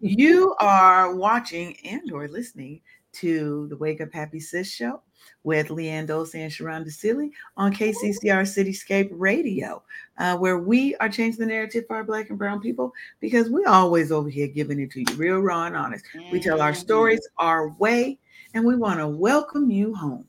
You 0.00 0.54
are 0.60 1.14
watching 1.14 1.76
and 1.84 2.10
or 2.12 2.28
listening 2.28 2.80
to 3.12 3.66
the 3.68 3.76
Wake 3.76 4.00
Up 4.00 4.12
Happy 4.12 4.40
Sis 4.40 4.70
show 4.70 5.02
with 5.42 5.68
Leanne 5.68 6.06
Dose 6.06 6.34
and 6.34 6.52
Sharon 6.52 6.88
Silly 6.90 7.32
on 7.56 7.72
KCCR 7.72 8.42
Cityscape 8.42 9.08
Radio, 9.12 9.82
uh, 10.18 10.36
where 10.36 10.58
we 10.58 10.94
are 10.96 11.08
changing 11.08 11.40
the 11.40 11.46
narrative 11.46 11.84
for 11.86 11.96
our 11.96 12.04
Black 12.04 12.30
and 12.30 12.38
Brown 12.38 12.60
people 12.60 12.92
because 13.20 13.50
we 13.50 13.64
always 13.64 14.12
over 14.12 14.28
here 14.28 14.46
giving 14.46 14.80
it 14.80 14.90
to 14.92 15.00
you 15.00 15.14
real, 15.16 15.38
raw, 15.40 15.66
and 15.66 15.76
honest. 15.76 16.04
We 16.30 16.40
tell 16.40 16.60
our 16.62 16.74
stories 16.74 17.26
our 17.38 17.70
way, 17.70 18.18
and 18.54 18.64
we 18.64 18.76
want 18.76 19.00
to 19.00 19.08
welcome 19.08 19.70
you 19.70 19.94
home. 19.94 20.24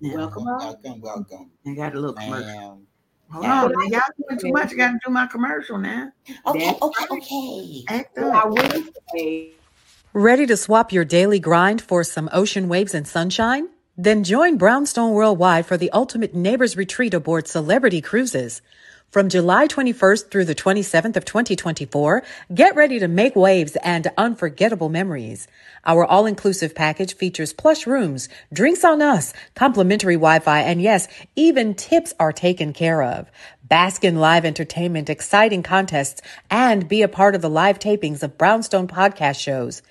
Now, 0.00 0.16
welcome, 0.16 0.44
welcome, 0.44 1.00
welcome. 1.00 1.50
I 1.66 1.74
got 1.74 1.94
a 1.94 2.00
little 2.00 2.14
commercial. 2.14 2.82
Hold 3.32 3.44
yeah. 3.44 3.62
on, 3.62 3.88
y'all 3.88 4.00
doing 4.28 4.38
too 4.38 4.52
much. 4.52 4.72
I 4.72 4.76
got 4.76 4.92
to 4.92 4.98
do 5.06 5.10
my 5.10 5.26
commercial 5.26 5.78
now. 5.78 6.12
Okay, 6.46 6.76
okay, 6.82 7.04
okay. 7.10 7.84
Act 7.88 8.18
up. 8.18 8.54
Ready 10.12 10.46
to 10.46 10.56
swap 10.58 10.92
your 10.92 11.06
daily 11.06 11.40
grind 11.40 11.80
for 11.80 12.04
some 12.04 12.28
ocean 12.30 12.68
waves 12.68 12.92
and 12.94 13.08
sunshine? 13.08 13.70
Then 13.96 14.22
join 14.24 14.58
Brownstone 14.58 15.12
Worldwide 15.12 15.64
for 15.64 15.78
the 15.78 15.90
ultimate 15.92 16.34
neighbors 16.34 16.76
retreat 16.76 17.14
aboard 17.14 17.48
Celebrity 17.48 18.02
Cruises. 18.02 18.60
From 19.12 19.28
July 19.28 19.66
21st 19.66 20.30
through 20.30 20.46
the 20.46 20.54
27th 20.54 21.16
of 21.16 21.26
2024, 21.26 22.22
get 22.54 22.74
ready 22.74 22.98
to 22.98 23.08
make 23.08 23.36
waves 23.36 23.76
and 23.82 24.10
unforgettable 24.16 24.88
memories. 24.88 25.46
Our 25.84 26.06
all-inclusive 26.06 26.74
package 26.74 27.14
features 27.14 27.52
plush 27.52 27.86
rooms, 27.86 28.30
drinks 28.54 28.84
on 28.84 29.02
us, 29.02 29.34
complimentary 29.54 30.14
Wi-Fi, 30.14 30.60
and 30.62 30.80
yes, 30.80 31.08
even 31.36 31.74
tips 31.74 32.14
are 32.18 32.32
taken 32.32 32.72
care 32.72 33.02
of. 33.02 33.30
Bask 33.62 34.02
in 34.02 34.16
live 34.16 34.46
entertainment, 34.46 35.10
exciting 35.10 35.62
contests, 35.62 36.22
and 36.50 36.88
be 36.88 37.02
a 37.02 37.08
part 37.08 37.34
of 37.34 37.42
the 37.42 37.50
live 37.50 37.78
tapings 37.78 38.22
of 38.22 38.38
Brownstone 38.38 38.88
podcast 38.88 39.38
shows. 39.38 39.82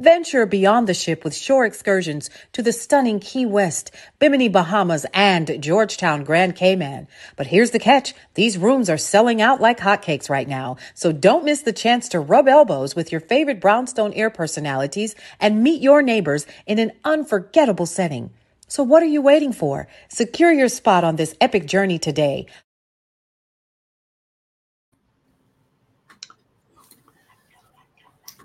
Venture 0.00 0.46
beyond 0.46 0.88
the 0.88 0.94
ship 0.94 1.24
with 1.24 1.34
shore 1.34 1.66
excursions 1.66 2.30
to 2.54 2.62
the 2.62 2.72
stunning 2.72 3.20
Key 3.20 3.44
West, 3.44 3.90
Bimini, 4.18 4.48
Bahamas, 4.48 5.04
and 5.12 5.62
Georgetown 5.62 6.24
Grand 6.24 6.56
Cayman. 6.56 7.06
But 7.36 7.48
here's 7.48 7.72
the 7.72 7.78
catch. 7.78 8.14
These 8.32 8.56
rooms 8.56 8.88
are 8.88 8.96
selling 8.96 9.42
out 9.42 9.60
like 9.60 9.78
hotcakes 9.78 10.30
right 10.30 10.48
now. 10.48 10.78
So 10.94 11.12
don't 11.12 11.44
miss 11.44 11.60
the 11.60 11.74
chance 11.74 12.08
to 12.08 12.18
rub 12.18 12.48
elbows 12.48 12.96
with 12.96 13.12
your 13.12 13.20
favorite 13.20 13.60
Brownstone 13.60 14.14
Air 14.14 14.30
personalities 14.30 15.14
and 15.38 15.62
meet 15.62 15.82
your 15.82 16.00
neighbors 16.00 16.46
in 16.66 16.78
an 16.78 16.92
unforgettable 17.04 17.84
setting. 17.84 18.30
So 18.68 18.82
what 18.82 19.02
are 19.02 19.06
you 19.06 19.20
waiting 19.20 19.52
for? 19.52 19.86
Secure 20.08 20.50
your 20.50 20.70
spot 20.70 21.04
on 21.04 21.16
this 21.16 21.34
epic 21.42 21.66
journey 21.66 21.98
today. 21.98 22.46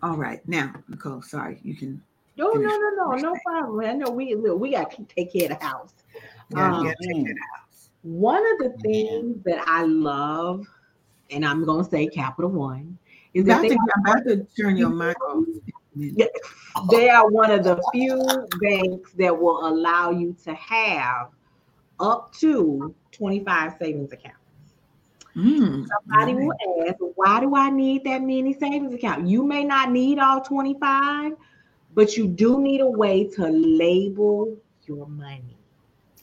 All 0.06 0.18
right, 0.18 0.48
now 0.48 0.72
Nicole, 0.88 1.24
sorry, 1.24 1.58
you 1.64 1.76
can. 1.76 2.00
No, 2.38 2.46
no, 2.46 2.78
no, 2.78 2.90
no, 2.96 3.16
no 3.16 3.36
problem. 3.44 3.84
I 3.84 3.94
know 3.94 4.12
we 4.12 4.36
look, 4.36 4.60
we 4.60 4.70
got 4.70 4.92
to 4.92 5.04
take 5.04 5.34
care 5.34 5.52
of 5.52 5.58
the 5.58 5.66
house. 5.66 5.96
Yeah, 6.52 6.78
um, 6.78 6.86
take 6.86 6.98
care 7.00 7.22
of 7.22 7.26
the 7.26 7.58
house. 7.58 7.90
One 8.04 8.44
of 8.52 8.60
the 8.60 8.78
things 8.84 9.42
that 9.46 9.64
I 9.68 9.84
love, 9.86 10.68
and 11.32 11.44
I'm 11.44 11.66
gonna 11.66 11.84
say 11.84 12.06
Capital 12.06 12.52
One, 12.52 13.00
is 13.34 13.46
that 13.46 13.64
they 13.64 13.70
to, 13.70 13.78
I'm 13.96 14.06
about 14.06 14.28
to 14.28 14.46
turn 14.56 14.78
your 14.78 14.92
mic 14.92 15.20
off. 15.24 15.44
They 16.92 17.10
are 17.10 17.28
one 17.28 17.50
of 17.50 17.64
the 17.64 17.82
few 17.92 18.48
banks 18.62 19.12
that 19.14 19.36
will 19.36 19.68
allow 19.68 20.12
you 20.12 20.38
to 20.44 20.54
have 20.54 21.30
up 22.00 22.32
to 22.36 22.94
25 23.12 23.78
savings 23.80 24.12
accounts. 24.12 24.45
Mm, 25.36 25.86
Somebody 25.88 26.34
will 26.34 26.54
ask, 26.88 26.96
why 27.16 27.40
do 27.42 27.56
I 27.56 27.70
need 27.70 28.04
that 28.06 28.22
many 28.22 28.54
savings 28.54 28.94
account? 28.94 29.28
You 29.28 29.44
may 29.44 29.64
not 29.64 29.92
need 29.92 30.20
all 30.20 30.42
25, 30.42 31.34
but 31.94 32.16
you 32.16 32.28
do 32.28 32.62
need 32.62 32.82
a 32.82 32.90
way 32.90 33.26
to 33.36 33.48
label 33.48 34.56
your 34.86 35.08
money. 35.08 35.58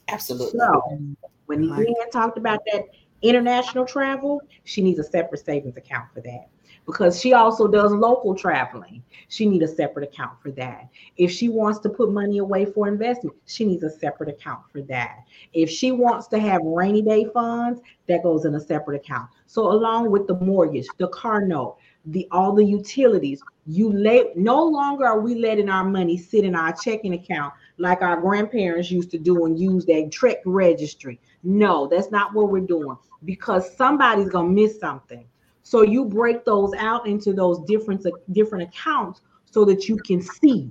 Absolutely. 0.09 0.59
So 0.59 0.99
when 1.47 1.69
Leanne 1.69 2.11
talked 2.11 2.39
about 2.39 2.61
that 2.73 2.87
international 3.23 3.85
travel, 3.85 4.41
she 4.65 4.83
needs 4.83 4.99
a 4.99 5.05
separate 5.05 5.45
savings 5.45 5.77
account 5.77 6.09
for 6.15 6.21
that 6.23 6.49
because 6.87 7.21
she 7.21 7.33
also 7.33 7.69
does 7.69 7.93
local 7.93 8.35
traveling. 8.35 9.03
She 9.29 9.47
needs 9.47 9.71
a 9.71 9.75
separate 9.75 10.05
account 10.05 10.41
for 10.43 10.51
that. 10.53 10.89
If 11.17 11.31
she 11.31 11.49
wants 11.49 11.79
to 11.81 11.89
put 11.89 12.13
money 12.13 12.39
away 12.39 12.65
for 12.65 12.89
investment, 12.89 13.37
she 13.47 13.65
needs 13.65 13.83
a 13.83 13.91
separate 13.91 14.29
account 14.29 14.63
for 14.71 14.83
that. 14.83 15.25
If 15.53 15.71
she 15.71 15.93
wants 15.93 16.27
to 16.29 16.39
have 16.39 16.61
rainy 16.63 17.03
day 17.03 17.27
funds, 17.33 17.81
that 18.09 18.23
goes 18.23 18.45
in 18.45 18.55
a 18.55 18.61
separate 18.61 18.97
account. 18.97 19.31
So 19.47 19.71
along 19.71 20.11
with 20.11 20.27
the 20.27 20.35
mortgage, 20.35 20.87
the 20.99 21.09
car 21.09 21.41
note, 21.41 21.77
the 22.07 22.27
all 22.33 22.53
the 22.53 22.65
utilities, 22.65 23.43
you 23.67 23.93
lay 23.93 24.33
no 24.35 24.65
longer 24.65 25.07
are 25.07 25.21
we 25.21 25.37
letting 25.37 25.69
our 25.69 25.85
money 25.85 26.17
sit 26.19 26.45
in 26.45 26.57
our 26.57 26.73
checking 26.73 27.15
account 27.15 27.55
like 27.79 28.03
our 28.03 28.21
grandparents 28.21 28.91
used 28.91 29.11
to 29.13 29.19
do 29.19 29.47
and 29.47 29.59
use 29.59 29.87
that 29.87 30.11
trick 30.11 30.41
registry. 30.45 31.21
No, 31.45 31.87
that's 31.87 32.11
not 32.11 32.35
what 32.35 32.51
we're 32.51 32.61
doing 32.61 32.97
because 33.25 33.77
somebody's 33.77 34.29
gonna 34.29 34.49
miss 34.49 34.81
something. 34.81 35.25
So 35.63 35.83
you 35.83 36.05
break 36.05 36.45
those 36.45 36.73
out 36.75 37.07
into 37.07 37.33
those 37.33 37.61
different 37.61 38.07
different 38.33 38.69
accounts 38.69 39.21
so 39.45 39.65
that 39.65 39.89
you 39.89 39.97
can 39.97 40.21
see 40.21 40.71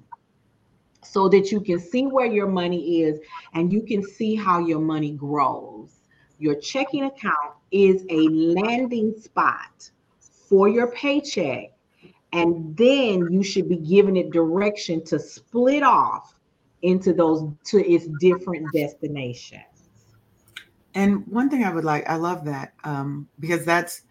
so 1.04 1.28
that 1.30 1.52
you 1.52 1.60
can 1.60 1.80
see 1.80 2.06
where 2.08 2.26
your 2.26 2.48
money 2.48 3.02
is 3.02 3.20
and 3.54 3.72
you 3.72 3.82
can 3.82 4.04
see 4.04 4.36
how 4.36 4.60
your 4.60 4.80
money 4.80 5.12
grows. 5.12 6.00
Your 6.39 6.56
checking 6.56 7.06
account 7.06 7.54
is 7.72 8.06
a 8.10 8.28
landing 8.30 9.14
spot 9.20 9.89
for 10.20 10.68
your 10.68 10.92
paycheck 10.92 11.72
and 12.34 12.76
then 12.78 13.32
you 13.32 13.44
should 13.44 13.68
be 13.68 13.78
giving 13.78 14.16
it 14.16 14.32
direction 14.32 15.04
to 15.06 15.20
split 15.20 15.84
off 15.84 16.36
into 16.82 17.14
those 17.14 17.52
to 17.66 17.86
its 17.86 18.08
different 18.20 18.72
destinations. 18.74 19.64
And 20.94 21.26
one 21.28 21.50
thing 21.50 21.64
I 21.64 21.74
would 21.74 21.84
like, 21.84 22.10
I 22.10 22.16
love 22.16 22.46
that 22.46 22.74
um, 22.84 23.28
because 23.39 23.66
that's 23.66 24.04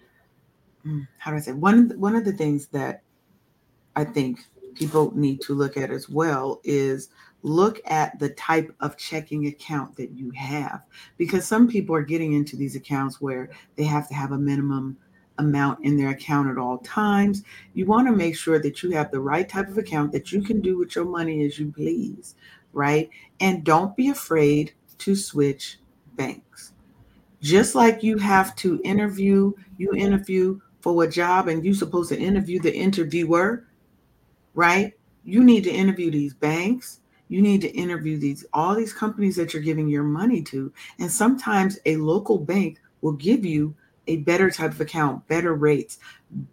how 1.19 1.31
do 1.31 1.37
I 1.37 1.41
say 1.41 1.53
one 1.53 1.91
one 1.99 2.17
of 2.17 2.25
the 2.25 2.33
things 2.33 2.67
that 2.69 3.03
I 3.97 4.05
think 4.05 4.41
people 4.75 5.13
need 5.17 5.41
to 5.43 5.55
look 5.55 5.77
at 5.77 5.91
as 5.91 6.09
well 6.09 6.61
is 6.65 7.11
look 7.43 7.81
at 7.87 8.19
the 8.19 8.31
type 8.31 8.75
of 8.81 8.97
checking 8.97 9.47
account 9.47 9.97
that 9.97 10.11
you 10.13 10.31
have 10.31 10.83
because 11.17 11.47
some 11.47 11.69
people 11.69 11.95
are 11.95 12.03
getting 12.03 12.35
into 12.35 12.57
these 12.57 12.77
accounts 12.77 13.21
where 13.21 13.51
they 13.77 13.85
have 13.85 14.09
to 14.09 14.15
have 14.15 14.33
a 14.33 14.39
minimum 14.39 14.97
amount 15.39 15.85
in 15.85 15.97
their 15.97 16.11
account 16.11 16.49
at 16.51 16.59
all 16.59 16.79
times. 16.79 17.43
You 17.75 17.87
want 17.87 18.07
to 18.07 18.13
make 18.13 18.37
sure 18.37 18.59
that 18.61 18.83
you 18.83 18.91
have 18.91 19.11
the 19.11 19.21
right 19.21 19.49
type 19.49 19.69
of 19.69 19.79
account 19.79 20.13
that 20.13 20.33
you 20.33 20.43
can 20.43 20.61
do 20.61 20.79
with 20.79 20.95
your 20.95 21.07
money 21.07 21.45
as 21.45 21.59
you 21.59 21.73
please, 21.73 22.37
right? 22.73 23.09
And 23.41 23.65
don't 23.65 23.97
be 23.97 24.11
afraid 24.11 24.73
to 24.99 25.17
switch 25.17 25.79
banks. 26.15 26.75
Just 27.41 27.75
like 27.75 28.03
you 28.03 28.19
have 28.19 28.55
to 28.57 28.81
interview, 28.85 29.53
you 29.79 29.93
interview 29.95 30.61
for 30.81 31.05
a 31.05 31.09
job 31.11 31.49
and 31.49 31.65
you're 31.65 31.75
supposed 31.75 32.09
to 32.11 32.19
interview 32.19 32.61
the 32.61 32.75
interviewer, 32.75 33.65
right? 34.55 34.93
You 35.25 35.45
need 35.45 35.65
to 35.65 35.71
interview 35.71 36.11
these 36.11 36.35
banks. 36.35 37.01
You 37.29 37.43
need 37.43 37.61
to 37.61 37.69
interview 37.69 38.19
these 38.19 38.45
all 38.53 38.75
these 38.75 38.93
companies 38.93 39.37
that 39.37 39.55
you're 39.55 39.63
giving 39.63 39.89
your 39.89 40.03
money 40.03 40.43
to. 40.43 40.73
And 40.99 41.11
sometimes 41.11 41.79
a 41.87 41.97
local 41.97 42.39
bank 42.39 42.81
will 43.03 43.13
give 43.13 43.45
you 43.45 43.75
a 44.07 44.17
better 44.19 44.51
type 44.51 44.73
of 44.73 44.81
account, 44.81 45.27
better 45.29 45.55
rates, 45.55 45.99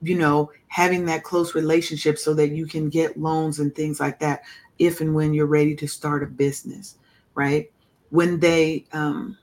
you 0.03 0.15
know, 0.15 0.51
having 0.67 1.05
that 1.05 1.23
close 1.23 1.55
relationship 1.55 2.17
so 2.17 2.33
that 2.35 2.49
you 2.49 2.67
can 2.67 2.89
get 2.89 3.19
loans 3.19 3.59
and 3.59 3.73
things 3.73 3.99
like 3.99 4.19
that 4.19 4.43
if 4.77 5.01
and 5.01 5.15
when 5.15 5.33
you're 5.33 5.47
ready 5.47 5.75
to 5.75 5.87
start 5.87 6.21
a 6.21 6.27
business, 6.27 6.97
right? 7.33 7.71
When 8.09 8.39
they 8.39 8.85
um 8.93 9.37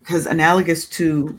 because 0.00 0.24
analogous 0.24 0.86
to 0.88 1.38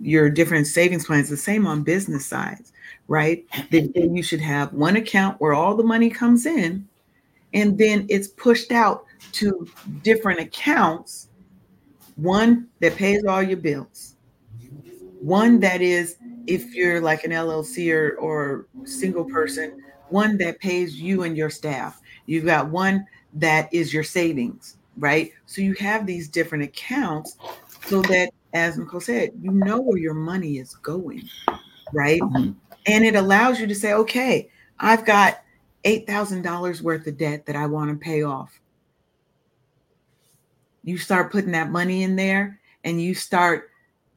your 0.00 0.30
different 0.30 0.66
savings 0.66 1.06
plans 1.06 1.28
the 1.28 1.36
same 1.36 1.66
on 1.66 1.82
business 1.82 2.24
sides 2.24 2.72
right 3.08 3.44
then, 3.70 3.90
then 3.94 4.14
you 4.14 4.22
should 4.22 4.40
have 4.40 4.72
one 4.72 4.96
account 4.96 5.40
where 5.40 5.54
all 5.54 5.74
the 5.74 5.82
money 5.82 6.10
comes 6.10 6.46
in 6.46 6.86
and 7.54 7.78
then 7.78 8.06
it's 8.08 8.28
pushed 8.28 8.72
out 8.72 9.04
to 9.32 9.66
different 10.02 10.40
accounts 10.40 11.28
one 12.16 12.68
that 12.80 12.96
pays 12.96 13.24
all 13.24 13.42
your 13.42 13.56
bills 13.56 14.16
one 15.20 15.60
that 15.60 15.82
is 15.82 16.16
if 16.46 16.74
you're 16.74 17.00
like 17.00 17.24
an 17.24 17.30
LLC 17.30 17.92
or, 17.92 18.16
or 18.16 18.66
single 18.84 19.24
person, 19.24 19.82
one 20.08 20.38
that 20.38 20.58
pays 20.60 20.98
you 21.00 21.22
and 21.22 21.36
your 21.36 21.50
staff. 21.50 22.00
You've 22.26 22.46
got 22.46 22.68
one 22.68 23.06
that 23.34 23.72
is 23.72 23.92
your 23.92 24.02
savings, 24.02 24.78
right? 24.96 25.30
So 25.46 25.60
you 25.60 25.74
have 25.74 26.06
these 26.06 26.28
different 26.28 26.64
accounts 26.64 27.36
so 27.86 28.00
that, 28.02 28.30
as 28.52 28.78
Nicole 28.78 29.00
said, 29.00 29.32
you 29.40 29.50
know 29.50 29.80
where 29.80 29.98
your 29.98 30.14
money 30.14 30.58
is 30.58 30.74
going, 30.76 31.28
right? 31.92 32.20
Mm-hmm. 32.20 32.52
And 32.86 33.04
it 33.04 33.14
allows 33.14 33.60
you 33.60 33.66
to 33.66 33.74
say, 33.74 33.92
okay, 33.92 34.48
I've 34.78 35.04
got 35.04 35.42
$8,000 35.84 36.80
worth 36.80 37.06
of 37.06 37.18
debt 37.18 37.46
that 37.46 37.56
I 37.56 37.66
want 37.66 37.90
to 37.90 37.96
pay 37.96 38.22
off. 38.22 38.60
You 40.84 40.96
start 40.96 41.30
putting 41.30 41.52
that 41.52 41.70
money 41.70 42.02
in 42.02 42.16
there 42.16 42.60
and 42.84 43.00
you 43.00 43.14
start 43.14 43.70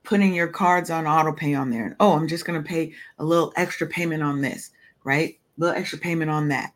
putting 0.03 0.34
your 0.34 0.47
cards 0.47 0.89
on 0.89 1.05
auto 1.05 1.32
pay 1.32 1.53
on 1.53 1.69
there. 1.69 1.95
Oh, 1.99 2.13
I'm 2.13 2.27
just 2.27 2.45
going 2.45 2.61
to 2.61 2.67
pay 2.67 2.93
a 3.19 3.25
little 3.25 3.53
extra 3.55 3.88
payment 3.88 4.23
on 4.23 4.41
this, 4.41 4.71
right? 5.03 5.38
A 5.57 5.61
little 5.61 5.75
extra 5.75 5.99
payment 5.99 6.32
on 6.32 6.47
that. 6.47 6.73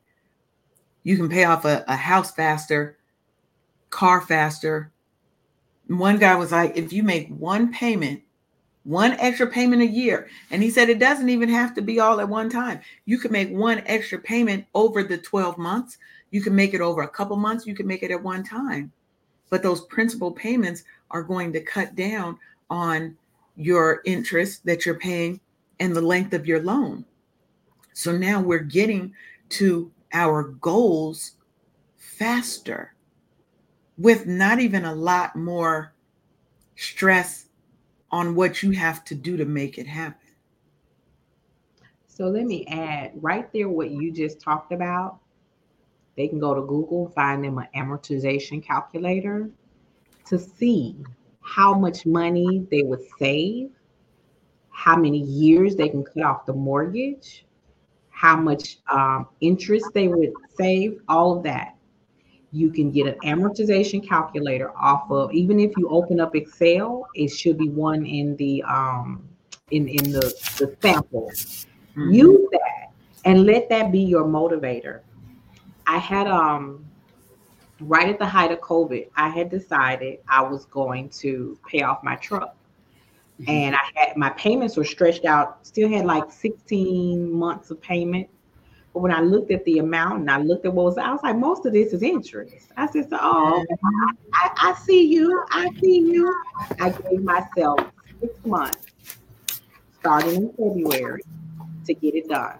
You 1.03 1.17
can 1.17 1.29
pay 1.29 1.45
off 1.45 1.65
a, 1.65 1.83
a 1.87 1.95
house 1.95 2.31
faster, 2.31 2.97
car 3.89 4.21
faster. 4.21 4.91
One 5.87 6.17
guy 6.17 6.35
was 6.35 6.51
like, 6.51 6.75
if 6.75 6.91
you 6.91 7.03
make 7.03 7.29
one 7.29 7.71
payment, 7.71 8.21
one 8.83 9.13
extra 9.13 9.47
payment 9.47 9.81
a 9.81 9.87
year, 9.87 10.29
and 10.51 10.61
he 10.61 10.69
said 10.69 10.89
it 10.89 10.99
doesn't 10.99 11.29
even 11.29 11.49
have 11.49 11.73
to 11.75 11.81
be 11.81 11.99
all 11.99 12.19
at 12.19 12.29
one 12.29 12.49
time. 12.49 12.81
You 13.05 13.17
can 13.17 13.31
make 13.31 13.51
one 13.51 13.83
extra 13.85 14.19
payment 14.19 14.65
over 14.73 15.03
the 15.03 15.17
12 15.17 15.57
months. 15.57 15.97
You 16.31 16.41
can 16.41 16.55
make 16.55 16.73
it 16.73 16.81
over 16.81 17.01
a 17.01 17.07
couple 17.07 17.35
months. 17.35 17.65
You 17.65 17.75
can 17.75 17.87
make 17.87 18.03
it 18.03 18.11
at 18.11 18.21
one 18.21 18.43
time. 18.43 18.91
But 19.49 19.63
those 19.63 19.85
principal 19.85 20.31
payments 20.31 20.83
are 21.11 21.23
going 21.23 21.53
to 21.53 21.61
cut 21.61 21.95
down 21.95 22.37
on 22.69 23.15
your 23.55 24.01
interest 24.05 24.65
that 24.65 24.85
you're 24.85 24.99
paying 24.99 25.39
and 25.79 25.95
the 25.95 26.01
length 26.01 26.33
of 26.33 26.47
your 26.47 26.61
loan. 26.61 27.05
So 27.93 28.11
now 28.11 28.41
we're 28.41 28.59
getting 28.59 29.13
to 29.49 29.91
our 30.13 30.43
goals 30.43 31.33
faster 31.97 32.94
with 33.97 34.25
not 34.25 34.59
even 34.59 34.85
a 34.85 34.93
lot 34.93 35.35
more 35.35 35.93
stress 36.75 37.47
on 38.11 38.35
what 38.35 38.61
you 38.63 38.71
have 38.71 39.03
to 39.05 39.15
do 39.15 39.37
to 39.37 39.45
make 39.45 39.77
it 39.77 39.87
happen. 39.87 40.27
So 42.07 42.27
let 42.27 42.45
me 42.45 42.65
add 42.67 43.11
right 43.15 43.51
there 43.51 43.67
what 43.67 43.91
you 43.91 44.11
just 44.11 44.39
talked 44.39 44.71
about. 44.71 45.19
They 46.15 46.29
can 46.29 46.39
go 46.39 46.53
to 46.53 46.61
Google, 46.61 47.09
find 47.09 47.43
them 47.43 47.57
an 47.57 47.67
amortization 47.75 48.63
calculator 48.63 49.49
to 50.27 50.39
see 50.39 50.95
how 51.41 51.73
much 51.73 52.05
money 52.05 52.65
they 52.71 52.83
would 52.83 53.01
save, 53.19 53.69
how 54.69 54.95
many 54.95 55.19
years 55.19 55.75
they 55.75 55.89
can 55.89 56.03
cut 56.03 56.23
off 56.23 56.45
the 56.45 56.53
mortgage, 56.53 57.45
how 58.09 58.35
much 58.37 58.77
um, 58.89 59.27
interest 59.41 59.85
they 59.93 60.07
would 60.07 60.31
save, 60.57 60.99
all 61.09 61.37
of 61.37 61.43
that. 61.43 61.74
You 62.55 62.71
can 62.71 62.89
get 62.91 63.05
an 63.07 63.15
amortization 63.25 64.07
calculator 64.07 64.71
off 64.77 65.11
of, 65.11 65.33
even 65.33 65.59
if 65.59 65.71
you 65.77 65.89
open 65.89 66.19
up 66.19 66.35
Excel, 66.35 67.07
it 67.13 67.27
should 67.27 67.57
be 67.57 67.69
one 67.69 68.05
in 68.05 68.35
the 68.37 68.63
um, 68.63 69.27
in 69.71 69.87
in 69.87 70.11
the, 70.11 70.33
the 70.59 70.75
sample. 70.81 71.31
Mm-hmm. 71.31 72.11
Use 72.13 72.49
that 72.51 72.93
and 73.25 73.45
let 73.45 73.67
that 73.69 73.91
be 73.91 73.99
your 73.99 74.23
motivator. 74.23 75.01
I 75.87 75.97
had 75.97 76.27
um 76.27 76.85
right 77.81 78.07
at 78.07 78.19
the 78.19 78.25
height 78.25 78.51
of 78.51 78.59
COVID, 78.59 79.09
I 79.15 79.29
had 79.29 79.49
decided 79.49 80.19
I 80.27 80.41
was 80.41 80.65
going 80.65 81.09
to 81.21 81.57
pay 81.67 81.81
off 81.81 82.03
my 82.03 82.15
truck. 82.15 82.55
Mm-hmm. 83.41 83.51
And 83.51 83.75
I 83.75 83.81
had 83.95 84.15
my 84.15 84.29
payments 84.31 84.77
were 84.77 84.85
stretched 84.85 85.25
out, 85.25 85.65
still 85.67 85.89
had 85.89 86.05
like 86.05 86.31
16 86.31 87.31
months 87.31 87.69
of 87.69 87.81
payment. 87.81 88.29
But 88.95 89.01
when 89.01 89.11
I 89.11 89.19
looked 89.19 89.51
at 89.51 89.65
the 89.65 89.79
amount 89.79 90.21
and 90.21 90.31
I 90.31 90.37
looked 90.37 90.65
at 90.65 90.73
what 90.73 90.85
was, 90.85 90.97
I 90.97 91.11
was 91.11 91.19
like, 91.21 91.35
most 91.35 91.65
of 91.65 91.73
this 91.73 91.91
is 91.91 92.01
interest. 92.01 92.67
I 92.77 92.87
said, 92.87 93.09
so, 93.09 93.17
oh, 93.19 93.65
I, 94.33 94.49
I 94.55 94.73
see 94.85 95.05
you. 95.05 95.43
I 95.51 95.69
see 95.81 95.99
you. 95.99 96.33
I 96.79 96.91
gave 96.91 97.21
myself 97.21 97.77
six 98.21 98.45
months 98.45 98.87
starting 99.99 100.35
in 100.35 100.49
February 100.51 101.23
to 101.85 101.93
get 101.93 102.15
it 102.15 102.29
done. 102.29 102.59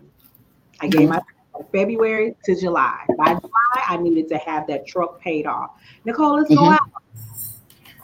I 0.82 0.88
gave 0.88 1.04
mm-hmm. 1.04 1.10
myself 1.12 1.72
February 1.72 2.36
to 2.44 2.60
July. 2.60 3.06
By 3.18 3.36
July, 3.36 3.84
I 3.88 3.96
needed 3.96 4.28
to 4.28 4.38
have 4.40 4.68
that 4.68 4.86
truck 4.86 5.22
paid 5.22 5.48
off. 5.48 5.80
Nicole, 6.04 6.36
let's 6.36 6.52
mm-hmm. 6.52 6.66
go 6.66 6.72
out. 6.72 6.80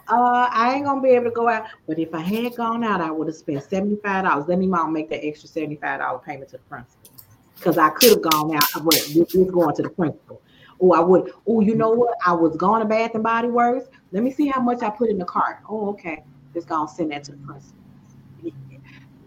Uh, 0.08 0.48
I 0.50 0.76
ain't 0.76 0.86
gonna 0.86 1.02
be 1.02 1.10
able 1.10 1.26
to 1.26 1.32
go 1.32 1.50
out. 1.50 1.66
But 1.86 2.00
if 2.00 2.16
I 2.16 2.22
had 2.22 2.56
gone 2.56 2.86
out, 2.86 3.02
I 3.02 3.12
would 3.12 3.28
have 3.28 3.36
spent 3.36 3.62
seventy-five 3.64 4.24
dollars. 4.24 4.46
Let 4.48 4.58
me 4.58 4.68
mom 4.68 4.94
make 4.94 5.10
that 5.10 5.26
extra 5.26 5.50
seventy-five 5.50 6.00
dollar 6.00 6.20
payment 6.20 6.50
to 6.52 6.58
the 6.58 6.64
principal. 6.64 7.11
Because 7.62 7.78
I 7.78 7.90
could 7.90 8.10
have 8.10 8.22
gone 8.24 8.56
out, 8.56 8.64
but 8.84 8.96
this 9.14 9.36
is 9.36 9.52
going 9.52 9.76
to 9.76 9.84
the 9.84 9.90
principal. 9.90 10.42
Oh, 10.82 10.94
I 10.94 11.00
would. 11.00 11.32
Oh, 11.46 11.62
you 11.62 11.76
know 11.76 11.92
what? 11.92 12.18
I 12.26 12.34
was 12.34 12.58
going 12.58 12.82
to 12.82 12.88
Bath 12.88 13.14
and 13.14 13.24
Body 13.24 13.50
Works. 13.50 13.88
Let 14.12 14.24
me 14.24 14.32
see 14.32 14.48
how 14.48 14.62
much 14.62 14.82
I 14.82 14.90
put 14.90 15.12
in 15.12 15.20
the 15.20 15.26
cart. 15.26 15.60
Oh, 15.70 15.90
okay. 15.90 16.24
Just 16.56 16.68
gonna 16.68 16.88
send 16.88 17.12
that 17.12 17.24
to 17.26 17.34
the 17.34 17.38
principal. 17.38 17.78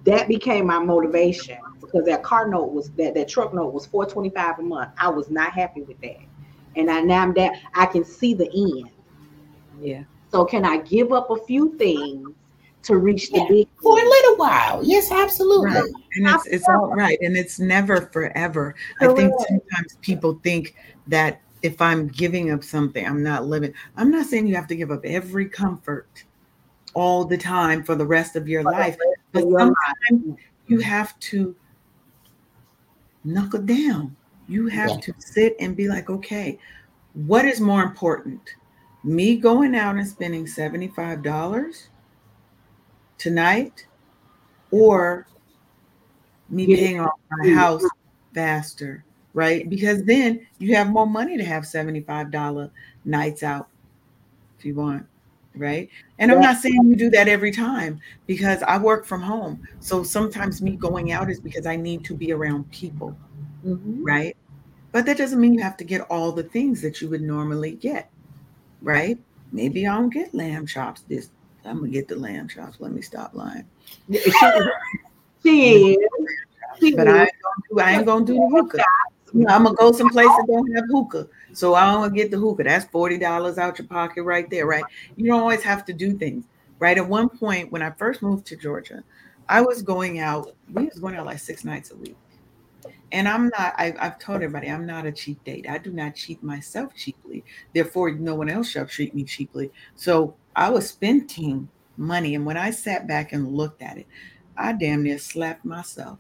That 0.04 0.26
became 0.26 0.66
my 0.66 0.80
motivation 0.80 1.58
because 1.80 2.04
that 2.06 2.24
car 2.24 2.48
note 2.48 2.72
was 2.72 2.90
that 2.92 3.14
that 3.14 3.28
truck 3.28 3.54
note 3.54 3.72
was 3.72 3.86
425 3.86 4.58
a 4.58 4.62
month. 4.62 4.90
I 4.98 5.08
was 5.08 5.30
not 5.30 5.52
happy 5.52 5.82
with 5.82 6.00
that. 6.00 6.20
And 6.74 6.90
I 6.90 7.02
now 7.02 7.22
I'm 7.22 7.34
that 7.34 7.52
I 7.74 7.86
can 7.86 8.04
see 8.04 8.34
the 8.34 8.50
end. 8.52 8.90
Yeah. 9.80 10.02
So 10.32 10.44
can 10.44 10.64
I 10.64 10.78
give 10.78 11.12
up 11.12 11.30
a 11.30 11.36
few 11.44 11.78
things 11.78 12.34
to 12.84 12.96
reach 12.96 13.30
yeah. 13.30 13.40
the 13.40 13.48
big 13.48 13.68
for 13.82 13.92
a 13.92 14.04
little 14.04 14.36
while? 14.36 14.82
Yes, 14.82 15.10
absolutely. 15.10 15.72
Right. 15.72 15.92
And 16.14 16.28
it's 16.28 16.46
it's 16.46 16.68
all 16.68 16.90
right. 16.90 17.18
And 17.20 17.36
it's 17.36 17.58
never 17.58 18.02
forever. 18.12 18.74
Correct. 18.98 19.12
I 19.12 19.14
think 19.16 19.32
sometimes 19.48 19.98
people 20.02 20.40
think 20.42 20.74
that 21.06 21.40
if 21.62 21.80
I'm 21.80 22.08
giving 22.08 22.50
up 22.50 22.62
something, 22.62 23.06
I'm 23.06 23.22
not 23.22 23.46
living. 23.46 23.72
I'm 23.96 24.10
not 24.10 24.26
saying 24.26 24.46
you 24.46 24.54
have 24.54 24.68
to 24.68 24.76
give 24.76 24.90
up 24.90 25.04
every 25.04 25.48
comfort 25.48 26.24
all 26.94 27.24
the 27.24 27.38
time 27.38 27.82
for 27.82 27.94
the 27.94 28.06
rest 28.06 28.36
of 28.36 28.48
your 28.48 28.62
life. 28.62 28.96
But 29.32 29.42
sometimes 29.42 29.74
mm-hmm. 30.12 30.34
you 30.68 30.80
have 30.80 31.18
to 31.20 31.56
knuckle 33.24 33.62
down. 33.62 34.16
You 34.46 34.68
have 34.68 34.90
yeah. 34.90 34.96
to 34.96 35.14
sit 35.18 35.56
and 35.58 35.76
be 35.76 35.88
like, 35.88 36.10
okay, 36.10 36.58
what 37.14 37.44
is 37.44 37.60
more 37.60 37.82
important? 37.82 38.40
Me 39.02 39.36
going 39.36 39.74
out 39.74 39.96
and 39.96 40.06
spending 40.06 40.44
$75 40.44 41.88
tonight 43.18 43.86
or 44.70 45.26
me 46.48 46.66
paying 46.66 47.00
off 47.00 47.18
my 47.30 47.50
house 47.54 47.84
faster, 48.34 49.04
right? 49.32 49.68
Because 49.68 50.04
then 50.04 50.46
you 50.58 50.74
have 50.74 50.88
more 50.88 51.06
money 51.06 51.36
to 51.36 51.44
have 51.44 51.64
$75 51.64 52.70
nights 53.04 53.42
out 53.42 53.68
if 54.58 54.64
you 54.64 54.74
want 54.74 55.06
right? 55.56 55.88
And 56.18 56.32
I'm 56.32 56.40
not 56.40 56.58
saying 56.58 56.84
you 56.84 56.96
do 56.96 57.10
that 57.10 57.28
every 57.28 57.52
time 57.52 58.00
because 58.26 58.62
I 58.62 58.78
work 58.78 59.04
from 59.04 59.22
home. 59.22 59.66
So 59.80 60.02
sometimes 60.02 60.62
me 60.62 60.76
going 60.76 61.12
out 61.12 61.30
is 61.30 61.40
because 61.40 61.66
I 61.66 61.76
need 61.76 62.04
to 62.06 62.14
be 62.14 62.32
around 62.32 62.70
people, 62.70 63.16
mm-hmm. 63.64 64.04
right? 64.04 64.36
But 64.92 65.06
that 65.06 65.18
doesn't 65.18 65.40
mean 65.40 65.54
you 65.54 65.62
have 65.62 65.76
to 65.78 65.84
get 65.84 66.02
all 66.02 66.32
the 66.32 66.42
things 66.42 66.80
that 66.82 67.00
you 67.00 67.08
would 67.08 67.22
normally 67.22 67.72
get, 67.72 68.10
right? 68.82 69.18
Maybe 69.52 69.86
I 69.86 69.94
don't 69.96 70.12
get 70.12 70.34
lamb 70.34 70.66
chops 70.66 71.02
this. 71.02 71.30
I'm 71.64 71.78
gonna 71.78 71.90
get 71.90 72.08
the 72.08 72.16
lamb 72.16 72.48
chops. 72.48 72.80
Let 72.80 72.92
me 72.92 73.02
stop 73.02 73.34
lying. 73.34 73.66
she 75.42 75.94
is. 75.94 75.96
But 76.94 77.08
I 77.08 77.22
ain't 77.22 77.32
gonna 77.42 77.62
do, 77.70 77.80
I 77.80 77.90
ain't 77.92 78.06
gonna 78.06 78.24
do 78.24 78.34
the 78.34 78.48
hookah. 78.48 78.84
I'm 79.48 79.64
gonna 79.64 79.74
go 79.74 79.92
someplace 79.92 80.28
that 80.28 80.46
don't 80.46 80.72
have 80.74 80.84
hookah. 80.90 81.28
So 81.52 81.74
I 81.74 81.90
don't 81.90 82.14
get 82.14 82.30
the 82.30 82.38
hookah. 82.38 82.64
That's 82.64 82.84
forty 82.86 83.18
dollars 83.18 83.58
out 83.58 83.78
your 83.78 83.88
pocket 83.88 84.22
right 84.22 84.48
there, 84.50 84.66
right? 84.66 84.84
You 85.16 85.26
don't 85.26 85.40
always 85.40 85.62
have 85.62 85.84
to 85.86 85.92
do 85.92 86.16
things, 86.16 86.44
right? 86.78 86.96
At 86.96 87.08
one 87.08 87.28
point, 87.28 87.72
when 87.72 87.82
I 87.82 87.90
first 87.90 88.22
moved 88.22 88.46
to 88.46 88.56
Georgia, 88.56 89.02
I 89.48 89.60
was 89.60 89.82
going 89.82 90.20
out. 90.20 90.54
We 90.72 90.84
was 90.84 90.98
going 90.98 91.16
out 91.16 91.26
like 91.26 91.40
six 91.40 91.64
nights 91.64 91.90
a 91.90 91.96
week, 91.96 92.16
and 93.12 93.26
I'm 93.28 93.48
not. 93.48 93.74
I, 93.76 93.94
have 93.98 94.18
told 94.18 94.36
everybody 94.36 94.68
I'm 94.68 94.86
not 94.86 95.06
a 95.06 95.12
cheap 95.12 95.42
date. 95.44 95.66
I 95.68 95.78
do 95.78 95.90
not 95.90 96.14
cheat 96.14 96.42
myself 96.42 96.94
cheaply. 96.94 97.44
Therefore, 97.72 98.12
no 98.12 98.34
one 98.34 98.48
else 98.48 98.68
shall 98.68 98.86
treat 98.86 99.14
me 99.14 99.24
cheaply. 99.24 99.72
So 99.96 100.36
I 100.56 100.70
was 100.70 100.88
spending 100.88 101.68
money, 101.96 102.34
and 102.34 102.46
when 102.46 102.56
I 102.56 102.70
sat 102.70 103.06
back 103.06 103.32
and 103.32 103.52
looked 103.52 103.82
at 103.82 103.98
it, 103.98 104.06
I 104.56 104.72
damn 104.72 105.02
near 105.02 105.18
slapped 105.18 105.64
myself 105.64 106.18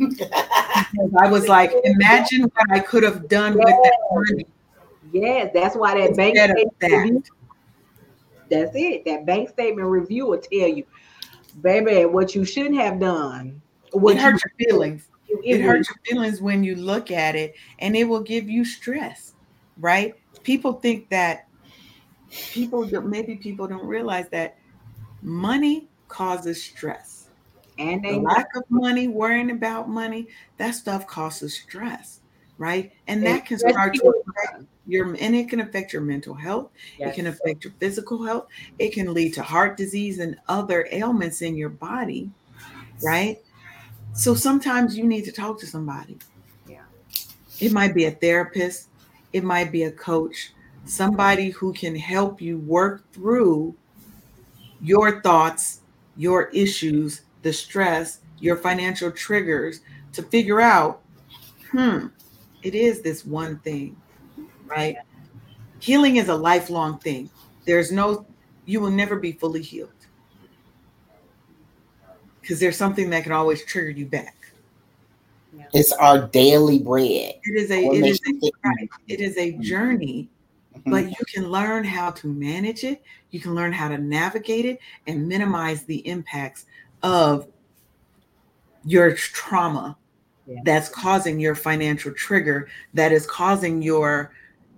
I 0.00 1.28
was 1.30 1.48
like, 1.48 1.72
imagine 1.84 2.42
what 2.42 2.70
I 2.70 2.80
could 2.80 3.02
have 3.02 3.28
done 3.28 3.56
yes. 3.56 3.64
with 3.64 3.74
that 3.82 3.98
money. 4.12 4.46
Yes, 5.12 5.50
that's 5.54 5.76
why 5.76 5.98
that 6.00 6.16
bank 6.16 6.36
statement 6.36 6.74
that. 6.80 6.90
Review, 6.90 7.22
that's 8.50 8.70
it. 8.74 9.04
That 9.04 9.26
bank 9.26 9.48
statement 9.48 9.88
review 9.88 10.26
will 10.26 10.38
tell 10.38 10.68
you, 10.68 10.84
baby, 11.62 12.04
what 12.04 12.34
you 12.34 12.44
shouldn't 12.44 12.76
have 12.76 13.00
done. 13.00 13.60
What 13.92 14.16
it 14.16 14.22
hurts 14.22 14.44
your 14.44 14.68
feelings. 14.68 15.08
It, 15.28 15.60
it 15.60 15.62
hurts 15.62 15.88
your 15.88 15.98
feelings 16.06 16.40
when 16.40 16.62
you 16.62 16.76
look 16.76 17.10
at 17.10 17.34
it, 17.34 17.54
and 17.78 17.96
it 17.96 18.04
will 18.04 18.22
give 18.22 18.48
you 18.48 18.64
stress, 18.64 19.34
right? 19.78 20.14
People 20.42 20.74
think 20.74 21.08
that 21.10 21.47
people 22.30 22.86
maybe 23.02 23.36
people 23.36 23.66
don't 23.66 23.86
realize 23.86 24.28
that 24.28 24.56
money 25.22 25.88
causes 26.08 26.62
stress 26.62 27.28
And 27.78 28.04
the 28.04 28.18
lack 28.18 28.54
of 28.56 28.64
money, 28.70 29.06
worrying 29.08 29.50
about 29.52 29.88
money, 29.88 30.26
that 30.56 30.72
stuff 30.72 31.06
causes 31.06 31.54
stress, 31.54 32.20
right? 32.58 32.92
And 33.06 33.24
that 33.24 33.46
can 33.46 33.58
start 33.58 33.94
to 33.94 34.08
affect 34.08 34.64
your 34.86 35.06
and 35.20 35.36
it 35.36 35.48
can 35.48 35.60
affect 35.60 35.92
your 35.92 36.02
mental 36.02 36.34
health. 36.34 36.70
Yes. 36.98 37.12
It 37.12 37.14
can 37.14 37.26
affect 37.28 37.64
your 37.64 37.72
physical 37.78 38.24
health. 38.24 38.48
It 38.80 38.92
can 38.92 39.14
lead 39.14 39.32
to 39.34 39.42
heart 39.42 39.76
disease 39.76 40.18
and 40.18 40.36
other 40.48 40.88
ailments 40.90 41.40
in 41.40 41.56
your 41.56 41.68
body, 41.68 42.30
right? 43.02 43.40
So 44.12 44.34
sometimes 44.34 44.96
you 44.96 45.04
need 45.04 45.24
to 45.26 45.32
talk 45.32 45.60
to 45.60 45.66
somebody. 45.66 46.18
Yeah. 46.66 46.82
It 47.60 47.72
might 47.72 47.94
be 47.94 48.06
a 48.06 48.10
therapist, 48.10 48.88
it 49.32 49.44
might 49.44 49.70
be 49.70 49.84
a 49.84 49.92
coach, 49.92 50.52
somebody 50.88 51.50
who 51.50 51.72
can 51.72 51.94
help 51.94 52.40
you 52.40 52.58
work 52.58 53.10
through 53.12 53.74
your 54.80 55.20
thoughts, 55.20 55.80
your 56.16 56.48
issues, 56.48 57.22
the 57.42 57.52
stress, 57.52 58.20
your 58.40 58.56
financial 58.56 59.10
triggers 59.10 59.80
to 60.12 60.22
figure 60.22 60.60
out, 60.60 61.02
hmm, 61.70 62.06
it 62.62 62.74
is 62.74 63.02
this 63.02 63.24
one 63.24 63.58
thing, 63.58 63.96
right? 64.66 64.96
Healing 65.80 66.16
is 66.16 66.28
a 66.28 66.34
lifelong 66.34 66.98
thing. 66.98 67.30
There's 67.66 67.92
no, 67.92 68.26
you 68.64 68.80
will 68.80 68.90
never 68.90 69.16
be 69.16 69.32
fully 69.32 69.62
healed 69.62 69.90
because 72.40 72.60
there's 72.60 72.76
something 72.76 73.10
that 73.10 73.24
can 73.24 73.32
always 73.32 73.64
trigger 73.64 73.90
you 73.90 74.06
back. 74.06 74.34
It's 75.74 75.92
our 75.92 76.26
daily 76.28 76.78
bread. 76.78 77.34
It 77.42 77.62
is 77.62 77.70
a, 77.70 77.84
it 77.84 78.06
is 78.06 78.20
a, 78.26 78.50
right, 78.64 78.88
it 79.06 79.20
is 79.20 79.36
a 79.36 79.52
journey. 79.58 80.30
But 80.86 81.08
you 81.08 81.24
can 81.32 81.50
learn 81.50 81.84
how 81.84 82.10
to 82.10 82.26
manage 82.26 82.84
it. 82.84 83.02
You 83.30 83.40
can 83.40 83.54
learn 83.54 83.72
how 83.72 83.88
to 83.88 83.98
navigate 83.98 84.64
it 84.64 84.78
and 85.06 85.28
minimize 85.28 85.84
the 85.84 86.06
impacts 86.06 86.66
of 87.02 87.48
your 88.84 89.14
trauma 89.14 89.96
yeah. 90.46 90.60
that's 90.64 90.88
causing 90.88 91.38
your 91.38 91.54
financial 91.54 92.12
trigger, 92.12 92.68
that 92.94 93.12
is 93.12 93.26
causing 93.26 93.82
your 93.82 94.32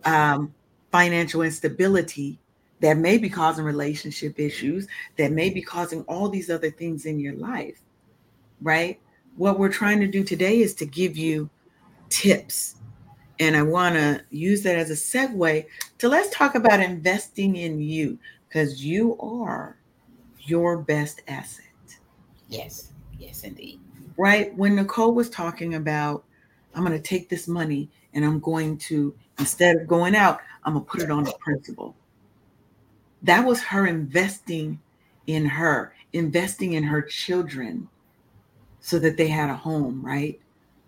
um, 0.04 0.52
financial 0.90 1.42
instability, 1.42 2.38
that 2.80 2.96
may 2.96 3.18
be 3.18 3.28
causing 3.28 3.64
relationship 3.64 4.38
issues, 4.40 4.88
that 5.16 5.32
may 5.32 5.50
be 5.50 5.62
causing 5.62 6.02
all 6.02 6.28
these 6.28 6.50
other 6.50 6.70
things 6.70 7.06
in 7.06 7.20
your 7.20 7.34
life, 7.34 7.80
right? 8.62 8.98
What 9.36 9.58
we're 9.58 9.72
trying 9.72 10.00
to 10.00 10.06
do 10.06 10.24
today 10.24 10.60
is 10.60 10.74
to 10.74 10.86
give 10.86 11.16
you 11.16 11.48
tips. 12.08 12.76
And 13.40 13.56
I 13.56 13.62
want 13.62 13.94
to 13.94 14.22
use 14.30 14.62
that 14.62 14.76
as 14.76 14.90
a 14.90 14.94
segue 14.94 15.66
to 15.98 16.08
let's 16.08 16.28
talk 16.28 16.54
about 16.54 16.78
investing 16.78 17.56
in 17.56 17.80
you 17.80 18.18
because 18.46 18.84
you 18.84 19.18
are 19.18 19.76
your 20.40 20.76
best 20.76 21.22
asset. 21.26 21.64
Yes, 22.48 22.92
yes, 23.18 23.44
indeed. 23.44 23.80
Right. 24.18 24.54
When 24.56 24.76
Nicole 24.76 25.14
was 25.14 25.30
talking 25.30 25.74
about, 25.74 26.24
I'm 26.74 26.84
going 26.84 26.96
to 26.96 27.02
take 27.02 27.30
this 27.30 27.48
money 27.48 27.88
and 28.12 28.24
I'm 28.24 28.40
going 28.40 28.76
to, 28.78 29.14
instead 29.38 29.76
of 29.76 29.86
going 29.86 30.14
out, 30.14 30.40
I'm 30.64 30.74
going 30.74 30.84
to 30.84 30.90
put 30.90 31.00
it 31.00 31.10
on 31.10 31.26
a 31.26 31.32
principal. 31.38 31.96
That 33.22 33.46
was 33.46 33.62
her 33.62 33.86
investing 33.86 34.78
in 35.26 35.46
her, 35.46 35.94
investing 36.12 36.74
in 36.74 36.82
her 36.82 37.00
children 37.00 37.88
so 38.80 38.98
that 38.98 39.16
they 39.16 39.28
had 39.28 39.48
a 39.48 39.54
home, 39.54 40.04
right? 40.04 40.38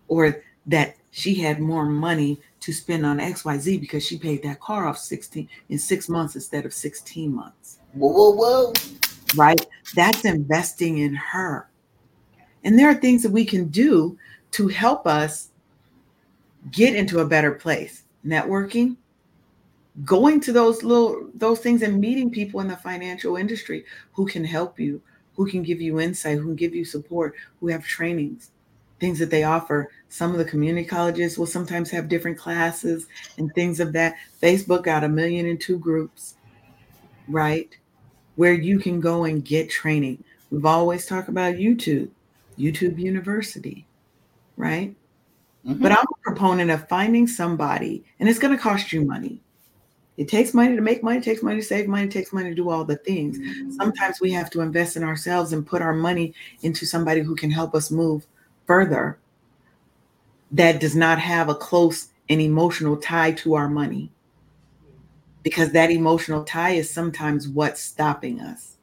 Or 0.07 0.43
that 0.67 0.97
she 1.13 1.35
had 1.35 1.61
more 1.61 1.85
money 1.85 2.41
to 2.59 2.73
spend 2.73 3.05
on 3.05 3.19
XYZ 3.19 3.79
because 3.79 4.05
she 4.05 4.17
paid 4.17 4.43
that 4.43 4.59
car 4.59 4.87
off 4.87 4.97
16 4.97 5.47
in 5.69 5.79
six 5.79 6.09
months 6.09 6.35
instead 6.35 6.65
of 6.65 6.73
16 6.73 7.33
months. 7.33 7.79
Whoa, 7.93 8.11
whoa, 8.11 8.31
whoa 8.31 8.73
right? 9.35 9.65
That's 9.95 10.25
investing 10.25 10.99
in 10.99 11.15
her. 11.15 11.69
And 12.63 12.77
there 12.77 12.89
are 12.89 12.95
things 12.95 13.23
that 13.23 13.31
we 13.31 13.45
can 13.45 13.67
do 13.67 14.17
to 14.51 14.67
help 14.67 15.05
us 15.05 15.49
get 16.71 16.95
into 16.95 17.19
a 17.19 17.25
better 17.25 17.51
place. 17.51 18.03
Networking, 18.25 18.95
going 20.05 20.39
to 20.41 20.53
those 20.53 20.81
little 20.81 21.29
those 21.33 21.59
things 21.59 21.81
and 21.81 21.99
meeting 21.99 22.31
people 22.31 22.61
in 22.61 22.67
the 22.67 22.77
financial 22.77 23.35
industry 23.35 23.85
who 24.13 24.25
can 24.25 24.43
help 24.43 24.79
you, 24.79 25.01
who 25.35 25.45
can 25.45 25.61
give 25.61 25.81
you 25.81 25.99
insight, 25.99 26.37
who 26.37 26.45
can 26.45 26.55
give 26.55 26.73
you 26.73 26.85
support, 26.85 27.35
who 27.59 27.67
have 27.67 27.85
trainings, 27.85 28.51
things 29.03 29.19
that 29.19 29.29
they 29.29 29.43
offer. 29.43 29.91
Some 30.09 30.31
of 30.31 30.37
the 30.37 30.45
community 30.45 30.87
colleges 30.87 31.37
will 31.37 31.45
sometimes 31.45 31.91
have 31.91 32.07
different 32.07 32.37
classes 32.37 33.07
and 33.37 33.53
things 33.53 33.79
of 33.79 33.93
that. 33.93 34.15
Facebook 34.41 34.83
got 34.83 35.03
a 35.03 35.09
million 35.09 35.47
and 35.47 35.59
two 35.59 35.77
groups, 35.77 36.35
right? 37.27 37.75
where 38.35 38.53
you 38.53 38.79
can 38.79 38.99
go 38.99 39.25
and 39.25 39.45
get 39.45 39.69
training. 39.69 40.23
We've 40.49 40.65
always 40.65 41.05
talked 41.05 41.29
about 41.29 41.55
YouTube, 41.55 42.09
YouTube 42.57 42.97
University, 42.97 43.85
right? 44.57 44.95
Mm-hmm. 45.65 45.81
But 45.81 45.91
I'm 45.91 45.99
a 45.99 46.21
proponent 46.23 46.71
of 46.71 46.87
finding 46.87 47.27
somebody, 47.27 48.03
and 48.19 48.27
it's 48.27 48.39
going 48.39 48.55
to 48.55 48.61
cost 48.61 48.91
you 48.91 49.03
money. 49.05 49.41
It 50.15 50.27
takes 50.27 50.53
money 50.53 50.75
to 50.75 50.81
make 50.81 51.01
money, 51.01 51.17
it 51.17 51.23
takes 51.23 51.41
money 51.41 51.59
to 51.59 51.65
save 51.65 51.87
money, 51.87 52.03
it 52.03 52.11
takes 52.11 52.31
money 52.31 52.49
to 52.49 52.55
do 52.55 52.69
all 52.69 52.85
the 52.85 52.97
things. 52.97 53.39
Sometimes 53.75 54.21
we 54.21 54.31
have 54.31 54.51
to 54.51 54.61
invest 54.61 54.95
in 54.95 55.03
ourselves 55.03 55.53
and 55.53 55.65
put 55.65 55.81
our 55.81 55.93
money 55.93 56.35
into 56.61 56.85
somebody 56.85 57.21
who 57.21 57.35
can 57.35 57.49
help 57.49 57.73
us 57.73 57.89
move 57.89 58.27
further 58.65 59.17
that 60.51 60.79
does 60.79 60.95
not 60.95 61.19
have 61.19 61.49
a 61.49 61.55
close 61.55 62.09
and 62.29 62.39
emotional 62.39 62.97
tie 62.97 63.31
to 63.31 63.55
our 63.55 63.67
money 63.67 64.11
because 65.43 65.71
that 65.71 65.91
emotional 65.91 66.43
tie 66.43 66.71
is 66.71 66.89
sometimes 66.89 67.47
what's 67.47 67.81
stopping 67.81 68.39
us. 68.39 68.77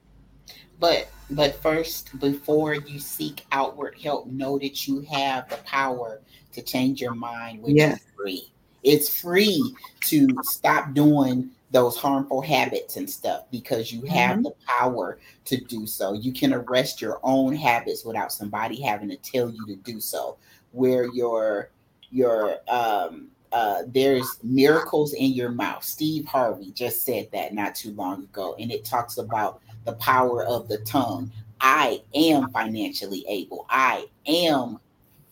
But 0.78 1.08
but 1.30 1.54
first, 1.62 2.18
before 2.18 2.74
you 2.74 2.98
seek 2.98 3.46
outward 3.52 3.96
help, 4.02 4.26
know 4.26 4.58
that 4.58 4.86
you 4.86 5.02
have 5.02 5.48
the 5.48 5.56
power 5.58 6.20
to 6.52 6.62
change 6.62 7.00
your 7.00 7.14
mind, 7.14 7.62
which 7.62 7.76
yes. 7.76 7.98
is 7.98 8.06
free. 8.16 8.52
It's 8.82 9.20
free 9.20 9.74
to 10.02 10.28
stop 10.42 10.92
doing 10.92 11.50
those 11.70 11.96
harmful 11.96 12.40
habits 12.40 12.96
and 12.96 13.08
stuff 13.08 13.44
because 13.50 13.92
you 13.92 14.02
have 14.02 14.32
mm-hmm. 14.32 14.42
the 14.42 14.54
power 14.66 15.18
to 15.44 15.56
do 15.56 15.86
so. 15.86 16.12
You 16.12 16.32
can 16.32 16.52
arrest 16.52 17.00
your 17.00 17.20
own 17.22 17.54
habits 17.54 18.04
without 18.04 18.32
somebody 18.32 18.80
having 18.80 19.08
to 19.08 19.16
tell 19.16 19.50
you 19.50 19.66
to 19.66 19.76
do 19.76 20.00
so. 20.00 20.36
Where 20.72 21.06
your 21.12 21.70
your 22.10 22.56
um 22.68 23.28
uh, 23.52 23.82
there's 23.88 24.38
miracles 24.44 25.12
in 25.12 25.32
your 25.32 25.50
mouth. 25.50 25.82
Steve 25.82 26.24
Harvey 26.24 26.70
just 26.70 27.04
said 27.04 27.28
that 27.32 27.52
not 27.52 27.74
too 27.74 27.92
long 27.94 28.22
ago, 28.22 28.54
and 28.60 28.70
it 28.70 28.84
talks 28.84 29.18
about 29.18 29.60
the 29.84 29.94
power 29.94 30.44
of 30.44 30.68
the 30.68 30.78
tongue. 30.78 31.32
I 31.60 32.00
am 32.14 32.50
financially 32.52 33.24
able. 33.28 33.66
I 33.68 34.06
am 34.26 34.78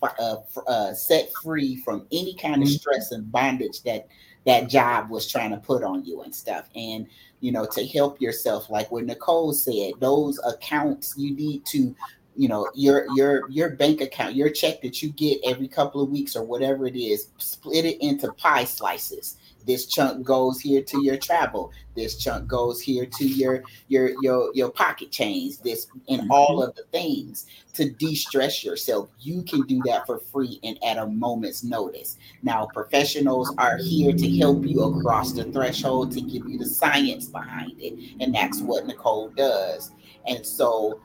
uh, 0.03 0.36
uh, 0.66 0.95
set 0.95 1.30
free 1.43 1.76
from 1.76 2.07
any 2.12 2.34
kind 2.34 2.62
of 2.62 2.68
mm-hmm. 2.68 2.76
stress 2.76 3.12
and 3.12 3.30
bondage 3.30 3.82
that 3.82 4.09
that 4.49 4.70
job 4.70 5.11
was 5.11 5.30
trying 5.30 5.51
to 5.51 5.59
put 5.59 5.84
on 5.84 6.03
you 6.07 6.22
and 6.22 6.34
stuff. 6.34 6.70
And 6.74 7.07
you 7.40 7.53
know, 7.53 7.66
to 7.72 7.86
help 7.86 8.20
yourself, 8.20 8.70
like 8.70 8.90
what 8.90 9.05
Nicole 9.05 9.53
said, 9.53 9.92
those 10.01 10.40
accounts 10.44 11.14
you 11.16 11.36
need 11.36 11.64
to 11.66 11.94
you 12.34 12.49
know 12.49 12.68
your 12.74 13.07
your 13.14 13.51
your 13.51 13.70
bank 13.70 14.01
account 14.01 14.34
your 14.34 14.49
check 14.49 14.80
that 14.80 15.03
you 15.03 15.11
get 15.11 15.40
every 15.44 15.66
couple 15.66 16.01
of 16.01 16.09
weeks 16.09 16.36
or 16.36 16.44
whatever 16.44 16.86
it 16.86 16.96
is 16.96 17.30
split 17.38 17.84
it 17.84 18.01
into 18.01 18.32
pie 18.34 18.62
slices 18.62 19.38
this 19.69 19.85
chunk 19.85 20.25
goes 20.25 20.61
here 20.61 20.81
to 20.81 21.05
your 21.05 21.19
travel. 21.19 21.73
This 21.95 22.16
chunk 22.16 22.49
goes 22.49 22.81
here 22.81 23.05
to 23.05 23.25
your 23.27 23.62
your 23.89 24.12
your 24.23 24.51
your 24.55 24.71
pocket 24.71 25.11
chains. 25.11 25.59
This 25.59 25.89
and 26.09 26.23
mm-hmm. 26.23 26.31
all 26.31 26.62
of 26.62 26.75
the 26.75 26.85
things 26.85 27.47
to 27.75 27.91
de-stress 27.91 28.64
yourself. 28.64 29.11
You 29.21 29.43
can 29.43 29.62
do 29.66 29.83
that 29.85 30.07
for 30.07 30.19
free 30.19 30.59
and 30.64 30.83
at 30.83 30.97
a 30.97 31.07
moment's 31.07 31.62
notice. 31.62 32.16
Now 32.43 32.64
professionals 32.73 33.55
are 33.59 33.77
here 33.77 34.14
to 34.14 34.39
help 34.39 34.64
you 34.64 34.83
across 34.85 35.33
the 35.33 35.45
threshold 35.45 36.12
to 36.12 36.23
give 36.23 36.49
you 36.49 36.57
the 36.57 36.66
science 36.66 37.27
behind 37.27 37.75
it 37.79 38.16
and 38.21 38.35
that's 38.35 38.62
what 38.62 38.87
nicole 38.87 39.29
does. 39.29 39.93
And 40.27 40.47
so 40.47 41.03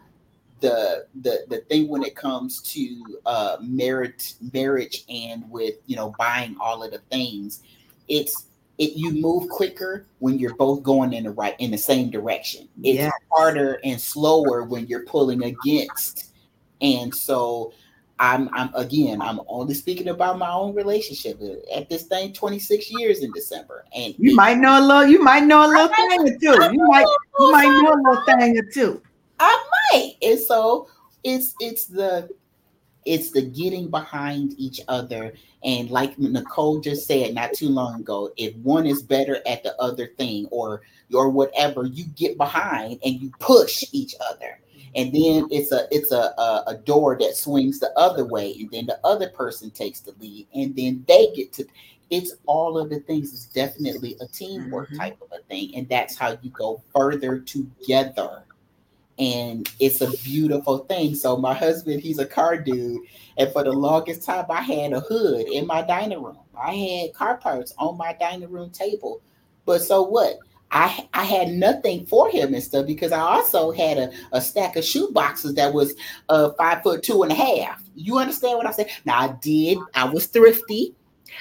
the 0.62 1.06
the 1.22 1.44
the 1.50 1.58
thing 1.68 1.90
when 1.90 2.04
it 2.04 2.16
comes 2.16 2.62
to 2.62 3.20
uh 3.26 3.58
merit 3.60 4.36
marriage 4.54 5.04
and 5.10 5.44
with 5.52 5.76
you 5.86 5.98
know 5.98 6.16
buying 6.18 6.56
all 6.62 6.82
of 6.82 6.92
the 6.92 7.00
things 7.12 7.64
it's 8.08 8.48
it 8.78 8.94
you 8.96 9.12
move 9.22 9.48
quicker 9.50 10.06
when 10.20 10.40
you're 10.40 10.56
both 10.56 10.82
going 10.84 11.14
in 11.14 11.24
the 11.24 11.32
right 11.32 11.56
in 11.60 11.72
the 11.72 11.78
same 11.78 12.10
direction 12.10 12.68
it's 12.84 12.98
yes. 12.98 13.12
harder 13.32 13.80
and 13.84 14.00
slower 14.00 14.64
when 14.64 14.88
you're 14.88 15.06
pulling 15.06 15.44
against 15.44 16.34
and 16.82 17.14
so 17.14 17.72
I'm, 18.20 18.50
I'm 18.54 18.74
again, 18.76 19.22
I'm 19.22 19.42
only 19.48 19.74
speaking 19.74 20.10
about 20.10 20.38
my 20.38 20.52
own 20.52 20.76
relationship 20.76 21.42
at 21.76 21.90
this 21.90 22.04
thing 22.04 22.32
26 22.32 22.92
years 22.92 23.20
in 23.24 23.32
December. 23.32 23.86
And 23.94 24.14
you 24.18 24.36
might 24.36 24.60
know 24.60 24.80
a 24.80 24.84
little, 24.86 25.06
you 25.08 25.22
might 25.22 25.44
know 25.44 25.66
a 25.66 25.68
little 25.68 25.88
thing 25.88 26.22
or 26.22 26.38
two. 26.38 26.74
You 26.74 26.88
might, 26.88 27.06
you 27.40 27.52
might 27.52 27.82
know 27.82 27.94
a 27.94 28.00
little 28.02 28.24
thing 28.26 28.58
or 28.58 28.64
two. 28.72 29.02
I 29.40 29.68
might. 29.92 30.16
And 30.22 30.40
so 30.40 30.88
it's 31.24 31.56
it's 31.60 31.86
the 31.86 32.30
it's 33.06 33.32
the 33.32 33.42
getting 33.42 33.90
behind 33.90 34.54
each 34.58 34.82
other. 34.88 35.34
And 35.64 35.90
like 35.90 36.18
Nicole 36.20 36.80
just 36.82 37.08
said 37.08 37.34
not 37.34 37.54
too 37.54 37.70
long 37.70 38.02
ago, 38.02 38.32
if 38.38 38.56
one 38.58 38.86
is 38.86 39.02
better 39.02 39.40
at 39.48 39.64
the 39.64 39.76
other 39.82 40.08
thing 40.18 40.48
or 40.52 40.82
or 41.14 41.30
whatever, 41.30 41.86
you 41.86 42.06
get 42.16 42.38
behind 42.38 43.00
and 43.04 43.22
you 43.22 43.32
push 43.40 43.84
each 43.92 44.16
other. 44.30 44.60
and 44.96 45.12
then 45.14 45.48
it's 45.52 45.72
a 45.72 45.88
it's 45.92 46.12
a, 46.12 46.34
a, 46.38 46.64
a 46.68 46.76
door 46.86 47.18
that 47.20 47.36
swings 47.36 47.80
the 47.80 47.92
other 47.98 48.26
way, 48.26 48.56
and 48.60 48.70
then 48.72 48.86
the 48.86 49.00
other 49.04 49.30
person 49.30 49.72
takes 49.72 50.02
the 50.02 50.14
lead, 50.20 50.48
and 50.54 50.76
then 50.76 51.04
they 51.08 51.30
get 51.36 51.52
to. 51.54 51.66
It's 52.10 52.34
all 52.46 52.78
of 52.78 52.90
the 52.92 53.00
things. 53.00 53.34
It's 53.34 53.46
definitely 53.48 54.18
a 54.22 54.28
teamwork 54.28 54.92
Mhm. 54.92 54.98
type 55.00 55.18
of 55.22 55.30
a 55.32 55.42
thing, 55.50 55.76
and 55.76 55.90
that's 55.90 56.16
how 56.16 56.38
you 56.44 56.50
go 56.52 56.82
further 56.96 57.40
together. 57.40 58.44
And 59.20 59.70
it's 59.80 60.02
a 60.02 60.12
beautiful 60.24 60.80
thing. 60.80 61.14
So 61.16 61.38
my 61.38 61.54
husband, 61.54 62.02
he's 62.02 62.20
a 62.20 62.26
car 62.26 62.58
dude, 62.58 63.02
and 63.38 63.52
for 63.52 63.64
the 63.64 63.72
longest 63.72 64.24
time, 64.24 64.46
I 64.50 64.62
had 64.62 64.94
a 64.94 65.02
hood 65.02 65.48
in 65.48 65.68
my 65.68 65.84
dining 65.84 66.22
room. 66.22 66.40
I 66.60 66.74
had 66.74 67.14
car 67.14 67.38
parts 67.38 67.74
on 67.78 67.98
my 67.98 68.14
dining 68.20 68.50
room 68.50 68.72
table. 68.72 69.22
But 69.66 69.82
so 69.84 70.02
what? 70.02 70.40
I 70.74 71.08
I 71.14 71.24
had 71.24 71.50
nothing 71.50 72.06
for 72.08 72.30
him 72.30 72.54
and 72.54 72.64
stuff 72.64 72.88
because 72.88 73.12
I 73.12 73.20
also 73.20 73.72
had 73.72 73.98
a, 73.98 74.12
a 74.32 74.42
stack 74.42 74.76
of 74.76 74.84
shoe 74.84 75.12
boxes 75.12 75.54
that 75.54 75.72
was 75.72 75.94
uh 76.30 76.50
five 76.58 76.82
foot 76.82 77.04
two 77.04 77.22
and 77.22 77.32
a 77.32 77.36
half. 77.36 77.82
You 77.96 78.18
understand 78.18 78.58
what 78.58 78.66
I'm 78.66 78.74
saying? 78.74 78.90
Now 79.06 79.20
I 79.20 79.36
did, 79.40 79.78
I 79.94 80.06
was 80.06 80.26
thrifty. 80.26 80.96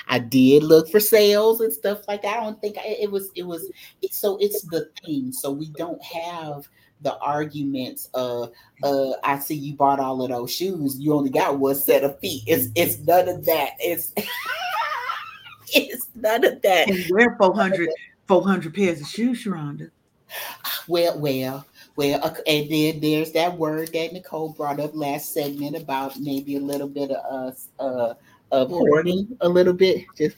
I 0.08 0.18
did 0.18 0.62
look 0.62 0.88
for 0.90 1.00
sales 1.00 1.60
and 1.60 1.72
stuff 1.72 2.06
like 2.08 2.22
that. 2.22 2.38
I 2.38 2.44
don't 2.44 2.60
think 2.60 2.76
I, 2.78 2.96
it 3.00 3.10
was 3.10 3.30
it 3.34 3.44
was 3.44 3.70
it, 4.02 4.12
so 4.12 4.36
it's 4.38 4.62
the 4.62 4.90
thing. 5.04 5.32
So 5.32 5.50
we 5.50 5.70
don't 5.70 6.02
have 6.02 6.68
the 7.02 7.16
arguments 7.18 8.08
of 8.14 8.52
uh 8.82 9.12
I 9.22 9.38
see 9.38 9.54
you 9.54 9.74
bought 9.74 10.00
all 10.00 10.22
of 10.22 10.30
those 10.30 10.52
shoes. 10.52 10.98
You 10.98 11.14
only 11.14 11.30
got 11.30 11.58
one 11.58 11.74
set 11.74 12.04
of 12.04 12.18
feet. 12.20 12.44
It's 12.46 12.68
it's 12.74 12.98
none 13.00 13.28
of 13.28 13.44
that. 13.44 13.70
It's 13.78 14.12
it's 15.74 16.08
none 16.14 16.44
of 16.44 16.62
that. 16.62 16.88
And 16.88 17.04
wear 17.10 17.36
400, 17.38 17.88
400 18.26 18.74
pairs 18.74 19.00
of 19.00 19.06
shoes, 19.06 19.44
Sharonda. 19.44 19.90
Well, 20.88 21.18
well, 21.18 21.66
well, 21.96 22.20
uh, 22.22 22.34
and 22.46 22.70
then 22.70 23.00
there's 23.00 23.32
that 23.32 23.56
word 23.56 23.92
that 23.92 24.12
Nicole 24.12 24.50
brought 24.50 24.80
up 24.80 24.92
last 24.94 25.32
segment 25.32 25.76
about 25.76 26.18
maybe 26.18 26.56
a 26.56 26.60
little 26.60 26.88
bit 26.88 27.10
of 27.10 27.50
us 27.50 27.68
uh, 27.78 28.14
of 28.50 28.70
hoarding, 28.70 29.36
a 29.40 29.48
little 29.48 29.74
bit. 29.74 30.04
Just 30.16 30.36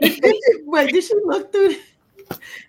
Wait, 0.00 0.92
did 0.92 1.04
she 1.04 1.14
look 1.24 1.52
through? 1.52 1.76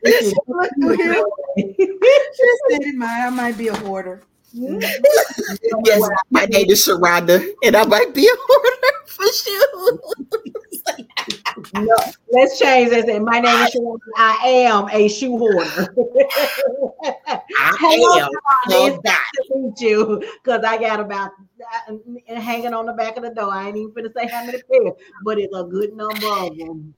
She 0.05 0.33
look 0.47 0.69
through 0.81 0.97
here? 0.97 1.23
She 1.57 2.49
said 2.69 2.95
might, 2.95 3.25
I 3.25 3.29
might 3.29 3.57
be 3.57 3.67
a 3.69 3.75
hoarder. 3.75 4.21
yes, 4.53 6.09
my 6.29 6.45
name 6.45 6.69
is 6.69 6.85
Sharonda, 6.87 7.45
and 7.63 7.75
I 7.75 7.85
might 7.85 8.13
be 8.13 8.25
a 8.27 8.35
hoarder 8.37 8.77
for 9.07 9.25
shoes. 9.25 9.99
No, 11.73 11.95
let's 12.31 12.59
change 12.59 12.89
this. 12.89 13.05
And 13.05 13.23
My 13.25 13.39
name 13.39 13.55
is 13.65 13.71
Sharon. 13.71 13.97
I 14.17 14.33
am 14.43 14.89
a 14.91 15.07
shoe 15.07 15.37
hoarder. 15.37 15.95
I 17.23 17.41
Hello, 17.79 18.19
am. 18.19 18.29
Sharonda. 18.67 19.01
That. 19.03 19.23
nice 19.39 19.47
to 19.49 19.57
meet 19.59 19.79
you 19.81 20.23
because 20.43 20.63
I 20.63 20.77
got 20.77 20.99
about 20.99 21.31
uh, 21.89 21.95
hanging 22.39 22.73
on 22.73 22.85
the 22.85 22.93
back 22.93 23.17
of 23.17 23.23
the 23.23 23.29
door. 23.33 23.51
I 23.51 23.67
ain't 23.67 23.77
even 23.77 23.93
gonna 23.93 24.09
say 24.15 24.27
how 24.27 24.45
many 24.45 24.61
pairs, 24.63 24.93
but 25.23 25.39
it's 25.39 25.55
a 25.55 25.63
good 25.63 25.93
number 25.93 26.27
of 26.27 26.57
them. 26.57 26.93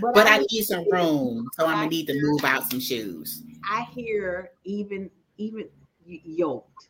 But 0.00 0.26
I 0.26 0.38
need 0.50 0.64
some 0.64 0.90
room, 0.90 1.48
so 1.54 1.66
I'm 1.66 1.76
gonna 1.76 1.88
need 1.88 2.06
to 2.08 2.20
move 2.20 2.44
out 2.44 2.70
some 2.70 2.80
shoes. 2.80 3.42
I 3.64 3.82
hear 3.94 4.50
even 4.64 5.10
even 5.36 5.68
yoked. 6.04 6.88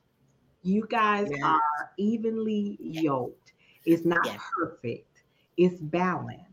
You 0.62 0.86
guys 0.88 1.28
Yeah. 1.30 1.46
are 1.46 1.90
evenly 1.96 2.76
yoked. 2.80 3.52
It's 3.84 4.04
not 4.04 4.26
Yeah. 4.26 4.38
perfect. 4.56 5.22
It's 5.56 5.80
balanced. 5.80 6.44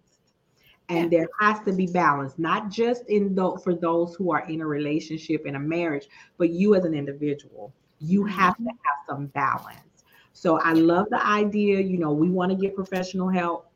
And 0.88 1.12
there 1.12 1.28
has 1.40 1.60
to 1.62 1.74
be 1.74 1.88
balance, 1.88 2.38
not 2.38 2.70
just 2.70 3.08
in 3.08 3.34
the 3.34 3.58
for 3.64 3.74
those 3.74 4.14
who 4.16 4.32
are 4.32 4.48
in 4.48 4.62
a 4.62 4.68
relationship 4.68 5.46
in 5.48 5.56
a 5.56 5.60
marriage, 5.60 6.08
but 6.38 6.52
you 6.52 6.76
as 6.76 6.86
an 6.86 6.94
individual. 6.94 7.74
You 8.00 8.22
mm-hmm. 8.22 8.30
have 8.30 8.58
to 8.58 8.64
have 8.64 9.00
some 9.08 9.28
balance. 9.28 10.04
So 10.34 10.60
I 10.60 10.74
love 10.74 11.08
the 11.10 11.26
idea, 11.26 11.80
you 11.80 11.98
know, 11.98 12.12
we 12.12 12.30
want 12.30 12.52
to 12.52 12.58
get 12.58 12.76
professional 12.76 13.30
help. 13.30 13.72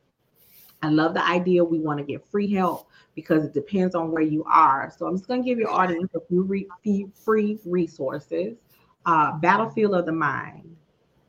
I 0.81 0.89
love 0.89 1.13
the 1.13 1.25
idea 1.25 1.63
we 1.63 1.79
want 1.79 1.99
to 1.99 2.05
get 2.05 2.25
free 2.25 2.51
help 2.53 2.87
because 3.15 3.43
it 3.43 3.53
depends 3.53 3.95
on 3.95 4.11
where 4.11 4.23
you 4.23 4.43
are. 4.45 4.93
So 4.97 5.05
I'm 5.05 5.17
just 5.17 5.27
going 5.27 5.43
to 5.43 5.45
give 5.45 5.59
your 5.59 5.71
audience 5.71 6.11
a 6.15 6.21
few 6.27 6.43
re- 6.43 6.67
free 7.13 7.59
resources. 7.65 8.57
Uh, 9.05 9.37
Battlefield 9.39 9.95
of 9.95 10.05
the 10.05 10.11
Mind. 10.11 10.75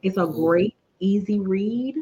It's 0.02 0.16
a 0.16 0.26
great, 0.26 0.74
easy 0.98 1.40
read, 1.40 1.96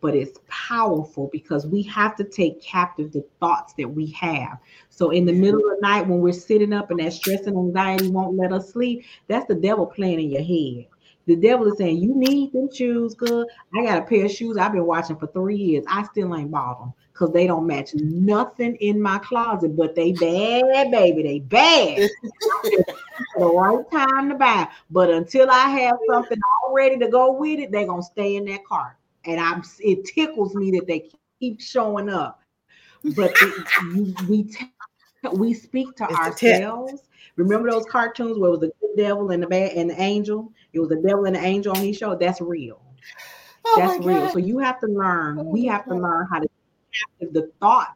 but 0.00 0.14
it's 0.14 0.38
powerful 0.48 1.28
because 1.32 1.66
we 1.66 1.82
have 1.84 2.16
to 2.16 2.24
take 2.24 2.62
captive 2.62 3.12
the 3.12 3.24
thoughts 3.40 3.72
that 3.74 3.88
we 3.88 4.06
have. 4.12 4.58
So 4.88 5.10
in 5.10 5.24
the 5.24 5.32
middle 5.32 5.60
of 5.60 5.76
the 5.76 5.78
night 5.80 6.06
when 6.06 6.20
we're 6.20 6.32
sitting 6.32 6.72
up 6.72 6.90
and 6.90 7.00
that 7.00 7.12
stress 7.12 7.46
and 7.46 7.56
anxiety 7.56 8.08
won't 8.08 8.36
let 8.36 8.52
us 8.52 8.72
sleep, 8.72 9.04
that's 9.28 9.46
the 9.46 9.54
devil 9.54 9.86
playing 9.86 10.20
in 10.20 10.30
your 10.30 10.42
head. 10.42 10.86
The 11.26 11.36
devil 11.36 11.66
is 11.66 11.78
saying, 11.78 11.98
You 11.98 12.14
need 12.14 12.52
them 12.52 12.68
shoes, 12.72 13.14
good. 13.14 13.46
I 13.76 13.84
got 13.84 13.98
a 13.98 14.02
pair 14.02 14.24
of 14.24 14.30
shoes 14.30 14.56
I've 14.56 14.72
been 14.72 14.86
watching 14.86 15.16
for 15.16 15.28
three 15.28 15.56
years. 15.56 15.84
I 15.88 16.02
still 16.04 16.34
ain't 16.36 16.50
bought 16.50 16.80
them 16.80 16.92
because 17.12 17.32
they 17.32 17.46
don't 17.46 17.66
match 17.66 17.94
nothing 17.94 18.76
in 18.76 19.00
my 19.00 19.18
closet, 19.18 19.76
but 19.76 19.94
they 19.94 20.12
bad, 20.12 20.90
baby. 20.90 21.22
They 21.22 21.38
bad. 21.40 22.10
the 23.36 23.44
right 23.46 23.90
time 23.90 24.30
to 24.30 24.34
buy. 24.34 24.68
But 24.90 25.10
until 25.10 25.50
I 25.50 25.68
have 25.68 25.96
something 26.10 26.38
all 26.62 26.74
ready 26.74 26.98
to 26.98 27.08
go 27.08 27.32
with 27.32 27.60
it, 27.60 27.70
they're 27.70 27.86
gonna 27.86 28.02
stay 28.02 28.36
in 28.36 28.44
that 28.46 28.64
cart. 28.64 28.96
And 29.24 29.40
I'm 29.40 29.62
it 29.80 30.04
tickles 30.04 30.54
me 30.54 30.70
that 30.72 30.86
they 30.86 31.10
keep 31.40 31.60
showing 31.60 32.08
up. 32.08 32.40
But 33.16 33.32
it, 33.42 33.66
you, 33.94 34.14
we 34.28 34.44
t- 34.44 34.71
we 35.30 35.54
speak 35.54 35.94
to 35.96 36.04
It's 36.04 36.18
ourselves. 36.18 37.02
Remember 37.36 37.70
those 37.70 37.86
cartoons 37.86 38.38
where 38.38 38.48
it 38.48 38.50
was 38.52 38.60
the 38.60 38.72
good 38.80 38.96
devil 38.96 39.30
and 39.30 39.42
the 39.42 39.46
bad 39.46 39.72
and 39.72 39.90
the 39.90 40.00
angel? 40.00 40.52
It 40.72 40.80
was 40.80 40.88
the 40.88 40.96
devil 40.96 41.24
and 41.26 41.36
the 41.36 41.40
angel 41.40 41.76
on 41.76 41.82
each 41.82 41.98
show. 41.98 42.16
That's 42.16 42.40
real. 42.40 42.82
Oh 43.64 43.76
That's 43.78 44.04
real. 44.04 44.20
God. 44.20 44.32
So 44.32 44.38
you 44.38 44.58
have 44.58 44.80
to 44.80 44.86
learn. 44.86 45.38
Oh 45.38 45.44
We 45.44 45.66
have 45.66 45.84
to 45.86 45.94
learn 45.94 46.26
how 46.30 46.40
to 46.40 46.48
captive 46.92 47.32
the 47.32 47.50
thoughts 47.60 47.92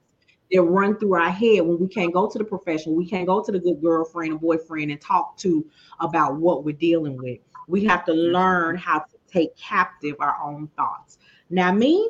that 0.53 0.63
run 0.63 0.97
through 0.97 1.15
our 1.15 1.31
head 1.31 1.61
when 1.63 1.79
we 1.79 1.89
can't 1.89 2.13
go 2.13 2.31
to 2.31 2.39
the 2.39 2.45
professional. 2.45 2.95
We 2.95 3.09
can't 3.09 3.27
go 3.27 3.43
to 3.43 3.53
the 3.53 3.59
good 3.59 3.83
girlfriend 3.83 4.33
or 4.33 4.39
boyfriend 4.39 4.93
and 4.93 5.01
talk 5.01 5.37
to 5.39 5.67
about 6.01 6.37
what 6.37 6.65
we're 6.65 6.77
dealing 6.77 7.17
with. 7.17 7.41
We 7.67 7.85
have 7.87 8.05
to 8.05 8.13
learn 8.13 8.77
how 8.77 9.01
to 9.01 9.17
take 9.27 9.57
captive 9.57 10.15
our 10.21 10.37
own 10.41 10.69
thoughts. 10.77 11.19
Now, 11.51 11.73
me, 11.73 12.09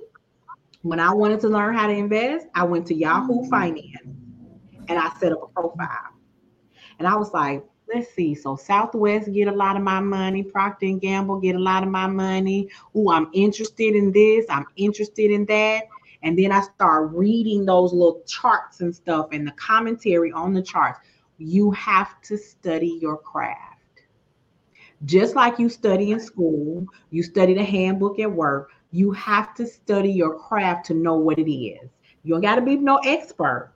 when 0.82 1.00
I 1.00 1.12
wanted 1.14 1.40
to 1.40 1.48
learn 1.48 1.74
how 1.74 1.86
to 1.86 1.94
invest, 1.94 2.46
I 2.54 2.64
went 2.64 2.86
to 2.88 2.94
Yahoo 2.94 3.48
Finance 3.48 4.06
and 4.88 4.98
I 4.98 5.10
set 5.18 5.32
up 5.32 5.42
a 5.42 5.46
profile. 5.48 6.12
And 6.98 7.06
I 7.06 7.16
was 7.16 7.32
like, 7.32 7.64
let's 7.92 8.12
see. 8.14 8.34
So 8.34 8.56
Southwest 8.56 9.32
get 9.32 9.48
a 9.48 9.52
lot 9.52 9.76
of 9.76 9.82
my 9.82 10.00
money. 10.00 10.42
Procter 10.42 10.86
and 10.86 11.00
Gamble 11.00 11.40
get 11.40 11.56
a 11.56 11.60
lot 11.60 11.82
of 11.82 11.88
my 11.88 12.06
money. 12.06 12.68
Oh, 12.94 13.10
I'm 13.10 13.28
interested 13.32 13.94
in 13.94 14.12
this. 14.12 14.46
I'm 14.48 14.66
interested 14.76 15.30
in 15.30 15.44
that. 15.46 15.84
And 16.22 16.38
then 16.38 16.50
I 16.50 16.62
start 16.62 17.12
reading 17.12 17.64
those 17.64 17.92
little 17.92 18.22
charts 18.26 18.80
and 18.80 18.94
stuff 18.94 19.28
and 19.32 19.46
the 19.46 19.52
commentary 19.52 20.32
on 20.32 20.54
the 20.54 20.62
charts. 20.62 21.00
You 21.38 21.70
have 21.72 22.20
to 22.22 22.38
study 22.38 22.98
your 23.00 23.18
craft. 23.18 23.60
Just 25.04 25.36
like 25.36 25.58
you 25.58 25.68
study 25.68 26.12
in 26.12 26.20
school, 26.20 26.86
you 27.10 27.22
study 27.22 27.52
the 27.52 27.62
handbook 27.62 28.18
at 28.18 28.32
work, 28.32 28.70
you 28.90 29.12
have 29.12 29.54
to 29.54 29.66
study 29.66 30.10
your 30.10 30.38
craft 30.38 30.86
to 30.86 30.94
know 30.94 31.16
what 31.16 31.38
it 31.38 31.50
is. 31.52 31.90
You 32.24 32.32
don't 32.32 32.40
got 32.40 32.54
to 32.54 32.62
be 32.62 32.76
no 32.76 32.96
expert, 33.04 33.74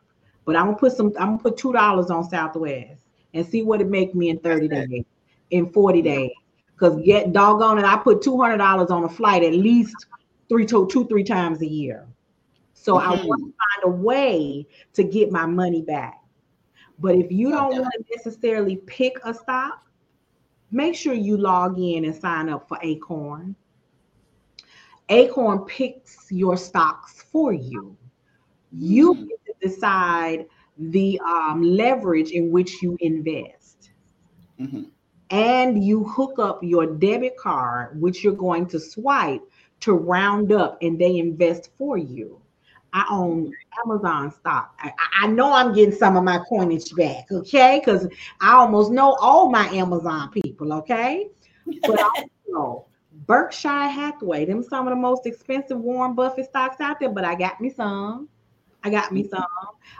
but 0.50 0.58
I'm 0.58 0.66
gonna 0.66 0.78
put 0.78 0.92
some, 0.92 1.08
I'm 1.18 1.36
gonna 1.36 1.38
put 1.38 1.56
two 1.58 1.72
dollars 1.72 2.10
on 2.10 2.24
Southwest 2.24 3.02
and 3.34 3.46
see 3.46 3.62
what 3.62 3.80
it 3.80 3.88
make 3.88 4.14
me 4.14 4.30
in 4.30 4.38
30 4.40 4.68
days, 4.68 5.04
in 5.50 5.72
40 5.72 6.02
days. 6.02 6.32
Because 6.74 7.00
get 7.04 7.32
doggone 7.32 7.78
it, 7.78 7.84
I 7.84 7.96
put 7.98 8.22
two 8.22 8.40
hundred 8.40 8.58
dollars 8.58 8.90
on 8.90 9.04
a 9.04 9.08
flight 9.08 9.42
at 9.44 9.54
least 9.54 10.06
three 10.48 10.66
to 10.66 10.88
two, 10.90 11.06
three 11.08 11.24
times 11.24 11.62
a 11.62 11.66
year. 11.66 12.06
So 12.74 12.98
I 12.98 13.10
Mhm. 13.10 13.26
want 13.26 13.40
to 13.44 13.52
find 13.84 13.94
a 13.94 13.96
way 14.02 14.66
to 14.94 15.04
get 15.04 15.30
my 15.32 15.46
money 15.46 15.82
back. 15.82 16.20
But 16.98 17.16
if 17.16 17.30
you 17.32 17.50
don't 17.52 17.76
want 17.78 17.92
to 17.94 18.04
necessarily 18.16 18.76
pick 18.86 19.18
a 19.24 19.34
stock, 19.34 19.90
make 20.70 20.94
sure 20.94 21.14
you 21.14 21.36
log 21.36 21.78
in 21.78 22.04
and 22.04 22.14
sign 22.14 22.48
up 22.48 22.68
for 22.68 22.78
Acorn. 22.82 23.56
Acorn 25.08 25.60
picks 25.66 26.30
your 26.30 26.56
stocks 26.56 27.22
for 27.22 27.52
you. 27.52 27.96
You 28.72 29.14
Mm. 29.14 29.28
to 29.28 29.36
decide 29.60 30.46
the 30.78 31.20
um, 31.20 31.62
leverage 31.62 32.30
in 32.30 32.50
which 32.50 32.82
you 32.82 32.96
invest. 33.00 33.90
Mhm. 34.60 34.90
And 35.30 35.84
you 35.84 36.04
hook 36.04 36.38
up 36.38 36.60
your 36.62 36.86
debit 36.86 37.36
card, 37.36 38.00
which 38.00 38.24
you're 38.24 38.32
going 38.32 38.66
to 38.68 38.80
swipe 38.80 39.42
to 39.80 39.92
round 39.94 40.52
up, 40.52 40.78
and 40.82 40.98
they 40.98 41.18
invest 41.18 41.70
for 41.78 41.96
you. 41.96 42.40
I 42.92 43.06
own 43.10 43.52
Amazon 43.84 44.32
stock. 44.32 44.74
I, 44.80 44.88
I- 44.88 45.24
I 45.24 45.26
know 45.28 45.52
I'm 45.52 45.72
getting 45.72 45.94
some 45.94 46.16
of 46.16 46.24
my 46.24 46.40
coinage 46.48 46.92
back, 46.96 47.30
okay? 47.30 47.80
Because 47.84 48.08
I 48.40 48.52
almost 48.54 48.90
know 48.90 49.16
all 49.20 49.48
my 49.50 49.66
Amazon 49.68 50.30
people, 50.30 50.72
okay? 50.74 51.28
But 51.86 52.00
also 52.52 52.86
Berkshire 53.26 53.88
Hathaway, 53.88 54.44
them 54.46 54.62
some 54.64 54.88
of 54.88 54.90
the 54.92 55.00
most 55.00 55.26
expensive 55.26 55.78
Warren 55.78 56.14
Buffett 56.14 56.46
stocks 56.46 56.80
out 56.80 56.98
there, 56.98 57.10
but 57.10 57.24
I 57.24 57.34
got 57.36 57.60
me 57.60 57.70
some. 57.70 58.28
I 58.82 58.90
got 58.90 59.12
me 59.12 59.28
some. 59.28 59.44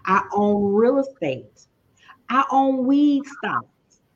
I 0.06 0.26
own 0.32 0.72
real 0.72 0.98
estate. 0.98 1.66
I 2.28 2.44
own 2.50 2.86
weed 2.86 3.22
stocks. 3.26 3.66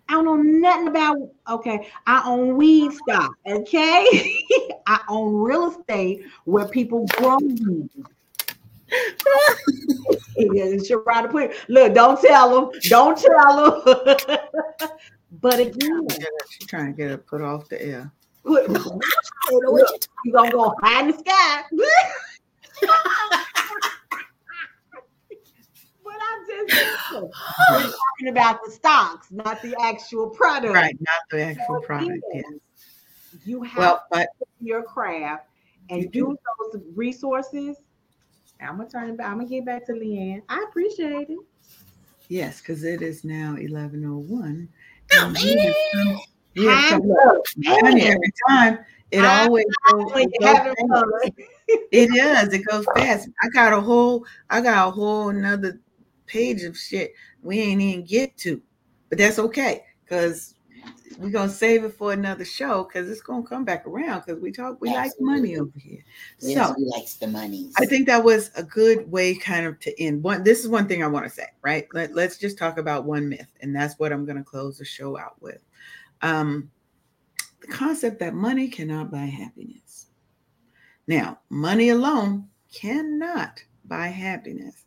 I 0.08 0.12
don't 0.12 0.24
know 0.24 0.36
nothing 0.36 0.88
about. 0.88 1.18
Okay, 1.48 1.88
I 2.06 2.22
own 2.26 2.56
weed 2.56 2.92
stock. 2.92 3.32
Okay, 3.46 4.40
I 4.86 5.00
own 5.08 5.34
real 5.34 5.70
estate 5.70 6.24
where 6.44 6.68
people 6.68 7.06
grow 7.06 7.38
weed. 7.38 7.88
yeah, 10.36 10.64
Sharonda 10.76 11.30
put 11.30 11.52
look, 11.68 11.94
don't 11.94 12.20
tell 12.20 12.70
them, 12.70 12.80
don't 12.84 13.18
tell 13.18 13.82
them. 13.82 14.38
but 15.40 15.58
again, 15.58 16.06
she's 16.50 16.68
trying 16.68 16.92
to 16.92 16.96
get 16.96 17.10
it 17.10 17.26
put 17.26 17.40
off 17.40 17.68
the 17.68 17.82
air. 17.82 18.12
Look, 18.44 18.68
you 19.50 20.32
gonna 20.32 20.50
go 20.50 20.74
high 20.82 21.00
in 21.00 21.08
the 21.08 21.18
sky. 21.18 21.62
but 26.04 26.14
I'm 26.20 26.43
just 26.43 26.43
we're 27.12 27.30
talking 27.82 28.28
about 28.28 28.60
the 28.64 28.70
stocks, 28.70 29.30
not 29.30 29.60
the 29.62 29.76
actual 29.80 30.28
product. 30.30 30.74
Right, 30.74 30.96
not 31.00 31.22
the 31.30 31.42
actual 31.42 31.80
so 31.80 31.86
product. 31.86 32.24
Yes. 32.32 32.44
You 33.44 33.62
have 33.62 33.78
well, 33.78 34.04
but 34.10 34.28
your 34.60 34.82
craft 34.82 35.46
and 35.90 36.14
use 36.14 36.38
those 36.72 36.82
resources 36.94 37.76
I'm 38.60 38.78
gonna 38.78 38.88
turn 38.88 39.10
it 39.10 39.16
back. 39.16 39.26
I'm 39.28 39.38
gonna 39.38 39.48
get 39.48 39.64
back 39.64 39.86
to 39.86 39.92
Leanne. 39.92 40.42
I 40.48 40.64
appreciate 40.68 41.28
it. 41.30 41.38
Yes, 42.28 42.60
because 42.60 42.84
it 42.84 43.02
is 43.02 43.24
now 43.24 43.56
11:01. 43.56 44.68
Oh 45.12 45.28
man! 45.28 46.18
Yeah, 46.54 47.00
every 47.72 48.32
time 48.48 48.78
it 49.10 49.20
I, 49.20 49.44
always 49.44 49.66
goes, 49.90 50.12
it, 50.14 50.32
goes 50.40 51.30
it 51.92 52.10
does. 52.14 52.52
It 52.52 52.64
goes 52.64 52.86
fast. 52.96 53.28
I 53.42 53.48
got 53.48 53.72
a 53.72 53.80
whole. 53.80 54.24
I 54.50 54.60
got 54.60 54.88
a 54.88 54.90
whole 54.90 55.28
another 55.28 55.80
page 56.26 56.62
of 56.62 56.76
shit 56.76 57.12
we 57.42 57.60
ain't 57.60 57.80
even 57.80 58.04
get 58.04 58.36
to, 58.38 58.60
but 59.08 59.18
that's 59.18 59.38
okay 59.38 59.84
because 60.04 60.54
we're 61.18 61.30
gonna 61.30 61.48
save 61.48 61.84
it 61.84 61.94
for 61.94 62.12
another 62.12 62.44
show 62.44 62.84
because 62.84 63.08
it's 63.08 63.20
gonna 63.20 63.42
come 63.42 63.64
back 63.64 63.86
around 63.86 64.22
because 64.24 64.40
we 64.40 64.50
talk 64.50 64.80
we 64.80 64.88
Absolutely. 64.94 65.34
like 65.34 65.40
money 65.40 65.56
over 65.58 65.78
here. 65.78 66.04
Yes, 66.40 66.68
so 66.68 66.74
we 66.76 66.84
likes 66.86 67.14
the 67.14 67.28
money. 67.28 67.70
I 67.78 67.86
think 67.86 68.06
that 68.06 68.24
was 68.24 68.50
a 68.56 68.62
good 68.62 69.10
way 69.10 69.34
kind 69.34 69.66
of 69.66 69.78
to 69.80 70.02
end. 70.02 70.22
One 70.22 70.42
this 70.42 70.60
is 70.60 70.68
one 70.68 70.88
thing 70.88 71.02
I 71.02 71.06
want 71.06 71.24
to 71.24 71.30
say, 71.30 71.46
right? 71.62 71.86
Let, 71.92 72.14
let's 72.14 72.38
just 72.38 72.58
talk 72.58 72.78
about 72.78 73.04
one 73.04 73.28
myth, 73.28 73.50
and 73.60 73.74
that's 73.74 73.98
what 73.98 74.12
I'm 74.12 74.24
gonna 74.24 74.44
close 74.44 74.78
the 74.78 74.84
show 74.84 75.18
out 75.18 75.40
with. 75.40 75.60
Um 76.22 76.70
the 77.60 77.68
concept 77.68 78.18
that 78.20 78.34
money 78.34 78.68
cannot 78.68 79.10
buy 79.10 79.24
happiness. 79.24 80.06
Now, 81.06 81.40
money 81.48 81.90
alone 81.90 82.48
cannot 82.72 83.62
buy 83.84 84.08
happiness, 84.08 84.84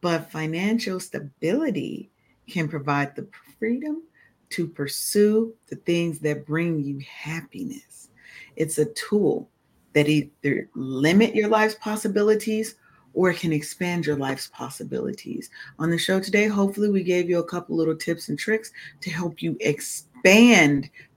but 0.00 0.30
financial 0.30 1.00
stability 1.00 2.10
can 2.48 2.68
provide 2.68 3.14
the 3.14 3.28
freedom 3.58 4.02
to 4.50 4.66
pursue 4.66 5.54
the 5.68 5.76
things 5.76 6.18
that 6.20 6.46
bring 6.46 6.82
you 6.82 7.00
happiness. 7.00 8.08
It's 8.56 8.78
a 8.78 8.86
tool 8.86 9.48
that 9.92 10.08
either 10.08 10.68
limit 10.74 11.34
your 11.34 11.48
life's 11.48 11.76
possibilities 11.76 12.76
or 13.14 13.30
it 13.30 13.38
can 13.38 13.52
expand 13.52 14.06
your 14.06 14.16
life's 14.16 14.48
possibilities. 14.48 15.50
On 15.78 15.90
the 15.90 15.98
show 15.98 16.20
today, 16.20 16.46
hopefully, 16.46 16.90
we 16.90 17.02
gave 17.02 17.28
you 17.28 17.38
a 17.38 17.44
couple 17.44 17.76
little 17.76 17.96
tips 17.96 18.28
and 18.28 18.38
tricks 18.38 18.70
to 19.00 19.10
help 19.10 19.42
you 19.42 19.56
expand 19.60 20.07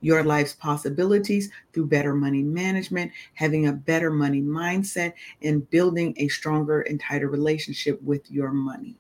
your 0.01 0.23
life's 0.23 0.53
possibilities 0.53 1.49
through 1.73 1.87
better 1.87 2.13
money 2.13 2.41
management, 2.43 3.11
having 3.33 3.67
a 3.67 3.73
better 3.73 4.11
money 4.11 4.41
mindset, 4.41 5.13
and 5.41 5.69
building 5.69 6.13
a 6.17 6.27
stronger 6.27 6.81
and 6.81 6.99
tighter 6.99 7.29
relationship 7.29 8.01
with 8.01 8.29
your 8.31 8.51
money 8.51 8.97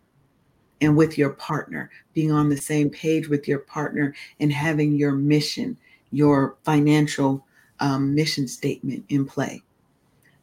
and 0.81 0.97
with 0.97 1.17
your 1.17 1.31
partner, 1.31 1.89
being 2.13 2.31
on 2.31 2.49
the 2.49 2.57
same 2.57 2.89
page 2.89 3.29
with 3.29 3.47
your 3.47 3.59
partner 3.59 4.13
and 4.39 4.51
having 4.51 4.95
your 4.95 5.11
mission, 5.11 5.77
your 6.11 6.57
financial 6.63 7.45
um, 7.79 8.13
mission 8.15 8.47
statement 8.47 9.05
in 9.09 9.25
play. 9.25 9.61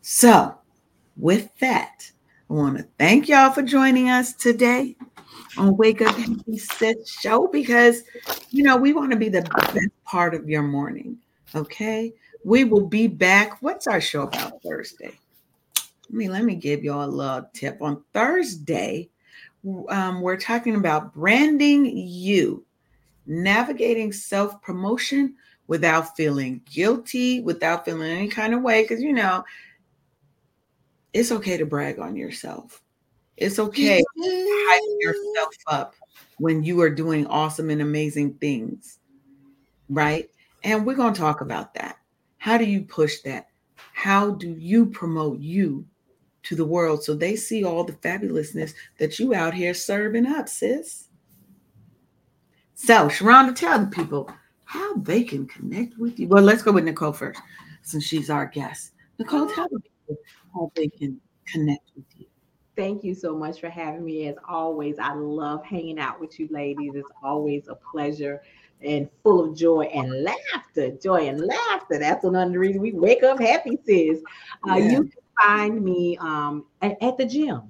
So, 0.01 0.57
with 1.17 1.51
that, 1.59 2.11
I 2.51 2.55
want 2.55 2.79
to 2.79 2.87
thank 2.99 3.29
y'all 3.29 3.53
for 3.53 3.61
joining 3.61 4.09
us 4.09 4.33
today 4.33 4.97
on 5.59 5.77
Wake 5.77 6.01
Up 6.01 6.17
Happy 6.17 6.57
Sis 6.57 7.07
Show 7.07 7.47
because, 7.49 8.05
you 8.49 8.63
know, 8.63 8.75
we 8.75 8.95
want 8.95 9.11
to 9.11 9.19
be 9.19 9.29
the 9.29 9.43
best 9.43 9.91
part 10.07 10.33
of 10.33 10.49
your 10.49 10.63
morning. 10.63 11.19
Okay. 11.55 12.15
We 12.45 12.65
will 12.65 12.87
be 12.87 13.07
back. 13.07 13.61
What's 13.61 13.87
our 13.87 14.01
show 14.01 14.23
about 14.23 14.63
Thursday? 14.63 15.19
Let 16.05 16.11
me 16.11 16.29
let 16.31 16.45
me 16.45 16.55
give 16.55 16.83
y'all 16.85 17.05
a 17.05 17.11
little 17.11 17.51
tip. 17.53 17.77
On 17.83 18.03
Thursday, 18.15 19.11
um, 19.91 20.23
we're 20.23 20.39
talking 20.39 20.77
about 20.77 21.13
branding 21.13 21.85
you, 21.99 22.65
navigating 23.27 24.11
self 24.11 24.63
promotion 24.63 25.35
without 25.67 26.17
feeling 26.17 26.63
guilty, 26.65 27.43
without 27.43 27.85
feeling 27.85 28.11
any 28.11 28.29
kind 28.29 28.55
of 28.55 28.63
way. 28.63 28.85
Because, 28.85 29.03
you 29.03 29.13
know, 29.13 29.45
it's 31.19 31.33
okay 31.33 31.57
to 31.57 31.67
brag 31.67 31.99
on 31.99 32.15
yourself. 32.15 32.81
It's 33.37 33.59
okay 33.59 33.99
to 33.99 34.05
hype 34.17 34.83
mm-hmm. 34.83 34.97
yourself 35.01 35.55
up 35.67 35.95
when 36.39 36.63
you 36.63 36.81
are 36.81 36.91
doing 36.91 37.27
awesome 37.27 37.71
and 37.71 37.83
amazing 37.83 38.35
things, 38.35 39.01
right? 39.89 40.31
And 40.63 40.87
we're 40.87 40.95
going 40.95 41.15
to 41.15 41.21
talk 41.21 41.41
about 41.41 41.75
that. 41.75 41.97
How 42.39 42.57
do 42.57 42.65
you 42.65 42.83
push 42.83 43.21
that? 43.23 43.49
How 43.95 44.31
do 44.31 44.49
you 44.49 44.87
promote 44.87 45.41
you 45.41 45.85
to 46.45 46.55
the 46.55 46.65
world 46.65 47.03
so 47.03 47.15
they 47.15 47.35
see 47.35 47.65
all 47.65 47.83
the 47.83 47.93
fabulousness 47.95 48.73
that 48.99 49.19
you 49.19 49.35
out 49.35 49.55
here 49.55 49.75
serving 49.75 50.25
up, 50.27 50.49
sis. 50.49 51.09
So, 52.75 53.09
Sharonda, 53.09 53.57
tell 53.57 53.81
the 53.81 53.87
people 53.87 54.31
how 54.65 54.95
they 54.99 55.25
can 55.25 55.49
connect 55.49 55.99
with 55.99 56.21
you. 56.21 56.29
Well, 56.29 56.45
let's 56.45 56.63
go 56.63 56.71
with 56.71 56.85
Nicole 56.85 57.13
first, 57.13 57.41
since 57.83 58.05
she's 58.05 58.31
our 58.31 58.47
guest. 58.47 58.93
Nicole, 59.19 59.49
tell 59.49 59.69
the 59.69 59.81
people 59.81 59.98
how 60.55 60.71
they 60.75 60.89
can 60.89 61.21
connect 61.47 61.91
with 61.97 62.05
you. 62.17 62.27
Thank 62.77 63.03
you 63.03 63.15
so 63.15 63.37
much 63.37 63.61
for 63.61 63.69
having 63.69 64.05
me. 64.05 64.29
As 64.29 64.37
always, 64.49 64.99
I 65.01 65.13
love 65.13 65.65
hanging 65.65 65.99
out 65.99 66.21
with 66.21 66.39
you 66.39 66.49
ladies. 66.51 66.93
It's 66.95 67.11
always 67.25 67.67
a 67.69 67.75
pleasure 67.75 68.41
and 68.83 69.09
full 69.23 69.45
of 69.45 69.57
joy 69.57 69.83
and 69.93 70.23
laughter. 70.23 70.91
Joy 71.03 71.29
and 71.29 71.41
laughter. 71.41 71.99
That's 71.99 72.25
one 72.25 72.37
of 72.37 72.53
the 72.53 72.59
reasons 72.59 72.83
we 72.83 72.93
wake 72.93 73.23
up 73.23 73.41
happy, 73.41 73.79
sis. 73.85 74.21
Uh, 74.69 74.77
yeah. 74.77 74.91
You 74.91 75.03
can 75.03 75.13
find 75.43 75.85
me 75.85 76.17
um, 76.19 76.67
at, 76.83 77.03
at, 77.03 77.19
the 77.19 77.27
gym. 77.27 77.63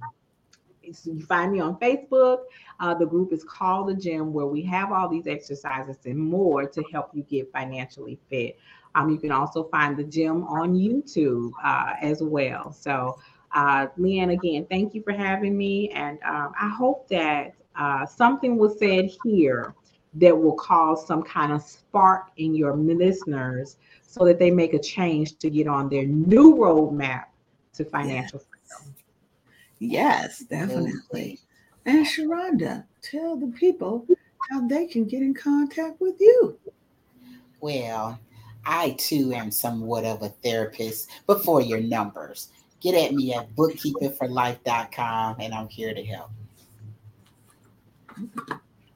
So 0.92 1.12
you 1.12 1.24
find 1.24 1.52
me 1.52 1.60
on 1.60 1.76
Facebook. 1.76 2.40
Uh, 2.80 2.94
the 2.94 3.06
group 3.06 3.32
is 3.32 3.44
called 3.44 3.88
the 3.88 3.94
gym, 3.94 4.32
where 4.32 4.46
we 4.46 4.62
have 4.62 4.92
all 4.92 5.08
these 5.08 5.26
exercises 5.26 5.96
and 6.04 6.18
more 6.18 6.66
to 6.66 6.84
help 6.92 7.10
you 7.14 7.22
get 7.22 7.52
financially 7.52 8.18
fit. 8.28 8.58
Um, 8.94 9.10
you 9.10 9.18
can 9.18 9.32
also 9.32 9.64
find 9.64 9.96
the 9.96 10.04
gym 10.04 10.44
on 10.44 10.74
YouTube 10.74 11.50
uh, 11.62 11.94
as 12.00 12.22
well. 12.22 12.72
So, 12.72 13.18
uh, 13.52 13.86
Leanne, 13.98 14.32
again, 14.32 14.66
thank 14.68 14.94
you 14.94 15.02
for 15.02 15.12
having 15.12 15.56
me, 15.56 15.90
and 15.90 16.18
um, 16.22 16.52
I 16.60 16.68
hope 16.68 17.08
that 17.08 17.54
uh, 17.76 18.04
something 18.06 18.56
was 18.58 18.78
said 18.78 19.10
here 19.24 19.74
that 20.14 20.36
will 20.36 20.54
cause 20.54 21.06
some 21.06 21.22
kind 21.22 21.52
of 21.52 21.62
spark 21.62 22.30
in 22.36 22.54
your 22.54 22.74
listeners 22.76 23.76
so 24.02 24.24
that 24.24 24.38
they 24.38 24.50
make 24.50 24.74
a 24.74 24.78
change 24.78 25.38
to 25.38 25.50
get 25.50 25.68
on 25.68 25.88
their 25.88 26.04
new 26.04 26.56
roadmap 26.56 27.26
to 27.74 27.84
financial 27.84 28.40
yes. 28.40 28.46
freedom. 28.48 28.94
Yes, 29.78 30.38
definitely. 30.40 31.38
And 31.86 32.04
Sharonda, 32.04 32.84
tell 33.00 33.36
the 33.36 33.46
people 33.48 34.06
how 34.50 34.66
they 34.66 34.86
can 34.86 35.04
get 35.04 35.22
in 35.22 35.34
contact 35.34 36.00
with 36.00 36.16
you. 36.20 36.58
Well, 37.60 38.18
I 38.68 38.90
too 38.98 39.32
am 39.32 39.50
somewhat 39.50 40.04
of 40.04 40.22
a 40.22 40.28
therapist, 40.28 41.10
but 41.26 41.42
for 41.42 41.62
your 41.62 41.80
numbers, 41.80 42.48
get 42.80 42.94
at 42.94 43.14
me 43.14 43.32
at 43.32 43.56
bookkeepingforlife.com 43.56 45.36
and 45.40 45.54
I'm 45.54 45.68
here 45.68 45.94
to 45.94 46.04
help. 46.04 46.30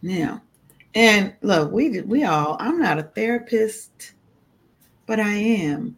Now, 0.02 0.42
and 0.94 1.34
look, 1.40 1.72
we 1.72 2.02
we 2.02 2.24
all, 2.24 2.58
I'm 2.60 2.78
not 2.78 2.98
a 2.98 3.04
therapist, 3.04 4.12
but 5.06 5.18
I 5.18 5.32
am 5.32 5.96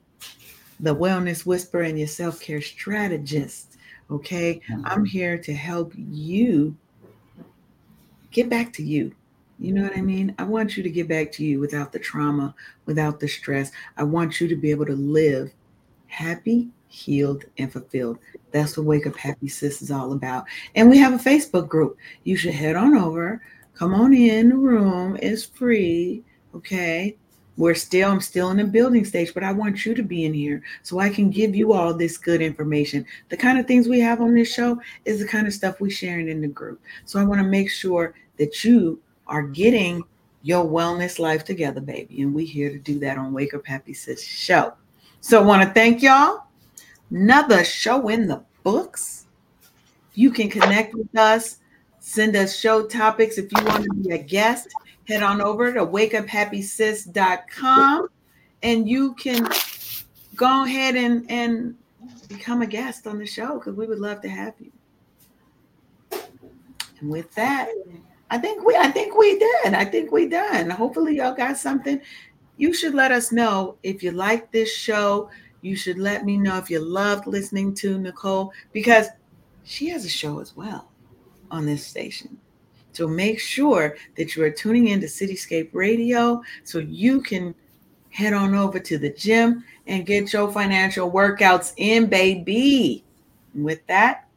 the 0.78 0.94
wellness 0.94 1.44
whisperer 1.44 1.82
and 1.82 1.98
your 1.98 2.06
self 2.06 2.40
care 2.40 2.60
strategist. 2.60 3.76
Okay. 4.08 4.60
Mm-hmm. 4.70 4.86
I'm 4.86 5.04
here 5.04 5.36
to 5.38 5.52
help 5.52 5.92
you 5.96 6.76
get 8.30 8.48
back 8.48 8.72
to 8.74 8.84
you. 8.84 9.12
You 9.64 9.72
know 9.72 9.82
what 9.82 9.96
I 9.96 10.02
mean? 10.02 10.34
I 10.38 10.44
want 10.44 10.76
you 10.76 10.82
to 10.82 10.90
get 10.90 11.08
back 11.08 11.32
to 11.32 11.44
you 11.44 11.58
without 11.58 11.90
the 11.90 11.98
trauma, 11.98 12.54
without 12.84 13.18
the 13.18 13.26
stress. 13.26 13.72
I 13.96 14.02
want 14.02 14.38
you 14.38 14.46
to 14.48 14.56
be 14.56 14.70
able 14.70 14.84
to 14.84 14.94
live 14.94 15.52
happy, 16.06 16.68
healed, 16.88 17.44
and 17.56 17.72
fulfilled. 17.72 18.18
That's 18.52 18.76
what 18.76 18.84
Wake 18.84 19.06
Up 19.06 19.16
Happy 19.16 19.48
Sis 19.48 19.80
is 19.80 19.90
all 19.90 20.12
about. 20.12 20.44
And 20.74 20.90
we 20.90 20.98
have 20.98 21.14
a 21.14 21.30
Facebook 21.30 21.66
group. 21.66 21.96
You 22.24 22.36
should 22.36 22.52
head 22.52 22.76
on 22.76 22.94
over, 22.94 23.40
come 23.74 23.94
on 23.94 24.12
in 24.12 24.50
the 24.50 24.56
room. 24.56 25.16
It's 25.22 25.46
free. 25.46 26.22
Okay 26.54 27.16
we're 27.56 27.74
still 27.74 28.10
i'm 28.10 28.20
still 28.20 28.50
in 28.50 28.56
the 28.56 28.64
building 28.64 29.04
stage 29.04 29.32
but 29.32 29.44
i 29.44 29.52
want 29.52 29.86
you 29.86 29.94
to 29.94 30.02
be 30.02 30.24
in 30.24 30.34
here 30.34 30.60
so 30.82 30.98
i 30.98 31.08
can 31.08 31.30
give 31.30 31.54
you 31.54 31.72
all 31.72 31.94
this 31.94 32.18
good 32.18 32.42
information 32.42 33.06
the 33.28 33.36
kind 33.36 33.58
of 33.58 33.66
things 33.66 33.86
we 33.86 34.00
have 34.00 34.20
on 34.20 34.34
this 34.34 34.52
show 34.52 34.80
is 35.04 35.20
the 35.20 35.28
kind 35.28 35.46
of 35.46 35.52
stuff 35.52 35.80
we're 35.80 35.88
sharing 35.88 36.28
in 36.28 36.40
the 36.40 36.48
group 36.48 36.80
so 37.04 37.20
i 37.20 37.24
want 37.24 37.40
to 37.40 37.46
make 37.46 37.70
sure 37.70 38.14
that 38.38 38.64
you 38.64 39.00
are 39.26 39.42
getting 39.42 40.04
your 40.42 40.64
wellness 40.64 41.18
life 41.18 41.44
together, 41.44 41.80
baby. 41.80 42.22
And 42.22 42.32
we're 42.34 42.46
here 42.46 42.70
to 42.70 42.78
do 42.78 43.00
that 43.00 43.18
on 43.18 43.32
Wake 43.32 43.54
Up 43.54 43.66
Happy 43.66 43.94
Sis 43.94 44.22
show. 44.22 44.74
So 45.20 45.40
I 45.40 45.44
want 45.44 45.62
to 45.62 45.70
thank 45.70 46.02
y'all. 46.02 46.44
Another 47.10 47.64
show 47.64 48.08
in 48.08 48.28
the 48.28 48.42
books. 48.62 49.26
You 50.14 50.30
can 50.30 50.50
connect 50.50 50.94
with 50.94 51.16
us, 51.16 51.58
send 51.98 52.36
us 52.36 52.56
show 52.56 52.86
topics. 52.86 53.38
If 53.38 53.50
you 53.52 53.64
want 53.64 53.82
to 53.84 53.94
be 53.94 54.10
a 54.10 54.18
guest, 54.18 54.68
head 55.08 55.22
on 55.22 55.40
over 55.40 55.72
to 55.72 55.86
wakeuphappysis.com 55.86 58.08
and 58.62 58.88
you 58.88 59.14
can 59.14 59.48
go 60.36 60.64
ahead 60.64 60.96
and, 60.96 61.30
and 61.30 61.76
become 62.28 62.60
a 62.62 62.66
guest 62.66 63.06
on 63.06 63.18
the 63.18 63.26
show 63.26 63.58
because 63.58 63.74
we 63.74 63.86
would 63.86 64.00
love 64.00 64.22
to 64.22 64.28
have 64.28 64.54
you. 64.58 64.72
And 67.00 67.10
with 67.10 67.34
that, 67.34 67.68
I 68.30 68.38
think 68.38 68.64
we 68.64 68.76
I 68.76 68.90
think 68.90 69.16
we 69.16 69.38
did. 69.38 69.74
I 69.74 69.84
think 69.84 70.10
we 70.10 70.28
done. 70.28 70.70
Hopefully 70.70 71.16
y'all 71.16 71.34
got 71.34 71.56
something. 71.56 72.00
You 72.56 72.72
should 72.72 72.94
let 72.94 73.12
us 73.12 73.32
know 73.32 73.76
if 73.82 74.02
you 74.02 74.12
like 74.12 74.50
this 74.50 74.72
show. 74.72 75.30
You 75.60 75.76
should 75.76 75.98
let 75.98 76.24
me 76.24 76.36
know 76.36 76.58
if 76.58 76.70
you 76.70 76.78
loved 76.78 77.26
listening 77.26 77.74
to 77.74 77.98
Nicole 77.98 78.52
because 78.72 79.08
she 79.64 79.88
has 79.88 80.04
a 80.04 80.08
show 80.08 80.40
as 80.40 80.56
well 80.56 80.90
on 81.50 81.66
this 81.66 81.86
station. 81.86 82.38
So 82.92 83.08
make 83.08 83.40
sure 83.40 83.96
that 84.16 84.36
you 84.36 84.44
are 84.44 84.50
tuning 84.50 84.88
in 84.88 85.00
to 85.00 85.06
Cityscape 85.06 85.70
Radio 85.72 86.42
so 86.62 86.78
you 86.78 87.20
can 87.22 87.54
head 88.10 88.32
on 88.32 88.54
over 88.54 88.78
to 88.78 88.98
the 88.98 89.10
gym 89.10 89.64
and 89.88 90.06
get 90.06 90.32
your 90.32 90.50
financial 90.52 91.10
workouts 91.10 91.72
in, 91.76 92.06
baby. 92.06 93.04
With 93.54 93.84
that, 93.88 94.28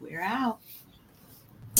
we're 0.00 0.22
out. 0.22 0.60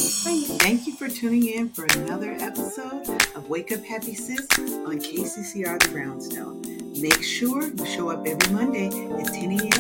Thank 0.00 0.86
you 0.86 0.94
for 0.94 1.08
tuning 1.10 1.46
in 1.46 1.68
for 1.68 1.84
another 1.84 2.32
episode 2.40 3.06
of 3.34 3.50
Wake 3.50 3.70
Up 3.70 3.84
Happy 3.84 4.14
Sis 4.14 4.48
on 4.58 4.98
KCCR 4.98 5.78
The 5.78 5.88
Brownstone. 5.90 6.62
Make 6.98 7.22
sure 7.22 7.66
you 7.66 7.84
show 7.84 8.08
up 8.08 8.26
every 8.26 8.50
Monday 8.54 8.86
at 8.86 9.26
10 9.26 9.60
a.m. 9.60 9.70